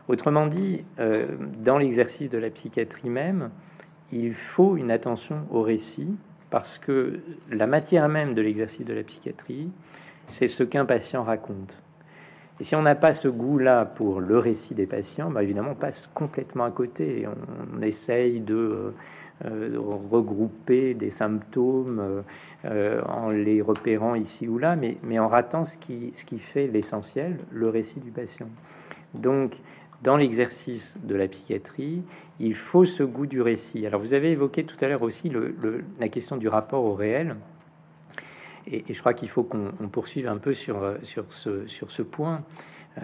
Autrement 0.09 0.47
dit, 0.47 0.83
euh, 0.99 1.27
dans 1.59 1.79
l'exercice 1.79 2.31
de 2.31 2.39
la 2.39 2.51
psychiatrie 2.51 3.09
même, 3.09 3.51
il 4.13 4.35
faut 4.35 4.77
une 4.77 4.91
attention 4.91 5.47
au 5.51 5.63
récit 5.63 6.17
parce 6.51 6.79
que 6.79 7.21
la 7.51 7.67
matière 7.67 8.09
même 8.09 8.35
de 8.35 8.43
l'exercice 8.43 8.85
de 8.85 8.93
la 8.93 9.03
psychiatrie, 9.03 9.71
c'est 10.27 10.47
ce 10.47 10.63
qu'un 10.63 10.85
patient 10.85 11.23
raconte. 11.23 11.79
Et 12.61 12.63
si 12.63 12.77
on 12.77 12.83
n'a 12.83 12.95
pas 12.95 13.15
ce 13.15 13.27
goût-là 13.27 13.87
pour 13.87 14.21
le 14.21 14.39
récit 14.39 14.75
des 14.75 14.87
patients, 14.87 15.31
bah 15.31 15.43
évidemment, 15.43 15.71
on 15.71 15.75
passe 15.75 16.07
complètement 16.13 16.65
à 16.65 16.71
côté. 16.71 17.27
On, 17.27 17.81
essaye 17.81 18.41
de, 18.41 18.93
euh, 19.47 19.71
regrouper 19.79 20.93
des 20.93 21.09
symptômes 21.09 22.23
euh, 22.67 23.03
en 23.07 23.31
les 23.31 23.63
repérant 23.63 24.15
ici 24.15 24.47
ou 24.47 24.59
là, 24.59 24.77
mais, 24.77 24.99
mais 25.03 25.19
en 25.19 25.27
ratant 25.27 25.65
ce 25.65 25.79
qui, 25.79 26.11
ce 26.13 26.27
qui 26.27 26.39
fait 26.39 26.67
l'essentiel, 26.67 27.39
le 27.51 27.71
récit 27.71 28.01
du 28.01 28.11
patient. 28.11 28.49
Donc, 29.15 29.57
dans 30.03 30.17
l'exercice 30.17 30.97
de 31.05 31.15
la 31.15 31.29
psychiatrie, 31.29 32.03
il 32.39 32.55
faut 32.55 32.85
ce 32.85 33.03
goût 33.03 33.27
du 33.27 33.43
récit. 33.43 33.87
Alors, 33.87 34.01
vous 34.01 34.15
avez 34.15 34.33
évoqué 34.33 34.65
tout 34.65 34.77
à 34.81 34.89
l'heure 34.89 35.03
aussi 35.03 35.31
la 36.01 36.09
question 36.09 36.37
du 36.37 36.49
rapport 36.49 36.85
au 36.85 36.95
réel. 36.95 37.37
Et, 38.67 38.85
je 38.89 38.99
crois 38.99 39.15
qu'il 39.15 39.29
faut 39.29 39.43
qu'on 39.43 39.89
poursuive 39.91 40.27
un 40.27 40.39
peu 40.39 40.55
sur, 40.55 40.83
ce, 41.03 41.67
sur 41.67 41.91
ce 41.91 42.03
point. 42.03 42.43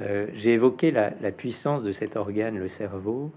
Euh, 0.00 0.26
j'ai 0.32 0.52
évoqué 0.52 0.90
la, 0.90 1.10
puissance 1.32 1.82
de 1.82 1.92
cet 1.92 2.16
organe, 2.16 2.58
le 2.58 2.68
cerveau, 2.68 3.30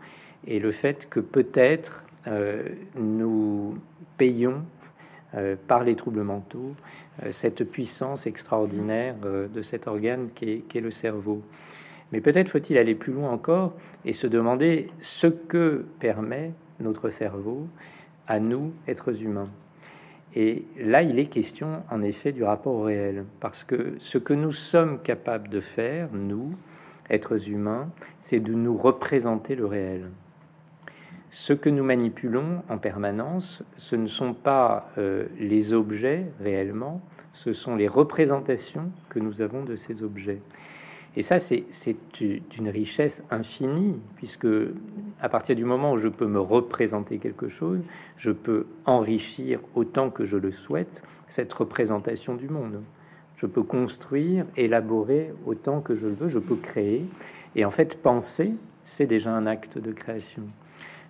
et 0.47 0.59
le 0.59 0.71
fait 0.71 1.07
que 1.09 1.19
peut-être 1.19 2.03
euh, 2.27 2.63
nous 2.95 3.77
payons 4.17 4.63
euh, 5.35 5.55
par 5.67 5.83
les 5.83 5.95
troubles 5.95 6.23
mentaux 6.23 6.75
cette 7.31 7.69
puissance 7.69 8.25
extraordinaire 8.27 9.15
de 9.17 9.61
cet 9.61 9.87
organe 9.87 10.29
qui 10.33 10.63
est, 10.73 10.81
le 10.81 10.91
cerveau. 10.91 11.41
Mais 12.11 12.21
peut-être 12.21 12.49
faut-il 12.49 12.77
aller 12.77 12.95
plus 12.95 13.13
loin 13.13 13.29
encore 13.29 13.73
et 14.05 14.13
se 14.13 14.27
demander 14.27 14.87
ce 14.99 15.27
que 15.27 15.85
permet 15.99 16.53
notre 16.79 17.09
cerveau 17.09 17.67
à 18.27 18.39
nous, 18.39 18.73
êtres 18.87 19.23
humains. 19.23 19.49
Et 20.35 20.65
là, 20.77 21.01
il 21.01 21.17
est 21.17 21.25
question, 21.25 21.83
en 21.89 22.01
effet, 22.01 22.31
du 22.31 22.43
rapport 22.43 22.73
au 22.73 22.83
réel. 22.83 23.25
Parce 23.39 23.63
que 23.63 23.95
ce 23.99 24.17
que 24.17 24.33
nous 24.33 24.51
sommes 24.51 25.01
capables 25.01 25.49
de 25.49 25.59
faire, 25.59 26.09
nous, 26.13 26.53
êtres 27.09 27.49
humains, 27.49 27.89
c'est 28.21 28.39
de 28.39 28.53
nous 28.53 28.77
représenter 28.77 29.55
le 29.55 29.65
réel. 29.65 30.09
Ce 31.31 31.53
que 31.53 31.69
nous 31.69 31.83
manipulons 31.83 32.63
en 32.69 32.77
permanence, 32.77 33.63
ce 33.77 33.95
ne 33.95 34.07
sont 34.07 34.33
pas 34.33 34.91
euh, 34.97 35.25
les 35.39 35.73
objets 35.73 36.25
réellement, 36.39 37.01
ce 37.33 37.53
sont 37.53 37.75
les 37.75 37.87
représentations 37.87 38.91
que 39.09 39.19
nous 39.19 39.41
avons 39.41 39.63
de 39.63 39.75
ces 39.75 40.03
objets. 40.03 40.41
Et 41.19 41.21
ça, 41.21 41.37
c'est 41.37 41.97
d'une 42.13 42.69
richesse 42.69 43.25
infinie, 43.29 43.99
puisque 44.15 44.47
à 45.19 45.27
partir 45.27 45.53
du 45.53 45.65
moment 45.65 45.91
où 45.91 45.97
je 45.97 46.07
peux 46.07 46.27
me 46.27 46.39
représenter 46.39 47.17
quelque 47.17 47.49
chose, 47.49 47.81
je 48.15 48.31
peux 48.31 48.67
enrichir 48.85 49.59
autant 49.75 50.11
que 50.11 50.23
je 50.23 50.37
le 50.37 50.53
souhaite 50.53 51.03
cette 51.27 51.51
représentation 51.51 52.35
du 52.35 52.47
monde. 52.47 52.81
Je 53.35 53.47
peux 53.47 53.63
construire, 53.63 54.45
élaborer 54.55 55.33
autant 55.45 55.81
que 55.81 55.93
je 55.93 56.07
le 56.07 56.13
veux, 56.13 56.29
je 56.29 56.39
peux 56.39 56.55
créer. 56.55 57.03
Et 57.57 57.65
en 57.65 57.69
fait, 57.69 58.01
penser, 58.01 58.53
c'est 58.85 59.05
déjà 59.05 59.31
un 59.31 59.45
acte 59.45 59.77
de 59.77 59.91
création. 59.91 60.43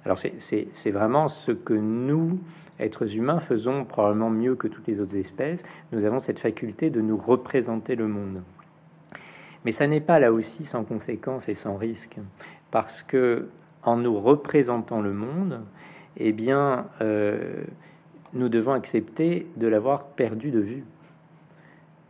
Alors 0.06 0.18
c'est 0.18 0.92
vraiment 0.92 1.28
ce 1.28 1.52
que 1.52 1.76
nous, 1.76 2.40
êtres 2.80 3.16
humains, 3.16 3.40
faisons 3.40 3.86
probablement 3.86 4.32
mieux 4.32 4.56
que 4.56 4.68
toutes 4.68 4.88
les 4.88 5.02
autres 5.02 5.18
espèces. 5.18 5.62
Nous 5.92 6.04
avons 6.04 6.20
cette 6.20 6.40
faculté 6.40 6.90
de 6.90 7.00
nous 7.00 7.18
représenter 7.18 7.96
le 7.96 8.08
monde. 8.08 8.42
Mais 9.66 9.72
ça 9.72 9.88
n'est 9.88 10.02
pas 10.02 10.20
là 10.20 10.32
aussi 10.32 10.66
sans 10.66 10.84
conséquence 10.84 11.50
et 11.50 11.54
sans 11.54 11.76
risque, 11.76 12.18
parce 12.72 13.02
que 13.02 13.48
en 13.84 13.98
nous 13.98 14.18
représentant 14.18 15.02
le 15.02 15.14
monde, 15.14 15.62
eh 16.18 16.32
bien, 16.32 16.88
euh, 17.02 17.64
nous 18.34 18.50
devons 18.50 18.74
accepter 18.74 19.48
de 19.58 19.68
l'avoir 19.68 20.08
perdu 20.08 20.52
de 20.52 20.60
vue. 20.60 20.84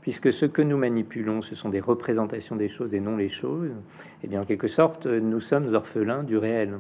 Puisque 0.01 0.31
ce 0.33 0.45
que 0.45 0.61
nous 0.61 0.77
manipulons, 0.77 1.41
ce 1.41 1.55
sont 1.55 1.69
des 1.69 1.79
représentations 1.79 2.55
des 2.55 2.67
choses 2.67 2.93
et 2.93 2.99
non 2.99 3.17
les 3.17 3.29
choses, 3.29 3.71
eh 4.23 4.27
bien, 4.27 4.41
en 4.41 4.45
quelque 4.45 4.67
sorte, 4.67 5.05
nous 5.05 5.39
sommes 5.39 5.73
orphelins 5.73 6.23
du 6.23 6.37
réel. 6.37 6.79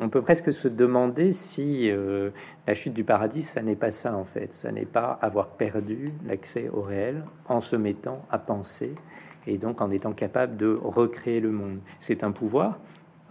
On, 0.00 0.08
peut 0.08 0.22
presque 0.22 0.50
se 0.50 0.66
demander 0.66 1.30
si 1.30 1.90
euh, 1.90 2.30
la 2.66 2.74
chute 2.74 2.94
du 2.94 3.04
paradis, 3.04 3.42
ça 3.42 3.60
n'est 3.60 3.76
pas 3.76 3.90
ça 3.90 4.16
en 4.16 4.24
fait. 4.24 4.50
Ça 4.52 4.72
n'est 4.72 4.86
pas 4.86 5.18
avoir 5.20 5.48
perdu 5.48 6.14
l'accès 6.24 6.70
au 6.72 6.80
réel 6.80 7.22
en 7.48 7.60
se 7.60 7.76
mettant 7.76 8.24
à 8.30 8.38
penser 8.38 8.94
et 9.46 9.58
donc 9.58 9.80
en 9.80 9.90
étant 9.90 10.12
capable 10.12 10.56
de 10.56 10.78
recréer 10.82 11.40
le 11.40 11.50
monde. 11.50 11.78
C'est 12.00 12.24
un 12.24 12.32
pouvoir, 12.32 12.80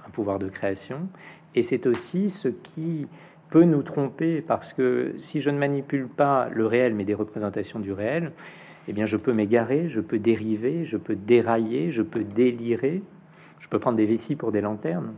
un 0.06 0.10
pouvoir 0.10 0.40
de 0.40 0.48
création, 0.48 1.08
et 1.56 1.64
c'est 1.64 1.86
aussi 1.88 2.30
ce 2.30 2.48
qui 2.48 3.08
peut 3.50 3.64
nous 3.64 3.84
tromper 3.84 4.42
parce 4.42 4.74
que 4.74 5.14
si 5.18 5.40
je 5.40 5.50
ne 5.50 5.60
manipule 5.60 6.08
pas 6.08 6.50
le 6.52 6.66
réel 6.66 6.96
mais 6.96 7.06
des 7.06 7.14
représentations 7.14 7.80
du 7.80 7.92
réel, 7.92 8.32
eh 8.88 8.94
bien 8.94 9.06
je 9.06 9.18
peux 9.18 9.34
m'égarer, 9.34 9.88
je 9.88 10.02
peux 10.02 10.20
dériver, 10.20 10.86
je 10.86 10.98
peux 10.98 11.16
dérailler, 11.16 11.92
je 11.92 12.02
peux 12.02 12.24
délirer, 12.24 13.04
je 13.60 13.68
peux 13.70 13.80
prendre 13.80 13.98
des 13.98 14.06
vessies 14.06 14.36
pour 14.36 14.52
des 14.52 14.62
lanternes, 14.62 15.14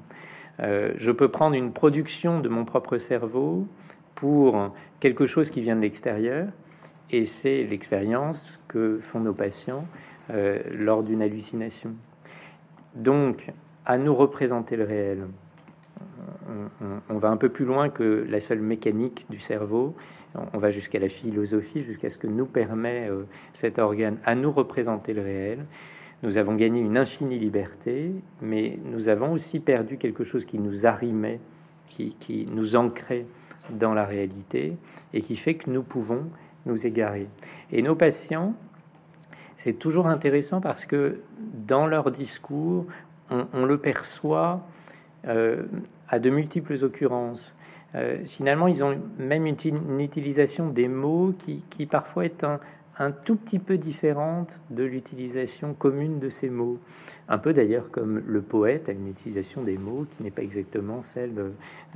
euh, 0.60 0.92
je 0.98 1.12
peux 1.12 1.30
prendre 1.30 1.56
une 1.56 1.72
production 1.72 2.42
de 2.42 2.50
mon 2.50 2.66
propre 2.66 2.98
cerveau 2.98 3.68
pour 4.16 4.74
quelque 5.00 5.26
chose 5.26 5.50
qui 5.50 5.62
vient 5.62 5.76
de 5.76 5.82
l'extérieur, 5.82 6.48
et 7.12 7.26
c'est 7.26 7.64
l'expérience 7.64 8.60
que 8.68 9.00
font 9.00 9.20
nos 9.20 9.34
patients 9.34 9.86
euh, 10.32 10.60
lors 10.78 11.04
d'une 11.04 11.22
hallucination. 11.22 11.94
Donc, 12.96 13.52
à 13.86 13.98
nous 13.98 14.16
représenter 14.16 14.76
le 14.76 14.84
réel. 14.84 15.28
On, 17.10 17.18
va 17.18 17.30
un 17.30 17.38
peu 17.38 17.50
plus 17.50 17.66
loin 17.66 17.90
que 17.90 18.26
la 18.30 18.40
seule 18.40 18.62
mécanique 18.62 19.26
du 19.30 19.40
cerveau. 19.40 19.96
On 20.54 20.58
va 20.58 20.70
jusqu'à 20.70 21.00
la 21.00 21.10
philosophie, 21.10 21.82
jusqu'à 21.82 22.10
ce 22.10 22.18
que 22.18 22.28
nous 22.28 22.46
permet 22.46 23.10
euh, 23.10 23.24
cet 23.54 23.80
organe 23.80 24.18
à 24.24 24.36
nous 24.36 24.52
représenter 24.52 25.14
le 25.14 25.22
réel. 25.22 25.66
Nous 26.24 26.38
avons 26.38 26.56
gagné 26.56 26.80
une 26.80 26.98
infinie 26.98 27.40
liberté, 27.40 28.12
mais 28.42 28.80
nous 28.86 29.10
avons 29.10 29.34
aussi 29.34 29.60
perdu 29.60 29.98
quelque 29.98 30.24
chose 30.24 30.46
qui 30.46 30.60
nous 30.60 30.86
arrimait, 30.86 31.40
qui, 31.88 32.16
qui 32.16 32.48
nous 32.50 32.76
ancrait 32.76 33.26
dans 33.70 33.94
la 33.94 34.06
réalité 34.06 34.78
et 35.14 35.22
qui 35.22 35.36
fait 35.36 35.56
que 35.56 35.70
nous 35.70 35.84
pouvons 35.84 36.26
nous 36.66 36.86
égarer. 36.86 37.28
Et 37.72 37.82
nos 37.82 37.96
patients 37.96 38.56
c'est 39.56 39.74
toujours 39.74 40.08
intéressant 40.08 40.62
parce 40.62 40.86
que 40.86 41.20
dans 41.68 41.88
leur 41.88 42.12
discours, 42.12 42.86
on, 43.30 43.66
le 43.66 43.78
perçoit 43.78 44.62
euh, 45.28 45.64
à 46.10 46.20
de 46.20 46.30
multiples 46.30 46.84
occurrences. 46.84 47.54
Euh, 47.96 48.18
finalement, 48.26 48.68
ils 48.68 48.84
ont 48.84 49.00
même 49.18 49.46
une, 49.46 50.00
utilisation 50.00 50.70
des 50.70 50.88
mots 50.88 51.34
qui, 51.70 51.86
parfois 51.86 52.26
est 52.26 52.44
un, 52.44 52.60
tout 53.24 53.36
petit 53.36 53.60
peu 53.60 53.78
différente 53.78 54.62
de 54.70 54.84
l'utilisation 54.84 55.74
commune 55.74 56.20
de 56.20 56.30
ces 56.30 56.50
mots. 56.50 56.80
Un 57.28 57.38
peu 57.38 57.54
d'ailleurs 57.54 57.90
comme 57.90 58.22
le 58.26 58.42
poète 58.42 58.88
a 58.90 58.92
une 58.92 59.08
utilisation 59.08 59.64
des 59.64 59.78
mots 59.78 60.06
qui 60.10 60.24
n'est 60.24 60.32
pas 60.32 60.44
exactement 60.44 61.02
celle 61.02 61.34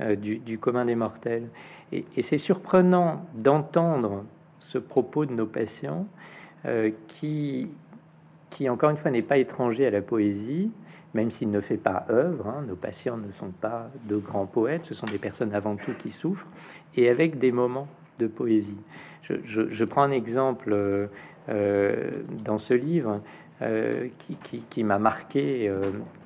euh, 0.00 0.16
du, 0.16 0.58
commun 0.58 0.84
des 0.84 0.96
mortels. 0.96 1.48
et 1.92 2.04
c'est 2.20 2.38
surprenant 2.38 3.24
d'entendre 3.34 4.24
ce 4.58 4.78
propos 4.78 5.24
de 5.24 5.32
nos 5.32 5.46
patients 5.46 6.06
euh, 6.66 6.90
qui, 7.08 7.70
qui, 8.50 8.68
encore 8.68 8.90
une 8.90 8.96
fois, 8.96 9.10
n'est 9.10 9.22
pas 9.22 9.38
étranger 9.38 9.86
à 9.86 9.90
la 9.90 10.02
poésie, 10.02 10.70
même 11.14 11.30
s'il 11.30 11.50
ne 11.50 11.60
fait 11.60 11.76
pas 11.76 12.04
œuvre. 12.10 12.48
Hein. 12.48 12.64
Nos 12.66 12.76
patients 12.76 13.16
ne 13.16 13.30
sont 13.30 13.50
pas 13.50 13.90
de 14.04 14.16
grands 14.16 14.46
poètes, 14.46 14.84
ce 14.84 14.94
sont 14.94 15.06
des 15.06 15.18
personnes 15.18 15.54
avant 15.54 15.76
tout 15.76 15.92
qui 15.98 16.10
souffrent, 16.10 16.48
et 16.96 17.08
avec 17.08 17.38
des 17.38 17.52
moments 17.52 17.88
de 18.18 18.26
poésie. 18.26 18.78
Je, 19.22 19.84
prends 19.84 20.02
un 20.02 20.10
exemple 20.10 20.76
dans 21.48 22.58
ce 22.58 22.74
livre 22.74 23.22
qui, 24.68 24.84
m'a 24.84 24.98
marqué 24.98 25.72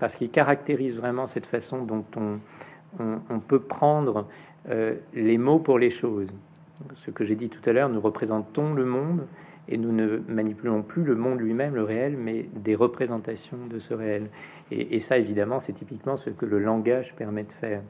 parce 0.01 0.17
qu'il 0.17 0.31
caractérise 0.31 0.95
vraiment 0.95 1.27
cette 1.27 1.47
façon 1.47 1.85
dont 1.85 2.05
on, 2.17 2.41
on 2.99 3.39
peut 3.41 3.61
prendre 3.61 4.27
les 5.15 5.39
mots 5.39 5.61
pour 5.61 5.79
les 5.79 5.91
choses 5.91 6.29
ce 6.95 7.11
que 7.11 7.25
j'ai 7.25 7.37
dit 7.37 7.49
tout 7.49 7.61
à 7.69 7.73
l'heure, 7.73 7.89
nous 7.89 8.01
représentons 8.01 8.75
le 8.75 8.85
monde 8.85 9.27
et 9.69 9.79
nous 9.79 9.93
ne 9.93 10.19
manipulons 10.29 10.83
plus 10.83 11.05
le 11.05 11.15
monde 11.15 11.41
lui-même, 11.41 11.75
le 11.75 11.85
réel, 11.85 12.17
mais 12.17 12.49
des 12.55 12.75
représentations 12.75 13.67
de 13.69 13.79
ce 13.79 13.95
réel. 13.95 14.29
Et, 14.71 14.99
ça, 14.99 15.19
évidemment, 15.19 15.61
c'est 15.61 15.73
typiquement 15.73 16.17
ce 16.17 16.31
que 16.31 16.47
le 16.47 16.59
langage 16.59 17.15
permet 17.15 17.45
de 17.45 17.53
faire. 17.53 17.83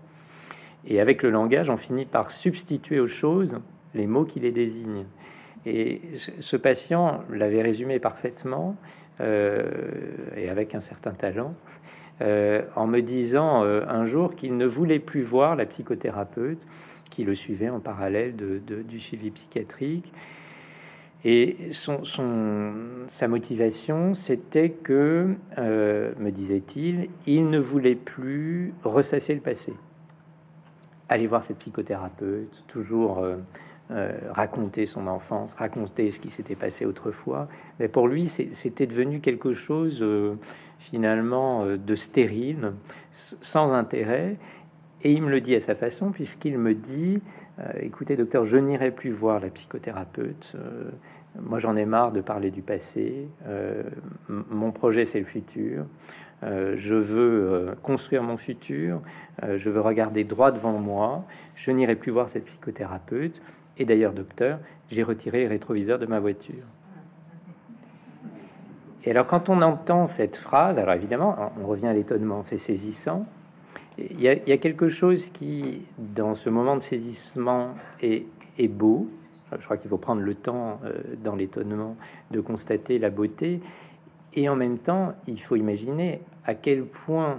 Et 0.86 1.00
avec 1.00 1.22
le 1.22 1.30
langage, 1.30 1.70
on 1.70 1.76
finit 1.76 2.04
par 2.04 2.30
substituer 2.30 3.00
aux 3.00 3.06
choses 3.06 3.56
les 3.94 4.06
mots 4.06 4.24
qui 4.24 4.40
les 4.40 4.52
désignent. 4.52 5.06
Et 5.66 6.02
ce 6.12 6.56
patient 6.56 7.24
l'avait 7.30 7.62
résumé 7.62 7.98
parfaitement, 7.98 8.76
euh, 9.20 9.64
et 10.36 10.50
avec 10.50 10.74
un 10.74 10.80
certain 10.80 11.12
talent, 11.12 11.54
euh, 12.20 12.62
en 12.76 12.86
me 12.86 13.00
disant 13.00 13.64
euh, 13.64 13.82
un 13.88 14.04
jour 14.04 14.34
qu'il 14.34 14.58
ne 14.58 14.66
voulait 14.66 14.98
plus 14.98 15.22
voir 15.22 15.56
la 15.56 15.64
psychothérapeute 15.64 16.66
qui 17.14 17.22
le 17.22 17.36
suivait 17.36 17.68
en 17.68 17.78
parallèle 17.78 18.34
du 18.34 18.98
suivi 18.98 19.30
psychiatrique. 19.30 20.12
Et 21.24 21.56
son, 21.70 22.02
sa 23.06 23.28
motivation, 23.28 24.14
c'était 24.14 24.70
que, 24.70 25.36
euh, 25.56 26.12
me 26.18 26.30
disait-il, 26.30 27.08
il 27.26 27.48
ne 27.50 27.58
voulait 27.58 27.94
plus 27.94 28.74
ressasser 28.82 29.34
le 29.34 29.40
passé. 29.40 29.72
Aller 31.08 31.26
voir 31.28 31.44
cette 31.44 31.58
psychothérapeute, 31.58 32.64
toujours 32.66 33.20
euh, 33.20 33.36
euh, 33.92 34.18
raconter 34.30 34.84
son 34.84 35.06
enfance, 35.06 35.54
raconter 35.54 36.10
ce 36.10 36.18
qui 36.18 36.30
s'était 36.30 36.56
passé 36.56 36.84
autrefois. 36.84 37.48
Mais 37.78 37.88
pour 37.88 38.08
lui, 38.08 38.26
c'était 38.26 38.86
devenu 38.86 39.20
quelque 39.20 39.52
chose 39.52 40.04
finalement 40.78 41.64
de 41.64 41.94
stérile, 41.94 42.72
sans 43.12 43.72
intérêt. 43.72 44.36
Et 45.06 45.12
il 45.12 45.22
me 45.22 45.28
le 45.28 45.42
dit 45.42 45.54
à 45.54 45.60
sa 45.60 45.74
façon, 45.74 46.12
puisqu'il 46.12 46.58
me 46.58 46.74
dit 46.74 47.22
euh, 47.58 47.64
Écoutez, 47.80 48.16
docteur, 48.16 48.44
je 48.44 48.56
n'irai 48.56 48.90
plus 48.90 49.10
voir 49.10 49.38
la 49.38 49.50
psychothérapeute. 49.50 50.54
Euh, 50.54 50.90
moi, 51.42 51.58
j'en 51.58 51.76
ai 51.76 51.84
marre 51.84 52.10
de 52.10 52.22
parler 52.22 52.50
du 52.50 52.62
passé. 52.62 53.28
Euh, 53.46 53.82
mon 54.28 54.72
projet, 54.72 55.04
c'est 55.04 55.18
le 55.18 55.26
futur. 55.26 55.84
je 56.42 56.94
veux 56.94 57.74
construire 57.82 58.22
mon 58.22 58.38
futur. 58.38 59.02
je 59.42 59.70
veux 59.70 59.80
regarder 59.80 60.24
droit 60.24 60.52
devant 60.52 60.78
moi. 60.78 61.24
Je 61.54 61.70
n'irai 61.70 61.96
plus 61.96 62.10
voir 62.10 62.30
cette 62.30 62.46
psychothérapeute. 62.46 63.42
Et 63.76 63.84
d'ailleurs, 63.84 64.14
docteur, 64.14 64.58
j'ai 64.90 65.02
retiré 65.02 65.40
les 65.40 65.48
rétroviseurs 65.48 65.98
de 65.98 66.06
ma 66.06 66.18
voiture. 66.18 66.64
Et 69.04 69.10
alors, 69.10 69.26
quand 69.26 69.50
on 69.50 69.60
entend 69.60 70.06
cette 70.06 70.36
phrase, 70.36 70.78
alors 70.78 70.94
évidemment, 70.94 71.52
on 71.62 71.66
revient 71.66 71.88
à 71.88 71.92
l'étonnement, 71.92 72.40
c'est 72.40 72.56
saisissant. 72.56 73.26
Il 73.98 74.20
y, 74.20 74.28
a, 74.28 74.56
quelque 74.56 74.88
chose 74.88 75.30
qui, 75.30 75.82
dans 75.98 76.34
ce 76.34 76.50
moment 76.50 76.76
de 76.76 76.82
saisissement, 76.82 77.74
est, 78.02 78.26
beau. 78.68 79.08
Je 79.56 79.64
crois 79.64 79.76
qu'il 79.76 79.88
faut 79.88 79.98
prendre 79.98 80.20
le 80.20 80.34
temps, 80.34 80.80
euh, 80.84 80.92
dans 81.22 81.36
l'étonnement, 81.36 81.96
de 82.32 82.40
constater 82.40 82.98
la 82.98 83.10
beauté. 83.10 83.60
Et 84.34 84.48
en 84.48 84.56
même 84.56 84.78
temps, 84.78 85.12
il 85.28 85.40
faut 85.40 85.54
imaginer 85.54 86.20
à 86.44 86.54
quel 86.54 86.84
point 86.84 87.38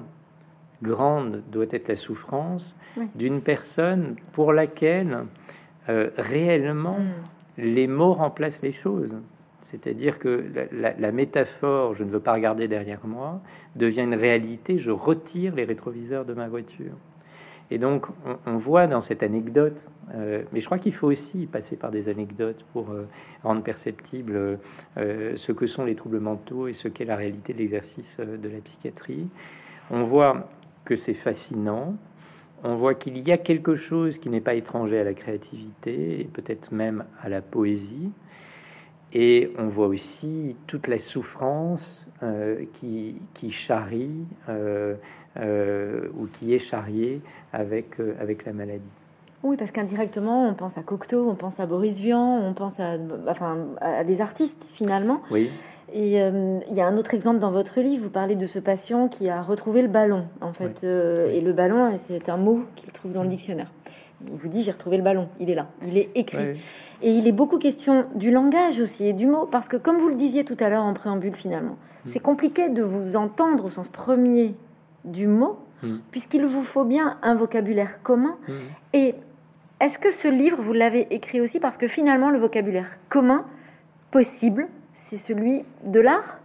grande 0.81 1.43
doit 1.51 1.65
être 1.71 1.89
la 1.89 1.95
souffrance 1.95 2.73
d'une 3.15 3.41
personne 3.41 4.15
pour 4.31 4.53
laquelle 4.53 5.25
euh, 5.89 6.09
réellement 6.17 6.99
mm. 6.99 7.61
les 7.61 7.87
mots 7.87 8.13
remplacent 8.13 8.61
les 8.61 8.71
choses. 8.71 9.11
C'est-à-dire 9.65 10.19
que 10.19 10.45
la, 10.71 11.11
métaphore, 11.11 11.95
je 11.95 12.03
ne 12.03 12.11
veux 12.11 12.19
pas 12.19 12.33
regarder 12.33 12.67
derrière 12.67 12.99
moi, 13.03 13.41
devient 13.75 14.03
une 14.03 14.13
réalité, 14.13 14.77
je 14.77 14.91
retire 14.91 15.55
les 15.55 15.63
rétroviseurs 15.63 16.23
de 16.23 16.35
ma 16.35 16.47
voiture. 16.47 16.93
Et 17.71 17.79
donc, 17.79 18.05
on, 18.45 18.57
voit 18.57 18.85
dans 18.85 19.01
cette 19.01 19.23
anecdote, 19.23 19.91
euh, 20.13 20.43
mais 20.53 20.59
je 20.59 20.67
crois 20.67 20.77
qu'il 20.77 20.93
faut 20.93 21.07
aussi 21.07 21.47
passer 21.47 21.77
par 21.77 21.89
des 21.89 22.09
anecdotes 22.09 22.63
pour 22.73 22.91
euh, 22.91 23.07
rendre 23.41 23.63
perceptible 23.63 24.59
euh, 24.97 25.35
ce 25.35 25.51
que 25.51 25.65
sont 25.65 25.83
les 25.83 25.95
troubles 25.95 26.19
mentaux 26.19 26.67
et 26.67 26.73
ce 26.73 26.87
qu'est 26.87 27.05
la 27.05 27.15
réalité 27.15 27.51
de 27.53 27.57
l'exercice 27.57 28.19
de 28.19 28.47
la 28.47 28.59
psychiatrie. 28.59 29.27
On 29.89 30.03
voit 30.03 30.47
que 30.85 30.95
c'est 30.95 31.15
fascinant, 31.15 31.95
on 32.63 32.75
voit 32.75 32.93
qu'il 32.93 33.17
y 33.17 33.31
a 33.31 33.39
quelque 33.39 33.73
chose 33.73 34.19
qui 34.19 34.29
n'est 34.29 34.41
pas 34.41 34.53
étranger 34.53 34.99
à 34.99 35.03
la 35.03 35.15
créativité 35.15 36.21
et 36.21 36.25
peut-être 36.25 36.71
même 36.71 37.05
à 37.19 37.29
la 37.29 37.41
poésie. 37.41 38.11
Et 39.17 39.53
on 39.57 39.69
voit 39.69 39.87
aussi 39.87 40.57
toute 40.67 40.87
la 40.89 40.97
souffrance 40.97 42.05
euh, 42.21 42.65
qui, 42.73 43.15
qui, 43.33 43.49
charrie 43.49 44.25
euh, 44.49 44.95
euh, 45.37 46.09
ou 46.17 46.27
qui 46.27 46.53
est 46.53 46.59
charriée 46.59 47.21
avec, 47.53 47.95
avec 48.19 48.45
la 48.45 48.51
maladie. 48.51 48.91
Oui, 49.41 49.55
parce 49.55 49.71
qu'indirectement, 49.71 50.49
on 50.49 50.53
pense 50.53 50.77
à 50.77 50.83
Cocteau, 50.83 51.29
on 51.29 51.35
pense 51.35 51.61
à 51.61 51.65
Boris 51.65 52.01
Vian, 52.01 52.41
on 52.43 52.53
pense 52.53 52.81
à, 52.81 52.97
enfin, 53.29 53.67
à 53.79 54.03
des 54.03 54.19
artistes 54.19 54.65
finalement. 54.69 55.21
Oui. 55.31 55.49
Et 55.93 56.17
il 56.17 56.73
y 56.73 56.81
a 56.81 56.87
un 56.87 56.97
autre 56.97 57.13
exemple 57.13 57.39
dans 57.39 57.51
votre 57.51 57.79
livre, 57.79 58.03
vous 58.03 58.09
parlez 58.09 58.35
de 58.35 58.47
ce 58.47 58.59
patient 58.59 59.07
qui 59.07 59.29
a 59.29 59.41
retrouvé 59.41 59.81
le 59.81 59.87
ballon, 59.87 60.25
en 60.41 60.51
fait. 60.51 60.83
et 60.83 61.39
le 61.39 61.53
ballon, 61.53 61.95
c'est 61.97 62.27
un 62.27 62.37
mot 62.37 62.63
qu'il 62.75 62.91
trouve 62.91 63.13
dans 63.13 63.23
le 63.23 63.29
dictionnaire. 63.29 63.71
Il 64.31 64.37
vous 64.37 64.47
dit 64.47 64.63
j'ai 64.63 64.71
retrouvé 64.71 64.97
le 64.97 65.03
ballon, 65.03 65.29
il 65.39 65.49
est 65.49 65.55
là, 65.55 65.67
il 65.85 65.97
est 65.97 66.09
écrit. 66.15 66.59
Et 67.01 67.11
il 67.11 67.27
est 67.27 67.31
beaucoup 67.31 67.57
question 67.57 68.05
du 68.15 68.31
langage 68.31 68.79
aussi 68.79 69.07
et 69.07 69.13
du 69.13 69.27
mot, 69.27 69.45
parce 69.45 69.67
que 69.67 69.77
comme 69.77 69.97
vous 69.97 70.09
le 70.09 70.15
disiez 70.15 70.45
tout 70.45 70.57
à 70.59 70.69
l'heure 70.69 70.83
en 70.83 70.93
préambule 70.93 71.35
finalement, 71.35 71.73
mm. 71.73 72.07
c'est 72.07 72.19
compliqué 72.19 72.69
de 72.69 72.81
vous 72.81 73.15
entendre 73.15 73.65
au 73.65 73.69
sens 73.69 73.89
premier 73.89 74.55
du 75.03 75.27
mot, 75.27 75.59
mm. 75.83 75.97
puisqu'il 76.11 76.45
vous 76.45 76.63
faut 76.63 76.85
bien 76.85 77.17
un 77.21 77.35
vocabulaire 77.35 78.01
commun. 78.01 78.37
Mm. 78.47 78.51
Et 78.93 79.15
est-ce 79.79 79.99
que 79.99 80.11
ce 80.11 80.27
livre, 80.27 80.61
vous 80.61 80.73
l'avez 80.73 81.13
écrit 81.13 81.41
aussi? 81.41 81.59
Parce 81.59 81.77
que 81.77 81.87
finalement 81.87 82.29
le 82.29 82.37
vocabulaire 82.37 82.97
commun 83.09 83.45
possible, 84.11 84.67
c'est 84.93 85.17
celui 85.17 85.63
de 85.85 85.99
l'art 85.99 86.39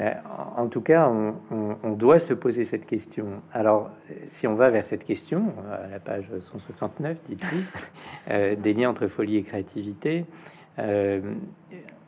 en 0.00 0.68
tout 0.68 0.80
cas, 0.80 1.10
on, 1.50 1.92
doit 1.92 2.20
se 2.20 2.32
poser 2.32 2.62
cette 2.62 2.86
question. 2.86 3.40
Alors, 3.52 3.90
si 4.26 4.46
on 4.46 4.54
va 4.54 4.70
vers 4.70 4.86
cette 4.86 5.02
question, 5.02 5.52
à 5.72 5.88
la 5.88 5.98
page 5.98 6.30
169, 6.38 7.22
dites-vous, 7.24 7.64
euh, 8.30 8.54
des 8.54 8.74
liens 8.74 8.90
entre 8.90 9.08
folie 9.08 9.36
et 9.36 9.42
créativité, 9.42 10.24
euh, 10.78 11.20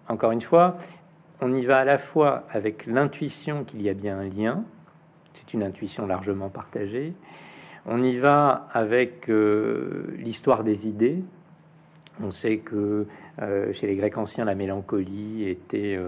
encore 0.08 0.30
une 0.30 0.40
fois, 0.40 0.76
on 1.40 1.52
y 1.52 1.64
va 1.64 1.78
à 1.78 1.84
la 1.84 1.98
fois 1.98 2.44
avec 2.50 2.86
l'intuition 2.86 3.64
qu'il 3.64 3.82
y 3.82 3.88
a 3.88 3.94
bien 3.94 4.18
un 4.18 4.28
lien, 4.28 4.64
c'est 5.32 5.52
une 5.54 5.64
intuition 5.64 6.06
largement 6.06 6.48
partagée, 6.48 7.14
on 7.86 8.02
y 8.02 8.18
va 8.18 8.68
avec 8.72 9.28
euh, 9.28 10.14
l'histoire 10.16 10.62
des 10.62 10.86
idées. 10.86 11.24
On 12.22 12.30
sait 12.30 12.58
que 12.58 13.06
chez 13.72 13.86
les 13.86 13.96
Grecs 13.96 14.18
anciens, 14.18 14.44
la 14.44 14.54
mélancolie 14.54 15.48
était 15.48 15.98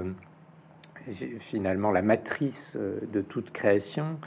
finalement 1.39 1.91
la 1.91 2.03
matrice 2.03 2.77
euh, 2.79 3.01
de 3.13 3.21
toute 3.21 3.51
création, 3.51 4.19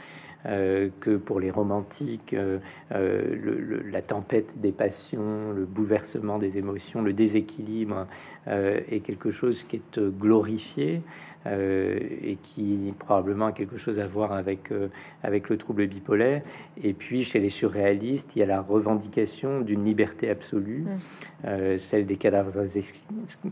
euh, 0.46 0.90
que 1.00 1.16
pour 1.16 1.40
les 1.40 1.50
romantiques, 1.50 2.34
euh, 2.34 2.58
la 3.90 4.02
tempête 4.02 4.60
des 4.60 4.72
passions, 4.72 5.52
le 5.52 5.64
bouleversement 5.64 6.38
des 6.38 6.58
émotions, 6.58 7.02
le 7.02 7.12
déséquilibre 7.12 8.06
est 8.46 9.00
quelque 9.00 9.30
chose 9.30 9.64
qui 9.64 9.76
est 9.76 9.98
glorifié 9.98 11.02
et 11.46 12.36
qui 12.42 12.94
probablement 12.98 13.46
a 13.46 13.52
quelque 13.52 13.76
chose 13.76 13.98
à 13.98 14.06
voir 14.06 14.32
avec, 14.32 14.70
avec 15.22 15.48
le 15.48 15.56
trouble 15.56 15.86
bipolaire. 15.86 16.42
Et 16.82 16.92
puis 16.92 17.24
chez 17.24 17.40
les 17.40 17.50
surréalistes, 17.50 18.36
il 18.36 18.40
y 18.40 18.42
a 18.42 18.46
la 18.46 18.60
revendication 18.60 19.60
d'une 19.60 19.84
liberté 19.84 20.30
absolue, 20.30 20.84
mmh. 20.84 21.35
Celle 21.78 22.06
des 22.06 22.16
cadavres 22.16 22.76
exquis, 22.76 23.06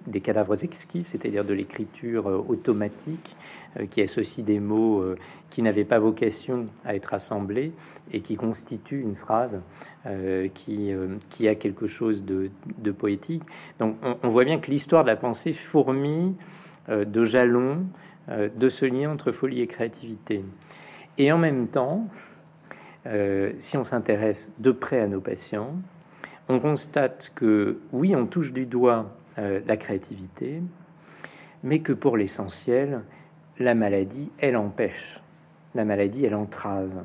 des 0.06 0.20
cadavres 0.20 0.64
exquis, 0.64 1.04
c'est-à-dire 1.04 1.44
de 1.44 1.54
l'écriture 1.54 2.26
automatique 2.26 3.36
euh, 3.78 3.86
qui 3.86 4.02
associe 4.02 4.44
des 4.44 4.60
mots 4.60 5.00
euh, 5.00 5.16
qui 5.50 5.62
n'avaient 5.62 5.84
pas 5.84 5.98
vocation 5.98 6.66
à 6.84 6.94
être 6.94 7.14
assemblés 7.14 7.72
et 8.12 8.20
qui 8.20 8.36
constitue 8.36 9.00
une 9.00 9.16
phrase 9.16 9.60
euh, 10.06 10.48
qui, 10.48 10.92
qui 11.30 11.48
a 11.48 11.54
quelque 11.54 11.86
chose 11.86 12.24
de, 12.24 12.50
poétique. 12.92 13.42
Donc 13.78 13.96
on, 14.22 14.28
voit 14.28 14.44
bien 14.44 14.58
que 14.58 14.70
l'histoire 14.70 15.02
de 15.02 15.08
la 15.08 15.16
pensée 15.16 15.52
fourmille 15.52 16.34
de 16.88 17.24
jalons 17.24 17.86
de 18.28 18.68
ce 18.68 18.84
lien 18.84 19.10
entre 19.10 19.32
folie 19.32 19.60
et 19.60 19.66
créativité. 19.66 20.44
Et 21.18 21.32
en 21.32 21.38
même 21.38 21.66
temps, 21.68 22.08
si 23.58 23.76
on 23.76 23.84
s'intéresse 23.84 24.52
de 24.58 24.70
près 24.70 25.00
à 25.00 25.08
nos 25.08 25.20
patients, 25.20 25.74
on 26.48 26.60
constate 26.60 27.32
que 27.34 27.78
oui, 27.92 28.14
on 28.14 28.26
touche 28.26 28.52
du 28.52 28.66
doigt 28.66 29.10
la 29.36 29.76
créativité, 29.76 30.62
mais 31.64 31.80
que 31.80 31.92
pour 31.92 32.16
l'essentiel, 32.16 33.02
la 33.58 33.74
maladie, 33.74 34.30
elle 34.38 34.56
empêche. 34.56 35.20
La 35.74 35.84
maladie, 35.84 36.24
elle 36.24 36.36
entrave 36.36 37.02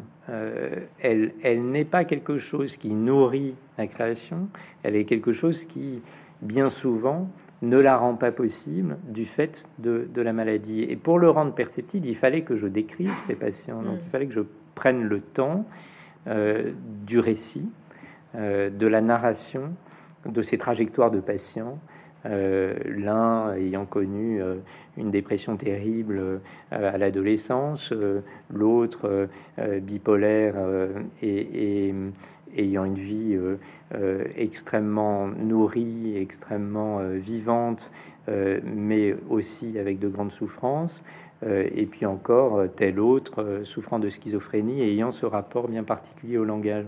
elle, 0.99 1.33
elle 1.41 1.63
n'est 1.63 1.85
pas 1.85 2.05
quelque 2.05 2.37
chose 2.37 2.77
qui 2.77 2.93
nourrit 2.93 3.55
la 3.77 3.87
création, 3.87 4.49
elle 4.83 4.95
est 4.95 5.05
quelque 5.05 5.31
chose 5.31 5.65
qui, 5.65 6.01
bien 6.41 6.69
souvent, 6.69 7.29
ne 7.61 7.77
la 7.77 7.97
rend 7.97 8.15
pas 8.15 8.31
possible 8.31 8.97
du 9.07 9.25
fait 9.25 9.67
de, 9.79 10.07
la 10.15 10.33
maladie. 10.33 10.83
Et 10.83 10.95
pour 10.95 11.19
le 11.19 11.29
rendre 11.29 11.53
perceptible, 11.53 12.07
il 12.07 12.15
fallait 12.15 12.41
que 12.41 12.55
je 12.55 12.67
décrive 12.67 13.13
ces 13.21 13.35
patients. 13.35 13.81
Donc, 13.81 13.95
mm. 13.95 14.01
il 14.03 14.09
fallait 14.09 14.27
que 14.27 14.33
je 14.33 14.41
prenne 14.75 15.03
le 15.03 15.21
temps 15.21 15.65
euh, 16.27 16.71
du 17.05 17.19
récit, 17.19 17.69
euh, 17.69 17.78
de 18.35 18.87
la 18.87 19.01
narration, 19.01 19.73
de 20.25 20.41
ces 20.41 20.57
trajectoires 20.57 21.11
de 21.11 21.19
patients. 21.19 21.79
Euh, 22.25 22.73
l'un 22.85 23.53
ayant 23.53 23.85
connu 23.85 24.41
une 24.97 25.09
dépression 25.09 25.55
terrible 25.55 26.41
à 26.71 26.97
l'adolescence, 26.97 27.93
l'autre 28.49 29.29
bipolaire 29.57 30.55
et, 31.21 31.93
ayant 32.55 32.85
une 32.85 32.95
vie 32.95 33.35
euh, 33.35 33.57
euh, 33.95 34.23
extrêmement 34.35 35.27
nourrie, 35.27 36.17
extrêmement 36.17 36.99
euh, 36.99 37.17
vivante, 37.17 37.91
mais 38.63 39.15
aussi 39.27 39.79
avec 39.79 39.97
de 39.97 40.07
grandes 40.07 40.31
souffrances. 40.31 41.01
et 41.41 41.87
puis 41.87 42.05
encore 42.05 42.61
tel 42.75 42.99
autre 42.99 43.61
souffrant 43.63 43.97
de 43.97 44.07
schizophrénie 44.07 44.83
et 44.83 44.91
ayant 44.91 45.09
ce 45.09 45.25
rapport 45.25 45.67
bien 45.67 45.83
particulier 45.83 46.37
au 46.37 46.43
langage. 46.43 46.85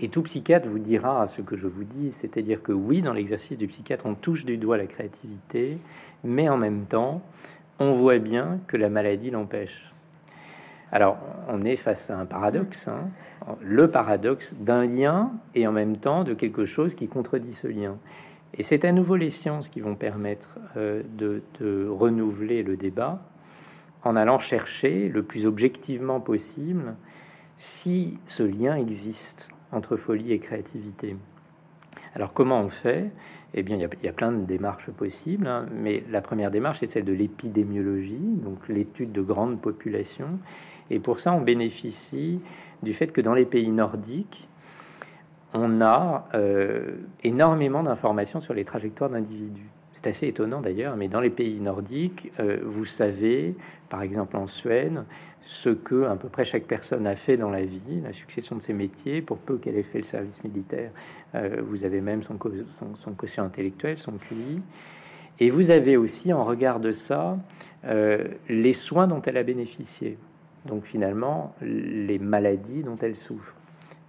Et 0.00 0.08
tout 0.08 0.22
psychiatre 0.22 0.66
vous 0.66 0.78
dira 0.78 1.26
ce 1.26 1.42
que 1.42 1.56
je 1.56 1.68
vous 1.68 1.84
dis, 1.84 2.10
c'est-à-dire 2.10 2.62
que 2.62 2.72
oui, 2.72 3.02
dans 3.02 3.12
l'exercice 3.12 3.58
du 3.58 3.66
psychiatre, 3.66 4.06
on 4.06 4.14
touche 4.14 4.46
du 4.46 4.56
doigt 4.56 4.78
la 4.78 4.86
créativité, 4.86 5.78
mais 6.24 6.48
en 6.48 6.56
même 6.56 6.86
temps, 6.86 7.22
on 7.78 7.92
voit 7.92 8.18
bien 8.18 8.60
que 8.66 8.78
la 8.78 8.88
maladie 8.88 9.30
l'empêche. 9.30 9.92
Alors, 10.92 11.18
on 11.48 11.64
est 11.64 11.76
face 11.76 12.10
à 12.10 12.18
un 12.18 12.26
paradoxe, 12.26 12.88
hein. 12.88 13.10
le 13.60 13.90
paradoxe 13.90 14.54
d'un 14.54 14.86
lien 14.86 15.32
et 15.54 15.66
en 15.66 15.72
même 15.72 15.98
temps 15.98 16.24
de 16.24 16.34
quelque 16.34 16.64
chose 16.64 16.94
qui 16.94 17.06
contredit 17.06 17.52
ce 17.52 17.68
lien. 17.68 17.96
Et 18.54 18.62
c'est 18.62 18.84
à 18.84 18.92
nouveau 18.92 19.16
les 19.16 19.30
sciences 19.30 19.68
qui 19.68 19.80
vont 19.80 19.94
permettre 19.94 20.58
euh, 20.76 21.02
de, 21.16 21.42
renouveler 21.88 22.62
le 22.62 22.76
débat 22.76 23.22
en 24.02 24.16
allant 24.16 24.38
chercher 24.38 25.08
le 25.08 25.22
plus 25.22 25.46
objectivement 25.46 26.20
possible 26.20 26.96
si 27.56 28.18
ce 28.24 28.42
lien 28.42 28.74
existe 28.74 29.50
entre 29.72 29.96
folie 29.96 30.32
et 30.32 30.38
créativité. 30.38 31.16
Alors 32.14 32.32
comment 32.32 32.60
on 32.60 32.68
fait? 32.68 33.10
Eh 33.54 33.62
bien, 33.62 33.76
il 33.76 33.88
y, 34.02 34.08
a, 34.08 34.12
plein 34.12 34.32
de 34.32 34.44
démarches 34.44 34.90
possibles, 34.90 35.46
hein. 35.46 35.66
mais 35.72 36.02
la 36.10 36.20
première 36.20 36.50
démarche 36.50 36.82
est 36.82 36.86
celle 36.86 37.04
de 37.04 37.12
l'épidémiologie, 37.12 38.36
donc 38.42 38.68
l'étude 38.68 39.12
de 39.12 39.22
grandes 39.22 39.60
populations, 39.60 40.38
et 40.90 40.98
pour 40.98 41.20
ça, 41.20 41.32
on 41.32 41.40
bénéficie 41.40 42.40
du 42.82 42.92
fait 42.92 43.12
que 43.12 43.20
dans 43.20 43.34
les 43.34 43.46
pays 43.46 43.70
nordiques, 43.70 44.48
on 45.52 45.80
a 45.80 46.28
euh, 46.34 46.96
énormément 47.22 47.82
d'informations 47.82 48.40
sur 48.40 48.54
les 48.54 48.64
trajectoires 48.64 49.10
d'individus. 49.10 49.68
C'est 49.94 50.08
assez 50.08 50.28
étonnant 50.28 50.60
d'ailleurs, 50.60 50.96
mais 50.96 51.08
dans 51.08 51.20
les 51.20 51.30
pays 51.30 51.60
nordiques, 51.60 52.32
euh, 52.40 52.58
vous 52.64 52.86
savez, 52.86 53.54
par 53.88 54.02
exemple 54.02 54.36
en 54.36 54.46
Suède, 54.46 55.04
ce 55.50 55.70
que 55.70 56.04
à 56.04 56.14
peu 56.14 56.28
près 56.28 56.44
chaque 56.44 56.64
personne 56.64 57.06
a 57.06 57.16
fait 57.16 57.36
dans 57.36 57.50
la 57.50 57.64
vie, 57.64 58.00
la 58.02 58.12
succession 58.12 58.54
de 58.54 58.62
ses 58.62 58.72
métiers, 58.72 59.20
pour 59.20 59.38
peu 59.38 59.58
qu'elle 59.58 59.76
ait 59.76 59.82
fait 59.82 59.98
le 59.98 60.04
service 60.04 60.44
militaire. 60.44 60.92
Euh, 61.34 61.60
vous 61.66 61.84
avez 61.84 62.00
même 62.00 62.22
son, 62.22 62.38
son, 62.68 62.94
son, 62.94 63.42
intellectuel, 63.42 63.98
son 63.98 64.12
QI. 64.12 64.62
Et 65.40 65.50
vous 65.50 65.70
avez 65.70 65.96
aussi, 65.96 66.32
en 66.32 66.44
regard 66.44 66.80
de 66.80 66.92
ça, 66.92 67.38
les 68.48 68.74
soins 68.74 69.06
dont 69.06 69.22
elle 69.22 69.38
a 69.38 69.42
bénéficié 69.42 70.18
donc 70.66 70.84
finalement 70.84 71.54
les 71.62 72.18
maladies 72.18 72.82
dont 72.82 72.96
elle 72.98 73.16
souffre. 73.16 73.54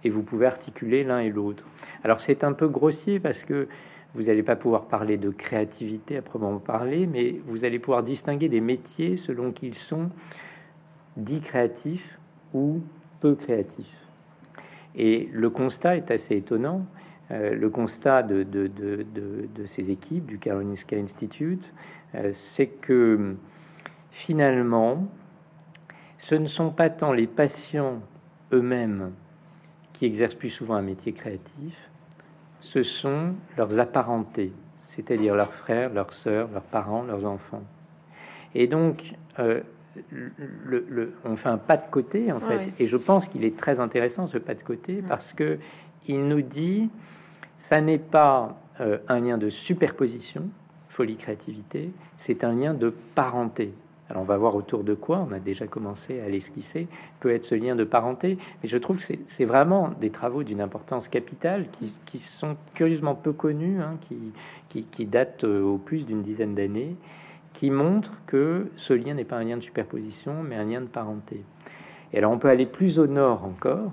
Et 0.04 0.10
vous 0.10 0.22
pouvez 0.22 0.46
articuler 0.46 1.04
l'un 1.04 1.20
et 1.20 1.30
l'autre. 1.30 1.64
Alors 2.02 2.20
c'est 2.20 2.44
un 2.44 2.52
peu 2.52 2.68
grossier 2.68 3.20
parce 3.20 3.44
que 3.44 3.68
vous 4.14 4.24
n'allez 4.24 4.42
pas 4.42 4.56
pouvoir 4.56 4.86
parler 4.86 5.16
de 5.16 5.30
créativité 5.30 6.16
à 6.16 6.22
proprement 6.22 6.58
parler, 6.58 7.06
mais 7.06 7.36
vous 7.46 7.64
allez 7.64 7.78
pouvoir 7.78 8.02
distinguer 8.02 8.48
des 8.48 8.60
métiers 8.60 9.16
selon 9.16 9.52
qu'ils 9.52 9.74
sont 9.74 10.10
dits 11.16 11.40
créatifs 11.40 12.18
ou 12.54 12.80
peu 13.20 13.34
créatifs. 13.34 14.08
Et 14.94 15.28
le 15.32 15.50
constat 15.50 15.96
est 15.96 16.10
assez 16.10 16.36
étonnant. 16.36 16.86
Euh, 17.30 17.54
le 17.54 17.70
constat 17.70 18.22
de, 18.22 18.42
de, 18.42 19.66
ces 19.66 19.90
équipes 19.90 20.26
du 20.26 20.38
Karolinska 20.38 20.96
Institute, 20.96 21.72
euh, 22.14 22.28
c'est 22.32 22.66
que 22.66 23.36
finalement, 24.10 25.06
ce 26.18 26.34
ne 26.34 26.46
sont 26.46 26.70
pas 26.70 26.90
tant 26.90 27.12
les 27.12 27.26
patients 27.26 28.02
eux-mêmes 28.52 29.12
qui 29.92 30.06
exercent 30.06 30.34
plus 30.34 30.50
souvent 30.50 30.74
un 30.74 30.82
métier 30.82 31.12
créatif, 31.12 31.90
ce 32.60 32.82
sont 32.82 33.34
leurs 33.56 33.80
apparentés, 33.80 34.52
c'est-à-dire 34.80 35.34
leurs 35.34 35.54
frères, 35.54 35.92
leurs 35.92 36.12
sœurs, 36.12 36.48
leurs 36.52 36.62
parents, 36.62 37.02
leurs 37.02 37.26
enfants. 37.26 37.62
Et 38.54 38.66
donc, 38.66 39.14
euh, 39.38 39.62
le, 40.64 41.12
on 41.24 41.36
fait 41.36 41.48
un 41.48 41.58
pas 41.58 41.76
de 41.76 41.86
côté, 41.86 42.32
en 42.32 42.40
fait, 42.40 42.72
et 42.78 42.86
je 42.86 42.96
pense 42.96 43.26
qu'il 43.28 43.44
est 43.44 43.56
très 43.56 43.80
intéressant 43.80 44.26
ce 44.26 44.38
pas 44.38 44.54
de 44.54 44.62
côté 44.62 45.02
parce 45.06 45.32
que 45.32 45.58
il 46.06 46.26
nous 46.28 46.42
dit 46.42 46.90
ça 47.58 47.80
n'est 47.80 47.98
pas 47.98 48.58
euh, 48.80 48.98
un 49.08 49.20
lien 49.20 49.38
de 49.38 49.48
superposition, 49.48 50.48
folie 50.88 51.16
créativité, 51.16 51.90
c'est 52.18 52.44
un 52.44 52.52
lien 52.52 52.74
de 52.74 52.92
parenté. 53.14 53.72
Alors 54.10 54.22
on 54.22 54.26
va 54.26 54.36
voir 54.36 54.56
autour 54.56 54.84
de 54.84 54.94
quoi, 54.94 55.26
on 55.26 55.32
a 55.32 55.38
déjà 55.38 55.66
commencé 55.66 56.20
à 56.20 56.28
l'esquisser, 56.28 56.86
peut 57.20 57.30
être 57.30 57.44
ce 57.44 57.54
lien 57.54 57.74
de 57.76 57.84
parenté, 57.84 58.36
mais 58.62 58.68
je 58.68 58.76
trouve 58.76 58.98
que 58.98 59.04
c'est 59.26 59.44
vraiment 59.44 59.90
des 60.00 60.10
travaux 60.10 60.42
d'une 60.42 60.60
importance 60.60 61.08
capitale 61.08 61.66
qui, 62.04 62.18
sont 62.18 62.56
curieusement 62.74 63.14
peu 63.14 63.32
connus, 63.32 63.80
hein, 63.80 63.96
qui, 64.68 64.84
qui, 64.84 65.06
datent 65.06 65.44
euh, 65.44 65.62
au 65.62 65.78
plus 65.78 66.04
d'une 66.04 66.22
dizaine 66.22 66.54
d'années, 66.54 66.96
qui 67.62 67.70
montrent 67.70 68.20
que 68.26 68.72
ce 68.74 68.92
lien 68.92 69.14
n'est 69.14 69.22
pas 69.22 69.36
un 69.36 69.44
lien 69.44 69.56
de 69.56 69.62
superposition, 69.62 70.42
mais 70.42 70.56
un 70.56 70.64
lien 70.64 70.80
de 70.80 70.88
parenté. 70.88 71.44
Et 72.12 72.18
alors 72.18 72.32
on 72.32 72.38
peut 72.40 72.48
aller 72.48 72.66
plus 72.66 72.98
au 72.98 73.06
nord 73.06 73.44
encore, 73.44 73.92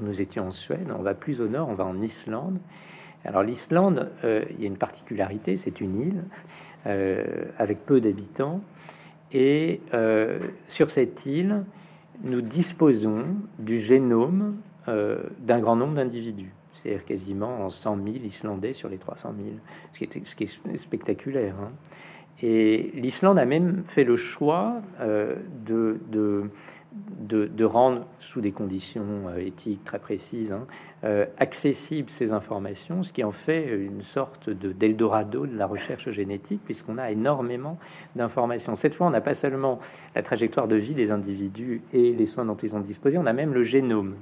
nous 0.00 0.22
étions 0.22 0.46
en 0.46 0.50
Suède, 0.50 0.88
on 0.98 1.02
va 1.02 1.12
plus 1.12 1.42
au 1.42 1.48
nord, 1.48 1.68
on 1.68 1.74
va 1.74 1.84
en 1.84 2.00
Islande. 2.00 2.58
Alors 3.26 3.42
l'Islande, 3.42 4.10
euh, 4.24 4.46
il 4.52 4.62
y 4.62 4.64
a 4.64 4.68
une 4.68 4.78
particularité, 4.78 5.58
c'est 5.58 5.82
une 5.82 5.94
île 6.00 6.24
euh, 6.86 7.44
avec 7.58 7.84
peu 7.84 8.00
d'habitants. 8.00 8.62
Et 9.30 9.82
euh, 9.92 10.40
sur 10.66 10.90
cette 10.90 11.26
île, 11.26 11.66
nous 12.22 12.40
disposons 12.40 13.26
du 13.58 13.78
génome 13.78 14.56
d'un 14.86 15.60
grand 15.60 15.76
nombre 15.76 15.94
d'individus, 15.94 16.54
c'est-à-dire 16.72 17.04
quasiment 17.04 17.66
en 17.66 17.68
100 17.68 17.96
000 17.96 18.08
Islandais 18.24 18.72
sur 18.72 18.88
les 18.88 18.96
300 18.96 19.34
000, 19.36 19.56
ce 19.92 19.98
qui 19.98 20.04
est, 20.04 20.24
ce 20.24 20.34
qui 20.34 20.44
est 20.44 20.76
spectaculaire. 20.78 21.56
Hein. 21.60 21.68
Et 22.42 22.90
l'Islande 22.94 23.38
a 23.38 23.44
même 23.44 23.84
fait 23.86 24.04
le 24.04 24.16
choix 24.16 24.82
euh, 25.00 25.36
de, 25.64 26.00
de, 26.10 26.50
de, 27.46 27.64
rendre, 27.64 28.06
sous 28.18 28.40
des 28.40 28.52
conditions 28.52 29.28
euh, 29.28 29.38
éthiques 29.38 29.84
très 29.84 29.98
précises, 29.98 30.52
hein, 30.52 30.66
euh, 31.04 31.26
accessibles 31.38 32.10
ces 32.10 32.32
informations, 32.32 33.02
ce 33.02 33.12
qui 33.12 33.22
en 33.22 33.30
fait 33.30 33.68
une 33.68 34.02
sorte 34.02 34.50
de 34.50 34.72
d'Eldorado 34.72 35.46
de 35.46 35.56
la 35.56 35.66
recherche 35.66 36.10
génétique, 36.10 36.60
puisqu'on 36.64 36.98
a 36.98 37.10
énormément 37.10 37.78
d'informations. 38.16 38.74
Cette 38.74 38.94
fois, 38.94 39.06
on 39.06 39.10
n'a 39.10 39.20
pas 39.20 39.34
seulement 39.34 39.78
la 40.14 40.22
trajectoire 40.22 40.68
de 40.68 40.76
vie 40.76 40.94
des 40.94 41.12
individus 41.12 41.82
et 41.92 42.12
les 42.12 42.26
soins 42.26 42.44
dont 42.44 42.56
ils 42.56 42.74
ont 42.74 42.80
disposé, 42.80 43.16
on 43.16 43.26
a 43.26 43.32
même 43.32 43.54
le 43.54 43.62
génome. 43.62 44.16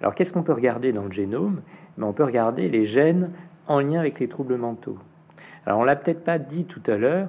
Alors, 0.00 0.14
qu'est-ce 0.14 0.32
qu'on 0.32 0.42
peut 0.42 0.54
regarder 0.54 0.92
dans 0.92 1.04
le 1.04 1.12
génome? 1.12 1.60
Ben, 1.98 2.06
On 2.06 2.12
peut 2.12 2.24
regarder 2.24 2.68
les 2.68 2.86
gènes 2.86 3.32
en 3.66 3.80
lien 3.80 4.00
avec 4.00 4.18
les 4.18 4.28
troubles 4.28 4.56
mentaux. 4.56 4.98
Alors, 5.66 5.80
on 5.80 5.84
l'a 5.84 5.96
peut-être 5.96 6.24
pas 6.24 6.38
dit 6.38 6.64
tout 6.64 6.82
à 6.86 6.96
l'heure, 6.96 7.28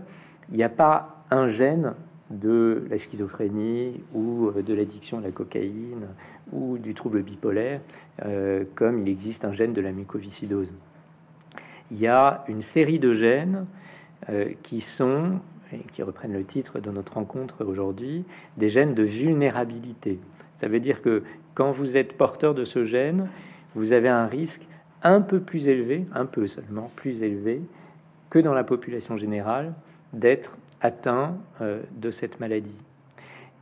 il 0.52 0.58
n'y 0.58 0.64
a 0.64 0.70
pas 0.70 1.24
un 1.32 1.48
gène 1.48 1.94
de 2.32 2.86
la 2.90 2.98
schizophrénie 2.98 4.04
ou 4.14 4.48
euh, 4.48 4.62
de 4.62 4.74
l'addiction 4.74 5.18
à 5.18 5.22
la 5.22 5.32
cocaïne 5.32 6.08
ou 6.52 6.78
du 6.78 6.94
trouble 6.94 7.22
bipolaire, 7.22 7.82
euh, 8.26 8.64
comme 8.76 9.02
il 9.02 9.10
existe 9.10 9.46
un 9.46 9.52
gène 9.52 9.74
de 9.74 9.82
la 9.82 9.92
mucoviscidose. 9.92 10.72
Il 11.92 12.00
y 12.00 12.08
a 12.08 12.46
une 12.48 12.62
série 12.62 13.00
de 13.00 13.14
gènes 13.14 13.66
euh, 14.30 14.52
qui 14.64 14.82
sont, 14.82 15.40
et 15.74 15.80
qui 15.92 16.04
reprennent 16.04 16.34
le 16.34 16.46
titre 16.46 16.80
de 16.80 16.90
notre 16.90 17.14
rencontre 17.14 17.66
aujourd'hui, 17.66 18.24
des 18.58 18.70
gènes 18.70 18.94
de 18.94 19.04
vulnérabilité. 19.04 20.20
Ça 20.56 20.68
veut 20.68 20.80
dire 20.80 21.02
que 21.02 21.24
quand 21.54 21.72
vous 21.72 21.98
êtes 21.98 22.18
porteur 22.18 22.54
de 22.54 22.64
ce 22.64 22.84
gène, 22.84 23.28
vous 23.76 23.94
avez 23.94 24.10
un 24.10 24.28
risque 24.28 24.68
un 25.04 25.22
peu 25.22 25.40
plus 25.40 25.68
élevé, 25.68 26.06
un 26.14 26.26
peu 26.26 26.48
seulement 26.48 26.92
plus 26.96 27.24
élevé, 27.24 27.62
que 28.32 28.40
dans 28.40 28.56
la 28.56 28.64
population 28.64 29.16
générale 29.18 29.76
d'être 30.14 30.58
atteint 30.82 31.38
euh, 31.62 31.84
de 31.98 32.10
cette 32.10 32.40
maladie. 32.40 32.84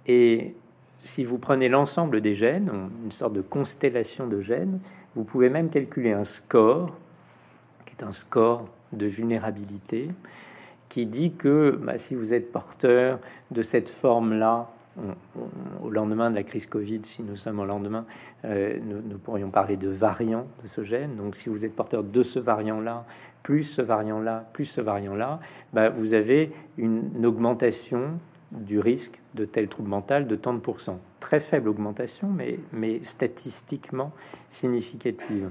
Et 0.07 0.55
si 1.01 1.25
vous 1.25 1.37
prenez 1.37 1.67
l'ensemble 1.67 2.21
des 2.21 2.35
gènes, 2.35 2.71
une 3.03 3.11
sorte 3.11 3.33
de 3.33 3.41
constellation 3.41 4.27
de 4.27 4.39
gènes, 4.39 4.79
vous 5.15 5.25
pouvez 5.25 5.49
même 5.49 5.69
calculer 5.69 6.11
un 6.11 6.23
score, 6.23 6.95
qui 7.85 7.95
est 7.99 8.03
un 8.05 8.13
score 8.13 8.69
de 8.93 9.05
vulnérabilité, 9.05 10.07
qui 10.87 11.05
dit 11.05 11.33
que 11.33 11.79
bah, 11.81 11.97
si 11.97 12.15
vous 12.15 12.33
êtes 12.33 12.51
porteur 12.51 13.19
de 13.51 13.61
cette 13.61 13.89
forme-là 13.89 14.69
au 15.83 15.89
lendemain 15.89 16.29
de 16.29 16.35
la 16.35 16.43
crise 16.43 16.65
Covid, 16.65 17.01
si 17.03 17.23
nous 17.23 17.35
sommes 17.35 17.59
au 17.59 17.65
lendemain, 17.65 18.05
euh, 18.45 18.77
nous, 18.83 19.17
pourrions 19.17 19.49
parler 19.49 19.77
de 19.77 19.89
variants 19.89 20.47
de 20.63 20.67
ce 20.67 20.83
gène. 20.83 21.15
Donc, 21.15 21.35
si 21.35 21.49
vous 21.49 21.65
êtes 21.65 21.75
porteur 21.75 22.03
de 22.03 22.23
ce 22.23 22.39
variant-là, 22.39 23.05
plus 23.43 23.63
ce 23.63 23.81
variant-là, 23.81 24.49
plus 24.53 24.65
ce 24.65 24.81
variant-là, 24.81 25.39
bah, 25.73 25.89
vous 25.89 26.13
avez 26.13 26.51
une, 26.77 27.25
augmentation 27.25 28.19
du 28.51 28.79
risque 28.79 29.19
de 29.35 29.45
tel 29.45 29.67
trouble 29.67 29.89
mental 29.89 30.27
de 30.27 30.35
tant 30.35 30.53
de 30.53 30.59
pourcents. 30.59 30.99
Très 31.19 31.39
faible 31.39 31.69
augmentation, 31.69 32.27
mais, 32.27 32.59
mais 32.73 33.03
statistiquement 33.03 34.11
significative. 34.49 35.49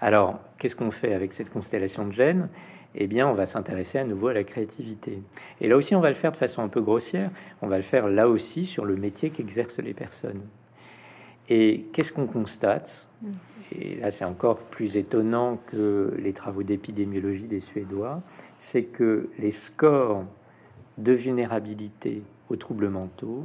Alors, 0.00 0.40
qu'est-ce 0.58 0.76
qu'on 0.76 0.90
fait 0.90 1.14
avec 1.14 1.32
cette 1.32 1.50
constellation 1.50 2.06
de 2.06 2.12
gènes? 2.12 2.48
Eh 2.94 3.06
bien, 3.06 3.28
on 3.28 3.34
va 3.34 3.46
s'intéresser 3.46 3.98
à 3.98 4.04
nouveau 4.04 4.28
à 4.28 4.32
la 4.32 4.44
créativité. 4.44 5.22
Et 5.60 5.68
là 5.68 5.76
aussi, 5.76 5.94
on 5.94 6.00
va 6.00 6.08
le 6.08 6.16
faire 6.16 6.32
de 6.32 6.36
façon 6.36 6.62
un 6.62 6.68
peu 6.68 6.80
grossière. 6.80 7.30
On 7.62 7.68
va 7.68 7.76
le 7.76 7.82
faire 7.82 8.08
là 8.08 8.28
aussi 8.28 8.64
sur 8.64 8.84
le 8.84 8.96
métier 8.96 9.30
qu'exercent 9.30 9.78
les 9.78 9.94
personnes. 9.94 10.42
Et 11.48 11.86
qu'est-ce 11.92 12.12
qu'on 12.12 12.26
constate? 12.26 13.08
Et 13.72 13.96
là, 13.96 14.10
c'est 14.10 14.24
encore 14.24 14.58
plus 14.58 14.96
étonnant 14.96 15.58
que 15.66 16.14
les 16.18 16.32
travaux 16.32 16.62
d'épidémiologie 16.62 17.46
des 17.46 17.60
Suédois, 17.60 18.22
c'est 18.58 18.84
que 18.84 19.28
les 19.38 19.50
scores 19.50 20.24
de 20.98 21.12
vulnérabilité 21.12 22.22
aux 22.48 22.56
troubles 22.56 22.88
mentaux 22.88 23.44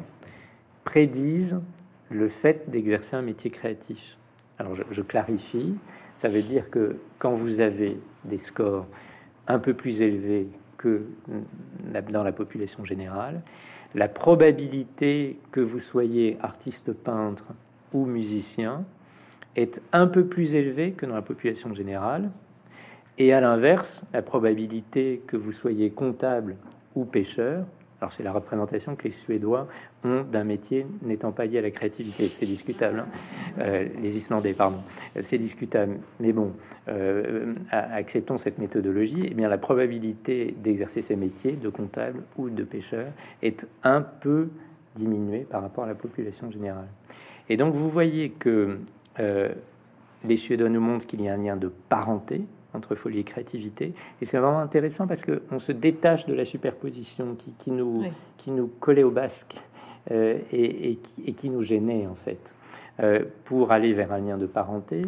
prédisent 0.84 1.62
le 2.10 2.28
fait 2.28 2.70
d'exercer 2.70 3.16
un 3.16 3.22
métier 3.22 3.50
créatif. 3.50 4.18
Alors, 4.58 4.76
je, 4.76 5.02
clarifie, 5.02 5.76
ça 6.16 6.30
veut 6.30 6.42
dire 6.42 6.70
que 6.70 6.98
quand 7.20 7.34
vous 7.34 7.62
avez 7.62 8.00
des 8.24 8.38
scores 8.38 8.88
un 9.48 9.60
peu 9.60 9.74
plus 9.74 10.02
élevé 10.02 10.48
que 10.78 11.06
dans 12.12 12.24
la 12.24 12.32
population 12.32 12.84
générale. 12.86 13.42
La 13.94 14.08
probabilité 14.08 15.40
que 15.52 15.62
vous 15.62 15.80
soyez 15.80 16.38
artiste 16.42 16.94
peintre 16.94 17.46
ou 17.94 18.06
musicien 18.06 18.86
est 19.56 19.82
un 19.94 20.08
peu 20.08 20.26
plus 20.26 20.56
élevée 20.56 20.92
que 20.92 21.06
dans 21.06 21.16
la 21.16 21.22
population 21.22 21.74
générale. 21.74 22.30
Et 23.18 23.34
à 23.34 23.40
l'inverse, 23.40 24.04
la 24.14 24.22
probabilité 24.22 25.22
que 25.26 25.38
vous 25.38 25.52
soyez 25.52 25.90
comptable 25.90 26.56
ou 26.96 27.06
pêcheur 27.06 27.66
alors 28.02 28.12
c'est 28.12 28.24
la 28.24 28.34
représentation 28.34 28.96
que 28.96 29.06
les 29.06 29.12
Suédois 29.12 29.68
ont 30.04 30.24
d'un 30.24 30.44
métier 30.44 30.86
n'étant 31.02 31.32
pas 31.32 31.46
lié 31.46 31.60
à 31.60 31.62
la 31.62 31.72
créativité. 31.72 32.28
C'est 32.28 32.46
discutable. 32.46 33.00
Hein. 33.00 33.08
Euh, 33.60 33.88
les 34.02 34.18
Islandais, 34.18 34.54
pardon. 34.54 34.78
C'est 35.22 35.38
discutable. 35.38 35.98
Mais 36.20 36.34
bon, 36.34 36.52
euh, 36.90 37.54
acceptons 37.72 38.38
cette 38.38 38.58
méthodologie. 38.58 39.28
Eh 39.32 39.34
bien, 39.34 39.48
la 39.48 39.58
probabilité 39.58 40.56
d'exercer 40.62 41.02
ces 41.02 41.16
métiers 41.16 41.54
de 41.54 41.70
comptable 41.70 42.22
ou 42.38 42.50
de 42.50 42.64
pêcheur 42.64 43.08
est 43.42 43.68
un 43.84 44.02
peu 44.02 44.50
diminuée 44.94 45.46
par 45.50 45.62
rapport 45.62 45.86
à 45.86 45.88
la 45.88 45.96
population 45.96 46.52
générale. 46.52 46.88
Et 47.50 47.58
donc 47.58 47.76
vous 47.76 47.90
voyez 47.90 48.30
que 48.30 48.78
euh, 49.20 49.54
les 50.24 50.38
Suédois 50.38 50.70
nous 50.70 50.82
montrent 50.82 51.06
qu'il 51.06 51.22
y 51.22 51.30
a 51.30 51.34
un 51.34 51.38
lien 51.38 51.56
de 51.56 51.72
parenté 51.90 52.42
entre 52.76 52.96
folie 52.96 53.20
et 53.20 53.24
créativité. 53.24 53.94
Et 54.22 54.26
c'est 54.26 54.38
vraiment 54.38 54.60
intéressant 54.60 55.08
parce 55.08 55.24
qu'on 55.24 55.60
se 55.60 55.72
détache 55.72 56.26
de 56.26 56.34
la 56.34 56.46
superposition 56.46 57.36
qui, 57.36 57.54
qui 57.54 57.72
nous, 57.72 58.04
qui 58.38 58.52
nous 58.52 58.68
collait 58.68 59.04
au 59.04 59.12
basque 59.12 59.56
euh, 60.12 60.38
et, 60.52 60.96
qui, 60.96 61.24
et, 61.26 61.34
qui, 61.34 61.50
nous 61.50 61.62
gênait 61.62 62.06
en 62.06 62.16
fait, 62.16 62.56
euh, 63.00 63.24
pour 63.46 63.72
aller 63.72 63.94
vers 63.94 64.12
un 64.12 64.20
lien 64.20 64.38
de 64.38 64.46
parenté. 64.46 65.02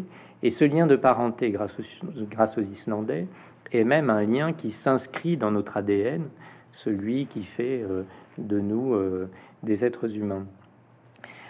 Et 0.43 0.51
ce 0.51 0.65
lien 0.65 0.87
de 0.87 0.95
parenté, 0.95 1.51
grâce 1.51 1.77
aux, 1.79 2.23
grâce 2.29 2.57
aux 2.57 2.61
Islandais, 2.61 3.27
est 3.71 3.83
même 3.83 4.09
un 4.09 4.23
lien 4.23 4.53
qui 4.53 4.71
s'inscrit 4.71 5.35
dans 5.35 5.51
notre 5.51 5.77
ADN, 5.77 6.23
celui 6.71 7.25
qui 7.25 7.43
fait 7.43 7.83
euh, 7.83 8.03
de 8.37 8.59
nous 8.59 8.95
des 9.63 9.83
êtres 9.83 10.15
humains. 10.15 10.45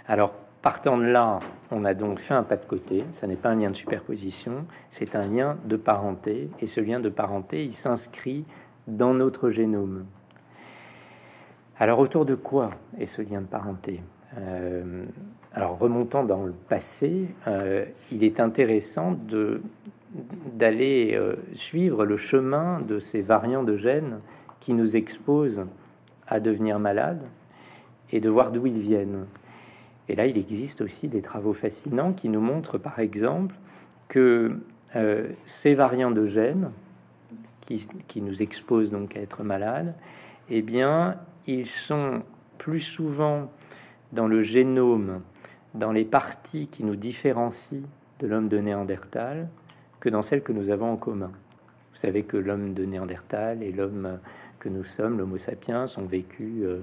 Alors, 0.08 0.34
Partant 0.68 0.98
de 0.98 1.06
là, 1.06 1.40
on 1.72 1.86
a 1.86 1.94
donc 1.94 2.20
fait 2.20 2.34
un 2.34 2.44
pas 2.44 2.58
de 2.58 2.66
côté. 2.66 3.06
Ça 3.14 3.26
n'est 3.26 3.38
pas 3.38 3.52
un 3.52 3.56
lien 3.56 3.70
de 3.70 3.76
superposition, 3.78 4.66
c'est 4.90 5.16
un 5.16 5.22
lien 5.22 5.58
de 5.64 5.78
parenté. 5.78 6.50
Et 6.60 6.68
ce 6.68 6.82
lien 6.82 7.00
de 7.00 7.08
parenté, 7.08 7.64
il 7.64 7.72
s'inscrit 7.72 8.44
dans 8.86 9.14
notre 9.14 9.50
génome. 9.50 10.06
Alors 11.80 12.00
autour 12.00 12.26
de 12.26 12.36
quoi 12.36 12.72
est 13.00 13.06
ce 13.06 13.22
lien 13.22 13.40
de 13.40 13.48
parenté? 13.48 14.04
Euh, 14.40 15.06
Alors 15.54 15.80
remontant 15.80 16.26
dans 16.26 16.44
le 16.44 16.52
passé, 16.52 17.30
euh, 17.48 17.86
il 18.12 18.26
est 18.26 18.42
intéressant 18.42 19.14
de 19.14 19.62
d'aller 20.54 21.14
euh, 21.14 21.38
suivre 21.54 22.04
le 22.04 22.18
chemin 22.18 22.82
de 22.82 23.00
ces 23.00 23.22
variants 23.22 23.64
de 23.64 23.78
gènes 23.78 24.20
qui 24.60 24.74
nous 24.74 24.98
exposent 24.98 25.64
à 26.28 26.42
devenir 26.42 26.78
malades 26.78 27.24
et 28.12 28.20
de 28.20 28.30
voir 28.30 28.52
d'où 28.52 28.68
ils 28.68 28.82
viennent. 28.82 29.28
Et 30.10 30.16
là, 30.16 30.26
il 30.26 30.38
existe 30.38 30.82
aussi 30.82 31.08
des 31.08 31.22
travaux 31.22 31.54
fascinants 31.54 32.14
qui 32.14 32.30
nous 32.30 32.42
montrent, 32.42 32.78
par 32.78 33.00
exemple, 33.00 33.56
que 34.08 34.58
euh, 34.96 35.28
ces 35.46 35.74
variants 35.74 36.12
de 36.12 36.26
gènes 36.26 36.72
qui, 38.08 38.22
nous 38.22 38.42
exposent 38.42 38.92
donc 38.92 39.18
à 39.18 39.20
être 39.20 39.44
malades, 39.44 39.94
eh 40.50 40.62
bien, 40.62 41.18
ils 41.48 41.68
sont 41.68 42.24
plus 42.58 42.80
souvent 42.80 43.52
dans 44.14 44.28
le 44.28 44.42
génome, 44.42 45.22
dans 45.74 45.92
les 45.92 46.06
parties 46.06 46.68
qui 46.68 46.86
nous 46.86 46.96
différencient 46.96 47.84
de 48.20 48.28
l'homme 48.28 48.48
de 48.48 48.58
Néandertal, 48.60 49.50
que 50.00 50.08
dans 50.08 50.22
celles 50.22 50.44
que 50.44 50.54
nous 50.54 50.70
avons 50.70 50.94
en 50.94 50.96
commun. 50.96 51.32
Vous 51.92 52.00
savez 52.00 52.24
que 52.24 52.38
l'homme 52.38 52.74
de 52.74 52.86
Néandertal 52.86 53.62
et 53.64 53.72
l'homme 53.74 54.20
que 54.60 54.70
nous 54.70 54.84
sommes, 54.84 55.18
l'Homo 55.18 55.38
sapiens, 55.38 55.86
ont 55.98 56.06
vécu 56.06 56.62
euh, 56.64 56.80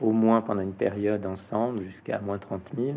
au 0.00 0.12
moins 0.12 0.40
pendant 0.40 0.62
une 0.62 0.72
période 0.72 1.26
ensemble, 1.26 1.82
jusqu'à 1.82 2.20
moins 2.20 2.38
30 2.38 2.72
000. 2.76 2.96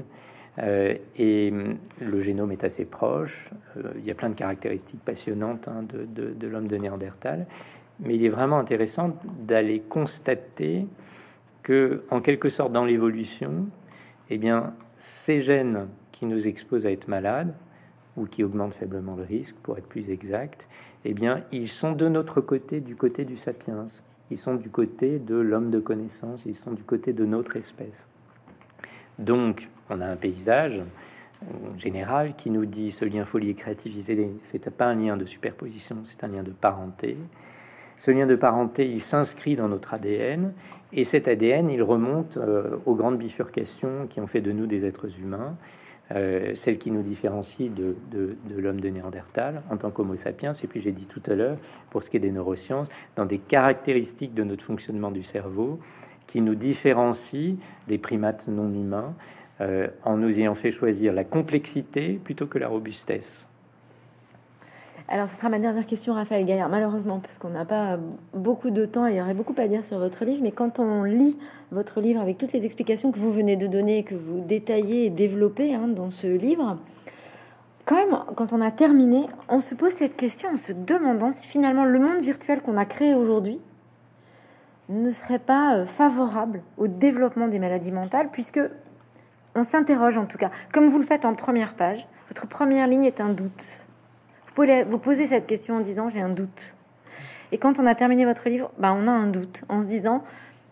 Euh, 0.59 0.95
et 1.17 1.49
hum, 1.51 1.77
le 2.01 2.21
génome 2.21 2.51
est 2.51 2.63
assez 2.63 2.85
proche. 2.85 3.51
Euh, 3.77 3.93
il 3.97 4.05
y 4.05 4.11
a 4.11 4.15
plein 4.15 4.29
de 4.29 4.35
caractéristiques 4.35 5.03
passionnantes 5.03 5.67
hein, 5.67 5.83
de, 5.83 6.47
l'homme 6.47 6.67
de 6.67 6.77
Néandertal. 6.77 7.47
Mais 7.99 8.15
il 8.15 8.25
est 8.25 8.29
vraiment 8.29 8.59
intéressant 8.59 9.15
d'aller 9.39 9.79
constater 9.79 10.87
que, 11.63 12.03
en 12.09 12.21
quelque 12.21 12.49
sorte, 12.49 12.71
dans 12.71 12.85
l'évolution, 12.85 13.67
eh 14.29 14.37
bien, 14.37 14.73
ces 14.97 15.41
gènes 15.41 15.87
qui 16.11 16.25
nous 16.25 16.47
exposent 16.47 16.85
à 16.85 16.91
être 16.91 17.07
malades 17.07 17.53
ou 18.17 18.25
qui 18.25 18.43
augmentent 18.43 18.73
faiblement 18.73 19.15
le 19.15 19.23
risque, 19.23 19.57
pour 19.57 19.77
être 19.77 19.87
plus 19.87 20.09
exact, 20.09 20.67
eh 21.05 21.13
bien, 21.13 21.43
ils 21.51 21.69
sont 21.69 21.93
de 21.93 22.07
notre 22.07 22.41
côté, 22.41 22.81
du 22.81 22.95
côté 22.95 23.23
du 23.23 23.37
sapiens 23.37 23.85
ils 24.31 24.37
sont 24.37 24.55
du 24.55 24.69
côté 24.69 25.19
de 25.19 25.35
l'homme 25.35 25.69
de 25.69 25.79
connaissance, 25.79 26.43
ils 26.45 26.55
sont 26.55 26.71
du 26.71 26.83
côté 26.83 27.13
de 27.13 27.25
notre 27.25 27.57
espèce. 27.57 28.07
Donc, 29.19 29.69
on 29.89 30.01
a 30.01 30.07
un 30.07 30.15
paysage 30.15 30.81
euh, 31.43 31.77
général 31.77 32.35
qui 32.35 32.49
nous 32.49 32.65
dit 32.65 32.91
ce 32.91 33.05
lien 33.05 33.25
folie 33.25 33.49
et 33.49 33.53
créativité, 33.53 34.31
c'est 34.41 34.69
pas 34.69 34.85
un 34.85 34.95
lien 34.95 35.17
de 35.17 35.25
superposition, 35.25 35.97
c'est 36.03 36.23
un 36.23 36.29
lien 36.29 36.43
de 36.43 36.51
parenté. 36.51 37.17
Ce 37.97 38.09
lien 38.09 38.25
de 38.25 38.35
parenté, 38.35 38.89
il 38.89 39.01
s'inscrit 39.01 39.55
dans 39.55 39.67
notre 39.67 39.93
ADN, 39.93 40.53
et 40.93 41.03
cet 41.03 41.27
ADN, 41.27 41.69
il 41.69 41.83
remonte 41.83 42.37
euh, 42.37 42.77
aux 42.85 42.95
grandes 42.95 43.17
bifurcations 43.17 44.07
qui 44.07 44.21
ont 44.21 44.27
fait 44.27 44.41
de 44.41 44.51
nous 44.51 44.65
des 44.65 44.85
êtres 44.85 45.19
humains. 45.19 45.55
Euh, 46.15 46.55
celle 46.55 46.77
qui 46.77 46.91
nous 46.91 47.03
différencie 47.03 47.71
de, 47.71 47.95
l'homme 48.57 48.81
de 48.81 48.89
Néandertal 48.89 49.61
en 49.69 49.77
tant 49.77 49.91
qu'Homo 49.91 50.15
sapiens, 50.15 50.51
et 50.51 50.67
puis 50.67 50.79
j'ai 50.79 50.91
dit 50.91 51.05
tout 51.05 51.21
à 51.27 51.35
l'heure, 51.35 51.57
pour 51.89 52.03
ce 52.03 52.09
qui 52.09 52.17
est 52.17 52.21
des 52.21 52.31
neurosciences, 52.31 52.87
dans 53.15 53.25
des 53.25 53.37
caractéristiques 53.37 54.33
de 54.33 54.43
notre 54.43 54.63
fonctionnement 54.63 55.11
du 55.11 55.23
cerveau 55.23 55.79
qui 56.27 56.41
nous 56.41 56.55
différencient 56.55 57.55
des 57.87 57.97
primates 57.97 58.47
non 58.47 58.71
humains 58.73 59.13
euh, 59.61 59.87
en 60.03 60.17
nous 60.17 60.39
ayant 60.39 60.55
fait 60.55 60.71
choisir 60.71 61.13
la 61.13 61.23
complexité 61.23 62.19
plutôt 62.23 62.47
que 62.47 62.57
la 62.57 62.67
robustesse. 62.67 63.47
Alors, 65.13 65.27
ce 65.27 65.35
sera 65.35 65.49
ma 65.49 65.59
dernière 65.59 65.85
question, 65.85 66.13
Raphaël 66.13 66.45
Gaillard, 66.45 66.69
malheureusement, 66.69 67.19
parce 67.19 67.37
qu'on 67.37 67.49
n'a 67.49 67.65
pas 67.65 67.99
beaucoup 68.33 68.69
de 68.71 68.85
temps 68.85 69.05
et 69.05 69.11
il 69.11 69.17
y 69.17 69.21
aurait 69.21 69.33
beaucoup 69.33 69.53
à 69.57 69.67
dire 69.67 69.83
sur 69.83 69.99
votre 69.99 70.23
livre. 70.23 70.39
Mais 70.41 70.53
quand 70.53 70.79
on 70.79 71.03
lit 71.03 71.37
votre 71.69 71.99
livre 71.99 72.21
avec 72.21 72.37
toutes 72.37 72.53
les 72.53 72.63
explications 72.63 73.11
que 73.11 73.19
vous 73.19 73.33
venez 73.33 73.57
de 73.57 73.67
donner 73.67 74.03
que 74.03 74.15
vous 74.15 74.39
détaillez 74.39 75.07
et 75.07 75.09
développez 75.09 75.75
hein, 75.75 75.89
dans 75.89 76.11
ce 76.11 76.27
livre, 76.27 76.77
quand 77.83 77.97
même, 77.97 78.17
quand 78.37 78.53
on 78.53 78.61
a 78.61 78.71
terminé, 78.71 79.25
on 79.49 79.59
se 79.59 79.75
pose 79.75 79.91
cette 79.91 80.15
question 80.15 80.51
en 80.51 80.55
se 80.55 80.71
demandant 80.71 81.29
si 81.29 81.45
finalement 81.45 81.83
le 81.83 81.99
monde 81.99 82.21
virtuel 82.21 82.61
qu'on 82.61 82.77
a 82.77 82.85
créé 82.85 83.13
aujourd'hui 83.13 83.59
ne 84.87 85.09
serait 85.09 85.39
pas 85.39 85.75
euh, 85.75 85.85
favorable 85.85 86.61
au 86.77 86.87
développement 86.87 87.49
des 87.49 87.59
maladies 87.59 87.91
mentales, 87.91 88.29
puisque 88.31 88.61
on 89.55 89.63
s'interroge 89.63 90.17
en 90.17 90.25
tout 90.25 90.37
cas, 90.37 90.51
comme 90.71 90.87
vous 90.87 90.99
le 90.99 91.05
faites 91.05 91.25
en 91.25 91.35
première 91.35 91.75
page, 91.75 92.07
votre 92.29 92.47
première 92.47 92.87
ligne 92.87 93.03
est 93.03 93.19
un 93.19 93.33
doute 93.33 93.80
vous 94.51 94.55
pouvez 94.55 94.83
vous 94.83 94.97
poser 94.97 95.27
cette 95.27 95.47
question 95.47 95.77
en 95.77 95.79
disant 95.79 96.09
j'ai 96.09 96.19
un 96.19 96.27
doute. 96.27 96.75
Et 97.53 97.57
quand 97.57 97.79
on 97.79 97.85
a 97.85 97.95
terminé 97.95 98.25
votre 98.25 98.49
livre, 98.49 98.69
bah, 98.77 98.93
on 98.93 99.07
a 99.07 99.11
un 99.11 99.27
doute 99.27 99.63
en 99.69 99.79
se 99.79 99.85
disant 99.85 100.23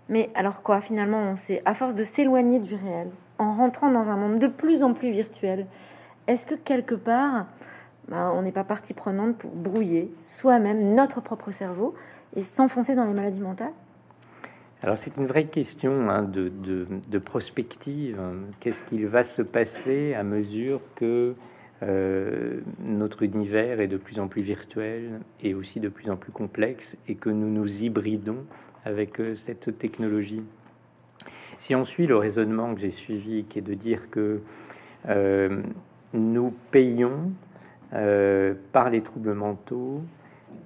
mais 0.10 0.30
alors 0.36 0.64
quoi 0.64 0.82
finalement 0.82 1.22
on 1.22 1.38
sait 1.38 1.62
à 1.64 1.74
force 1.74 1.96
de 1.96 2.04
s'éloigner 2.04 2.60
du 2.60 2.76
réel, 2.76 3.10
en 3.38 3.54
rentrant 3.54 3.90
dans 3.90 4.10
un 4.10 4.18
monde 4.18 4.38
de 4.38 4.48
plus 4.48 4.84
en 4.84 4.94
plus 4.94 5.12
virtuel, 5.12 5.66
est-ce 6.28 6.46
que 6.46 6.56
quelque 6.56 6.96
part 6.96 7.46
bah, 8.10 8.34
on 8.36 8.42
n'est 8.42 8.52
pas 8.52 8.66
partie 8.66 8.94
prenante 8.94 9.38
pour 9.38 9.52
brouiller 9.52 10.12
soi-même 10.20 10.94
notre 10.94 11.22
propre 11.22 11.52
cerveau 11.52 11.94
et 12.36 12.44
s'enfoncer 12.44 12.96
dans 12.96 13.06
les 13.06 13.14
maladies 13.14 13.42
mentales? 13.42 13.72
Alors 14.82 14.98
c'est 14.98 15.16
une 15.16 15.26
vraie 15.26 15.46
question 15.46 16.10
hein, 16.10 16.24
de, 16.24 16.50
de, 16.50 17.18
prospective. 17.20 18.20
Qu'est-ce 18.60 18.84
qu'il 18.84 19.08
va 19.08 19.24
se 19.24 19.42
passer 19.42 20.14
à 20.16 20.24
mesure 20.24 20.82
que 20.96 21.36
euh, 21.82 22.60
notre 22.90 23.24
univers 23.24 23.80
est 23.80 23.88
de 23.88 23.98
plus 23.98 24.20
en 24.20 24.28
plus 24.28 24.42
virtuel 24.42 25.22
et 25.42 25.54
aussi 25.54 25.80
de 25.80 25.88
plus 25.88 26.10
en 26.10 26.18
plus 26.18 26.32
complexe 26.32 26.98
et 27.08 27.16
que 27.16 27.30
nous 27.30 27.50
nous 27.50 27.84
hybridons 27.84 28.46
avec 28.84 29.20
euh, 29.22 29.36
cette 29.36 29.78
technologie. 29.78 30.44
Si 31.58 31.76
on 31.76 31.86
suit 31.86 32.08
le 32.08 32.18
raisonnement 32.18 32.74
que 32.74 32.82
j'ai 32.82 32.92
suivi, 32.92 33.46
qui 33.46 33.60
est 33.60 33.64
de 33.64 33.74
dire 33.74 34.10
que 34.10 34.42
euh, 35.08 35.62
nous 36.14 36.54
payons 36.72 37.32
par 38.72 38.92
les 38.92 39.02
troubles 39.02 39.34
mentaux 39.34 40.04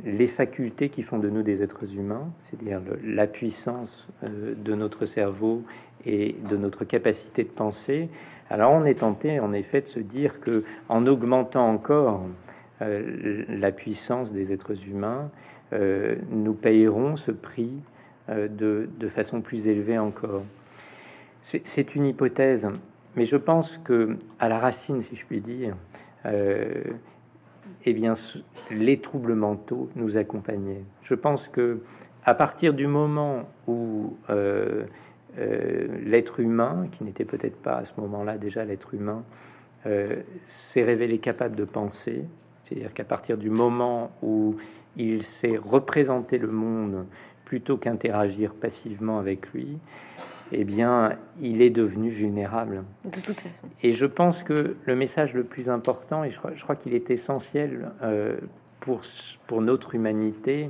les 0.03 0.27
facultés 0.27 0.89
qui 0.89 1.01
font 1.01 1.19
de 1.19 1.29
nous 1.29 1.43
des 1.43 1.61
êtres 1.61 1.95
humains, 1.95 2.29
c'est-à-dire 2.37 2.81
la 3.03 3.27
puissance 3.27 4.07
euh, 4.23 4.53
de 4.55 4.75
notre 4.75 5.05
cerveau 5.05 5.63
et 6.05 6.35
de 6.49 6.57
notre 6.57 6.83
capacité 6.83 7.43
de 7.43 7.49
penser, 7.49 8.09
alors 8.49 8.71
on 8.71 8.83
est 8.83 8.99
tenté 8.99 9.39
en 9.39 9.53
effet 9.53 9.81
de 9.81 9.87
se 9.87 9.99
dire 9.99 10.41
que 10.41 10.65
en 10.89 11.07
augmentant 11.07 11.69
encore 11.69 12.25
euh, 12.81 13.45
la 13.47 13.71
puissance 13.71 14.33
des 14.33 14.51
êtres 14.51 14.87
humains, 14.87 15.31
euh, 15.71 16.17
nous 16.29 16.53
payerons 16.53 17.15
ce 17.15 17.31
prix 17.31 17.71
de, 18.29 18.87
de, 18.97 19.07
façon 19.09 19.41
plus 19.41 19.67
élevée 19.67 19.97
encore. 19.97 20.43
C'est 21.41 21.93
une 21.93 22.05
hypothèse, 22.05 22.69
mais 23.17 23.25
je 23.25 23.35
pense 23.35 23.77
que 23.77 24.15
à 24.39 24.47
la 24.47 24.59
racine, 24.59 25.01
si 25.01 25.17
je 25.17 25.25
puis 25.25 25.41
dire, 25.41 25.75
eh 27.85 27.93
bien, 27.93 28.13
les 28.71 28.97
troubles 28.97 29.35
mentaux 29.35 29.89
nous 29.95 30.17
accompagnaient. 30.17 30.83
Je 31.01 31.15
pense 31.15 31.47
que 31.47 31.81
à 32.25 32.33
partir 32.33 32.73
du 32.73 32.87
moment 32.87 33.49
où 33.67 34.15
euh, 34.29 34.85
euh, 35.37 35.87
l'être 36.05 36.39
humain, 36.39 36.87
qui 36.91 37.03
n'était 37.03 37.25
peut-être 37.25 37.57
pas 37.57 37.77
à 37.77 37.85
ce 37.85 37.93
moment-là 37.97 38.37
déjà 38.37 38.63
l'être 38.63 38.93
humain, 38.93 39.23
euh, 39.85 40.21
s'est 40.45 40.83
révélé 40.83 41.17
capable 41.17 41.55
de 41.55 41.65
penser, 41.65 42.23
c'est-à-dire 42.61 42.93
qu'à 42.93 43.03
partir 43.03 43.37
du 43.37 43.49
moment 43.49 44.11
où 44.21 44.55
il 44.95 45.23
s'est 45.23 45.57
représenté 45.57 46.37
le 46.37 46.47
monde 46.47 47.05
plutôt 47.43 47.77
qu'interagir 47.77 48.55
passivement 48.55 49.19
avec 49.19 49.51
lui, 49.51 49.77
eh 50.53 50.63
bien, 50.63 51.17
il 51.41 51.61
est 51.61 51.69
devenu 51.69 52.09
vulnérable. 52.09 52.83
De 53.05 53.19
toute 53.19 53.41
façon. 53.41 53.67
Et 53.81 53.93
je 53.93 54.05
pense 54.05 54.43
que 54.43 54.75
le 54.85 54.95
message 54.95 55.33
le 55.33 55.43
plus 55.43 55.69
important, 55.69 56.23
et 56.23 56.29
je 56.29 56.39
crois, 56.39 56.75
qu'il 56.75 56.93
est 56.93 57.09
essentiel 57.09 57.91
euh, 58.01 58.37
pour, 58.79 59.01
pour 59.47 59.61
notre 59.61 59.95
humanité, 59.95 60.69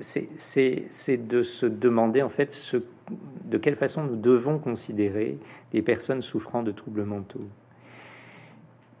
c'est 0.00 1.26
de 1.28 1.42
se 1.42 1.66
demander 1.66 2.22
en 2.22 2.28
fait 2.28 2.52
ce, 2.52 2.76
de 3.44 3.58
quelle 3.58 3.76
façon 3.76 4.04
nous 4.04 4.16
devons 4.16 4.58
considérer 4.58 5.38
les 5.72 5.82
personnes 5.82 6.22
souffrant 6.22 6.62
de 6.62 6.72
troubles 6.72 7.04
mentaux. 7.04 7.46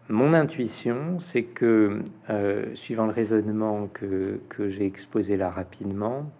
Mon 0.08 0.32
intuition, 0.32 1.20
c'est 1.20 1.42
que, 1.42 2.00
euh, 2.30 2.74
suivant 2.74 3.04
le 3.04 3.12
raisonnement 3.12 3.88
que, 3.92 4.40
que 4.48 4.70
j'ai 4.70 4.86
exposé 4.86 5.36
là 5.36 5.50
rapidement, 5.50 6.30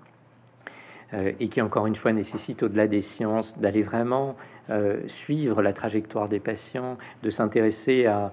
et 1.14 1.48
qui 1.48 1.62
encore 1.62 1.86
une 1.86 1.94
fois 1.94 2.12
nécessite 2.12 2.62
au-delà 2.62 2.86
des 2.86 3.00
sciences 3.00 3.58
d'aller 3.58 3.80
vraiment 3.80 4.36
euh, 4.68 5.00
suivre 5.06 5.62
la 5.62 5.72
trajectoire 5.72 6.28
des 6.28 6.38
patients, 6.38 6.98
de 7.22 7.30
s'intéresser 7.30 8.06
à, 8.06 8.30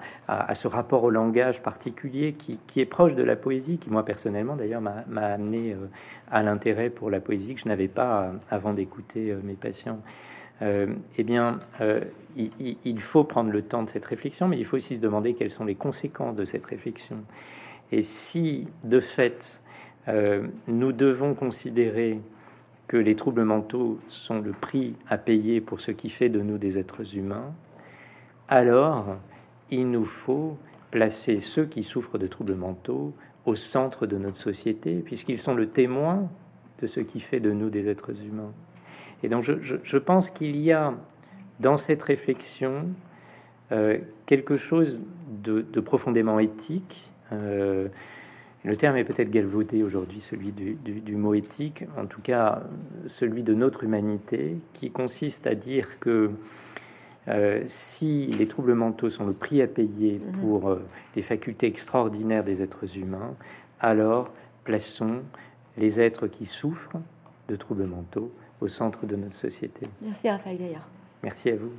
ce 0.54 0.68
rapport 0.68 1.04
au 1.04 1.10
langage 1.10 1.62
particulier 1.62 2.34
qui, 2.34 2.80
est 2.80 2.86
proche 2.86 3.16
de 3.16 3.24
la 3.24 3.38
poésie, 3.38 3.78
qui 3.78 3.90
moi 3.90 4.04
personnellement 4.04 4.58
d'ailleurs 4.58 4.82
m'a 4.82 5.06
amené 5.22 5.72
euh, 5.72 5.88
à 6.30 6.44
l'intérêt 6.44 6.90
pour 6.90 7.10
la 7.10 7.22
poésie 7.22 7.56
que 7.56 7.62
je 7.62 7.70
n'avais 7.70 7.88
pas 7.88 8.34
avant 8.50 8.74
d'écouter 8.74 9.34
mes 9.44 9.54
patients. 9.54 10.00
eh 10.62 11.24
bien, 11.24 11.60
il, 12.36 13.00
faut 13.00 13.24
prendre 13.24 13.52
le 13.52 13.62
temps 13.62 13.84
de 13.84 13.90
cette 13.90 14.06
réflexion, 14.06 14.48
mais 14.48 14.58
il 14.58 14.66
faut 14.66 14.76
aussi 14.76 14.96
se 14.96 15.02
demander 15.02 15.34
quelles 15.34 15.52
sont 15.52 15.66
les 15.66 15.76
conséquences 15.76 16.36
de 16.36 16.46
cette 16.46 16.66
réflexion. 16.66 17.18
Et 17.92 18.02
si, 18.02 18.68
de 18.84 19.00
fait, 19.00 19.62
nous 20.68 20.92
devons 20.92 21.34
considérer 21.34 22.20
que 22.88 22.98
les 22.98 23.16
troubles 23.16 23.44
mentaux 23.44 24.00
sont 24.10 24.42
le 24.42 24.52
prix 24.52 24.96
à 25.08 25.18
payer 25.18 25.62
pour 25.62 25.82
ce 25.82 25.92
qui 25.92 26.10
fait 26.10 26.30
de 26.30 26.42
nous 26.42 26.58
des 26.58 26.78
êtres 26.78 27.16
humains, 27.16 27.54
alors 28.48 29.18
il 29.72 29.90
nous 29.90 30.06
faut 30.06 30.58
placer 30.92 31.40
ceux 31.40 31.66
qui 31.66 31.84
souffrent 31.84 32.18
de 32.18 32.28
troubles 32.28 32.56
mentaux 32.56 33.14
au 33.46 33.56
centre 33.56 34.06
de 34.06 34.18
notre 34.18 34.38
société, 34.38 35.02
puisqu'ils 35.04 35.40
sont 35.40 35.54
le 35.54 35.70
témoin 35.70 36.30
de 36.82 36.88
ce 36.88 37.00
qui 37.00 37.20
fait 37.20 37.40
de 37.40 37.52
nous 37.52 37.70
des 37.70 37.90
êtres 37.90 38.12
humains. 38.22 38.54
Et 39.24 39.30
donc 39.30 39.42
je, 39.42 39.98
pense 39.98 40.30
qu'il 40.30 40.58
y 40.58 40.72
a 40.72 40.94
dans 41.60 41.78
cette 41.78 42.04
réflexion 42.04 42.90
euh, 43.72 43.98
quelque 44.26 44.58
chose 44.58 45.02
de, 45.44 45.62
profondément 45.80 46.40
éthique. 46.40 47.12
Euh, 47.32 47.88
le 48.66 48.76
terme 48.76 48.98
est 48.98 49.04
peut-être 49.04 49.30
galvaudé 49.30 49.84
aujourd'hui, 49.84 50.22
celui 50.22 50.52
du, 50.52 51.16
mot 51.16 51.36
éthique, 51.36 51.86
en 51.98 52.08
tout 52.08 52.22
cas 52.22 52.64
celui 53.06 53.44
de 53.44 53.54
notre 53.54 53.84
humanité, 53.84 54.58
qui 54.74 54.90
consiste 54.90 55.46
à 55.46 55.54
dire 55.54 56.00
que 56.00 56.32
euh, 57.28 57.64
si 57.68 58.28
les 58.28 58.48
troubles 58.48 58.74
mentaux 58.74 59.10
sont 59.10 59.26
le 59.26 59.34
prix 59.34 59.62
à 59.62 59.68
payer 59.68 60.20
mhm. 60.20 60.32
pour 60.42 60.70
euh, 60.70 60.82
les 61.16 61.22
facultés 61.22 61.68
extraordinaires 61.68 62.44
des 62.44 62.62
êtres 62.64 62.98
humains, 62.98 63.36
alors 63.80 64.32
plaçons 64.64 65.22
les 65.78 66.02
êtres 66.02 66.28
qui 66.28 66.46
souffrent 66.46 66.98
de 67.48 67.56
troubles 67.56 67.86
mentaux 67.86 68.32
au 68.62 68.68
centre 68.68 69.06
de 69.06 69.16
notre 69.16 69.36
société. 69.36 69.88
Merci 70.02 70.30
Raphaël 70.30 70.58
Gaillard. 70.58 70.88
Merci 71.22 71.50
à 71.50 71.56
vous. 71.56 71.72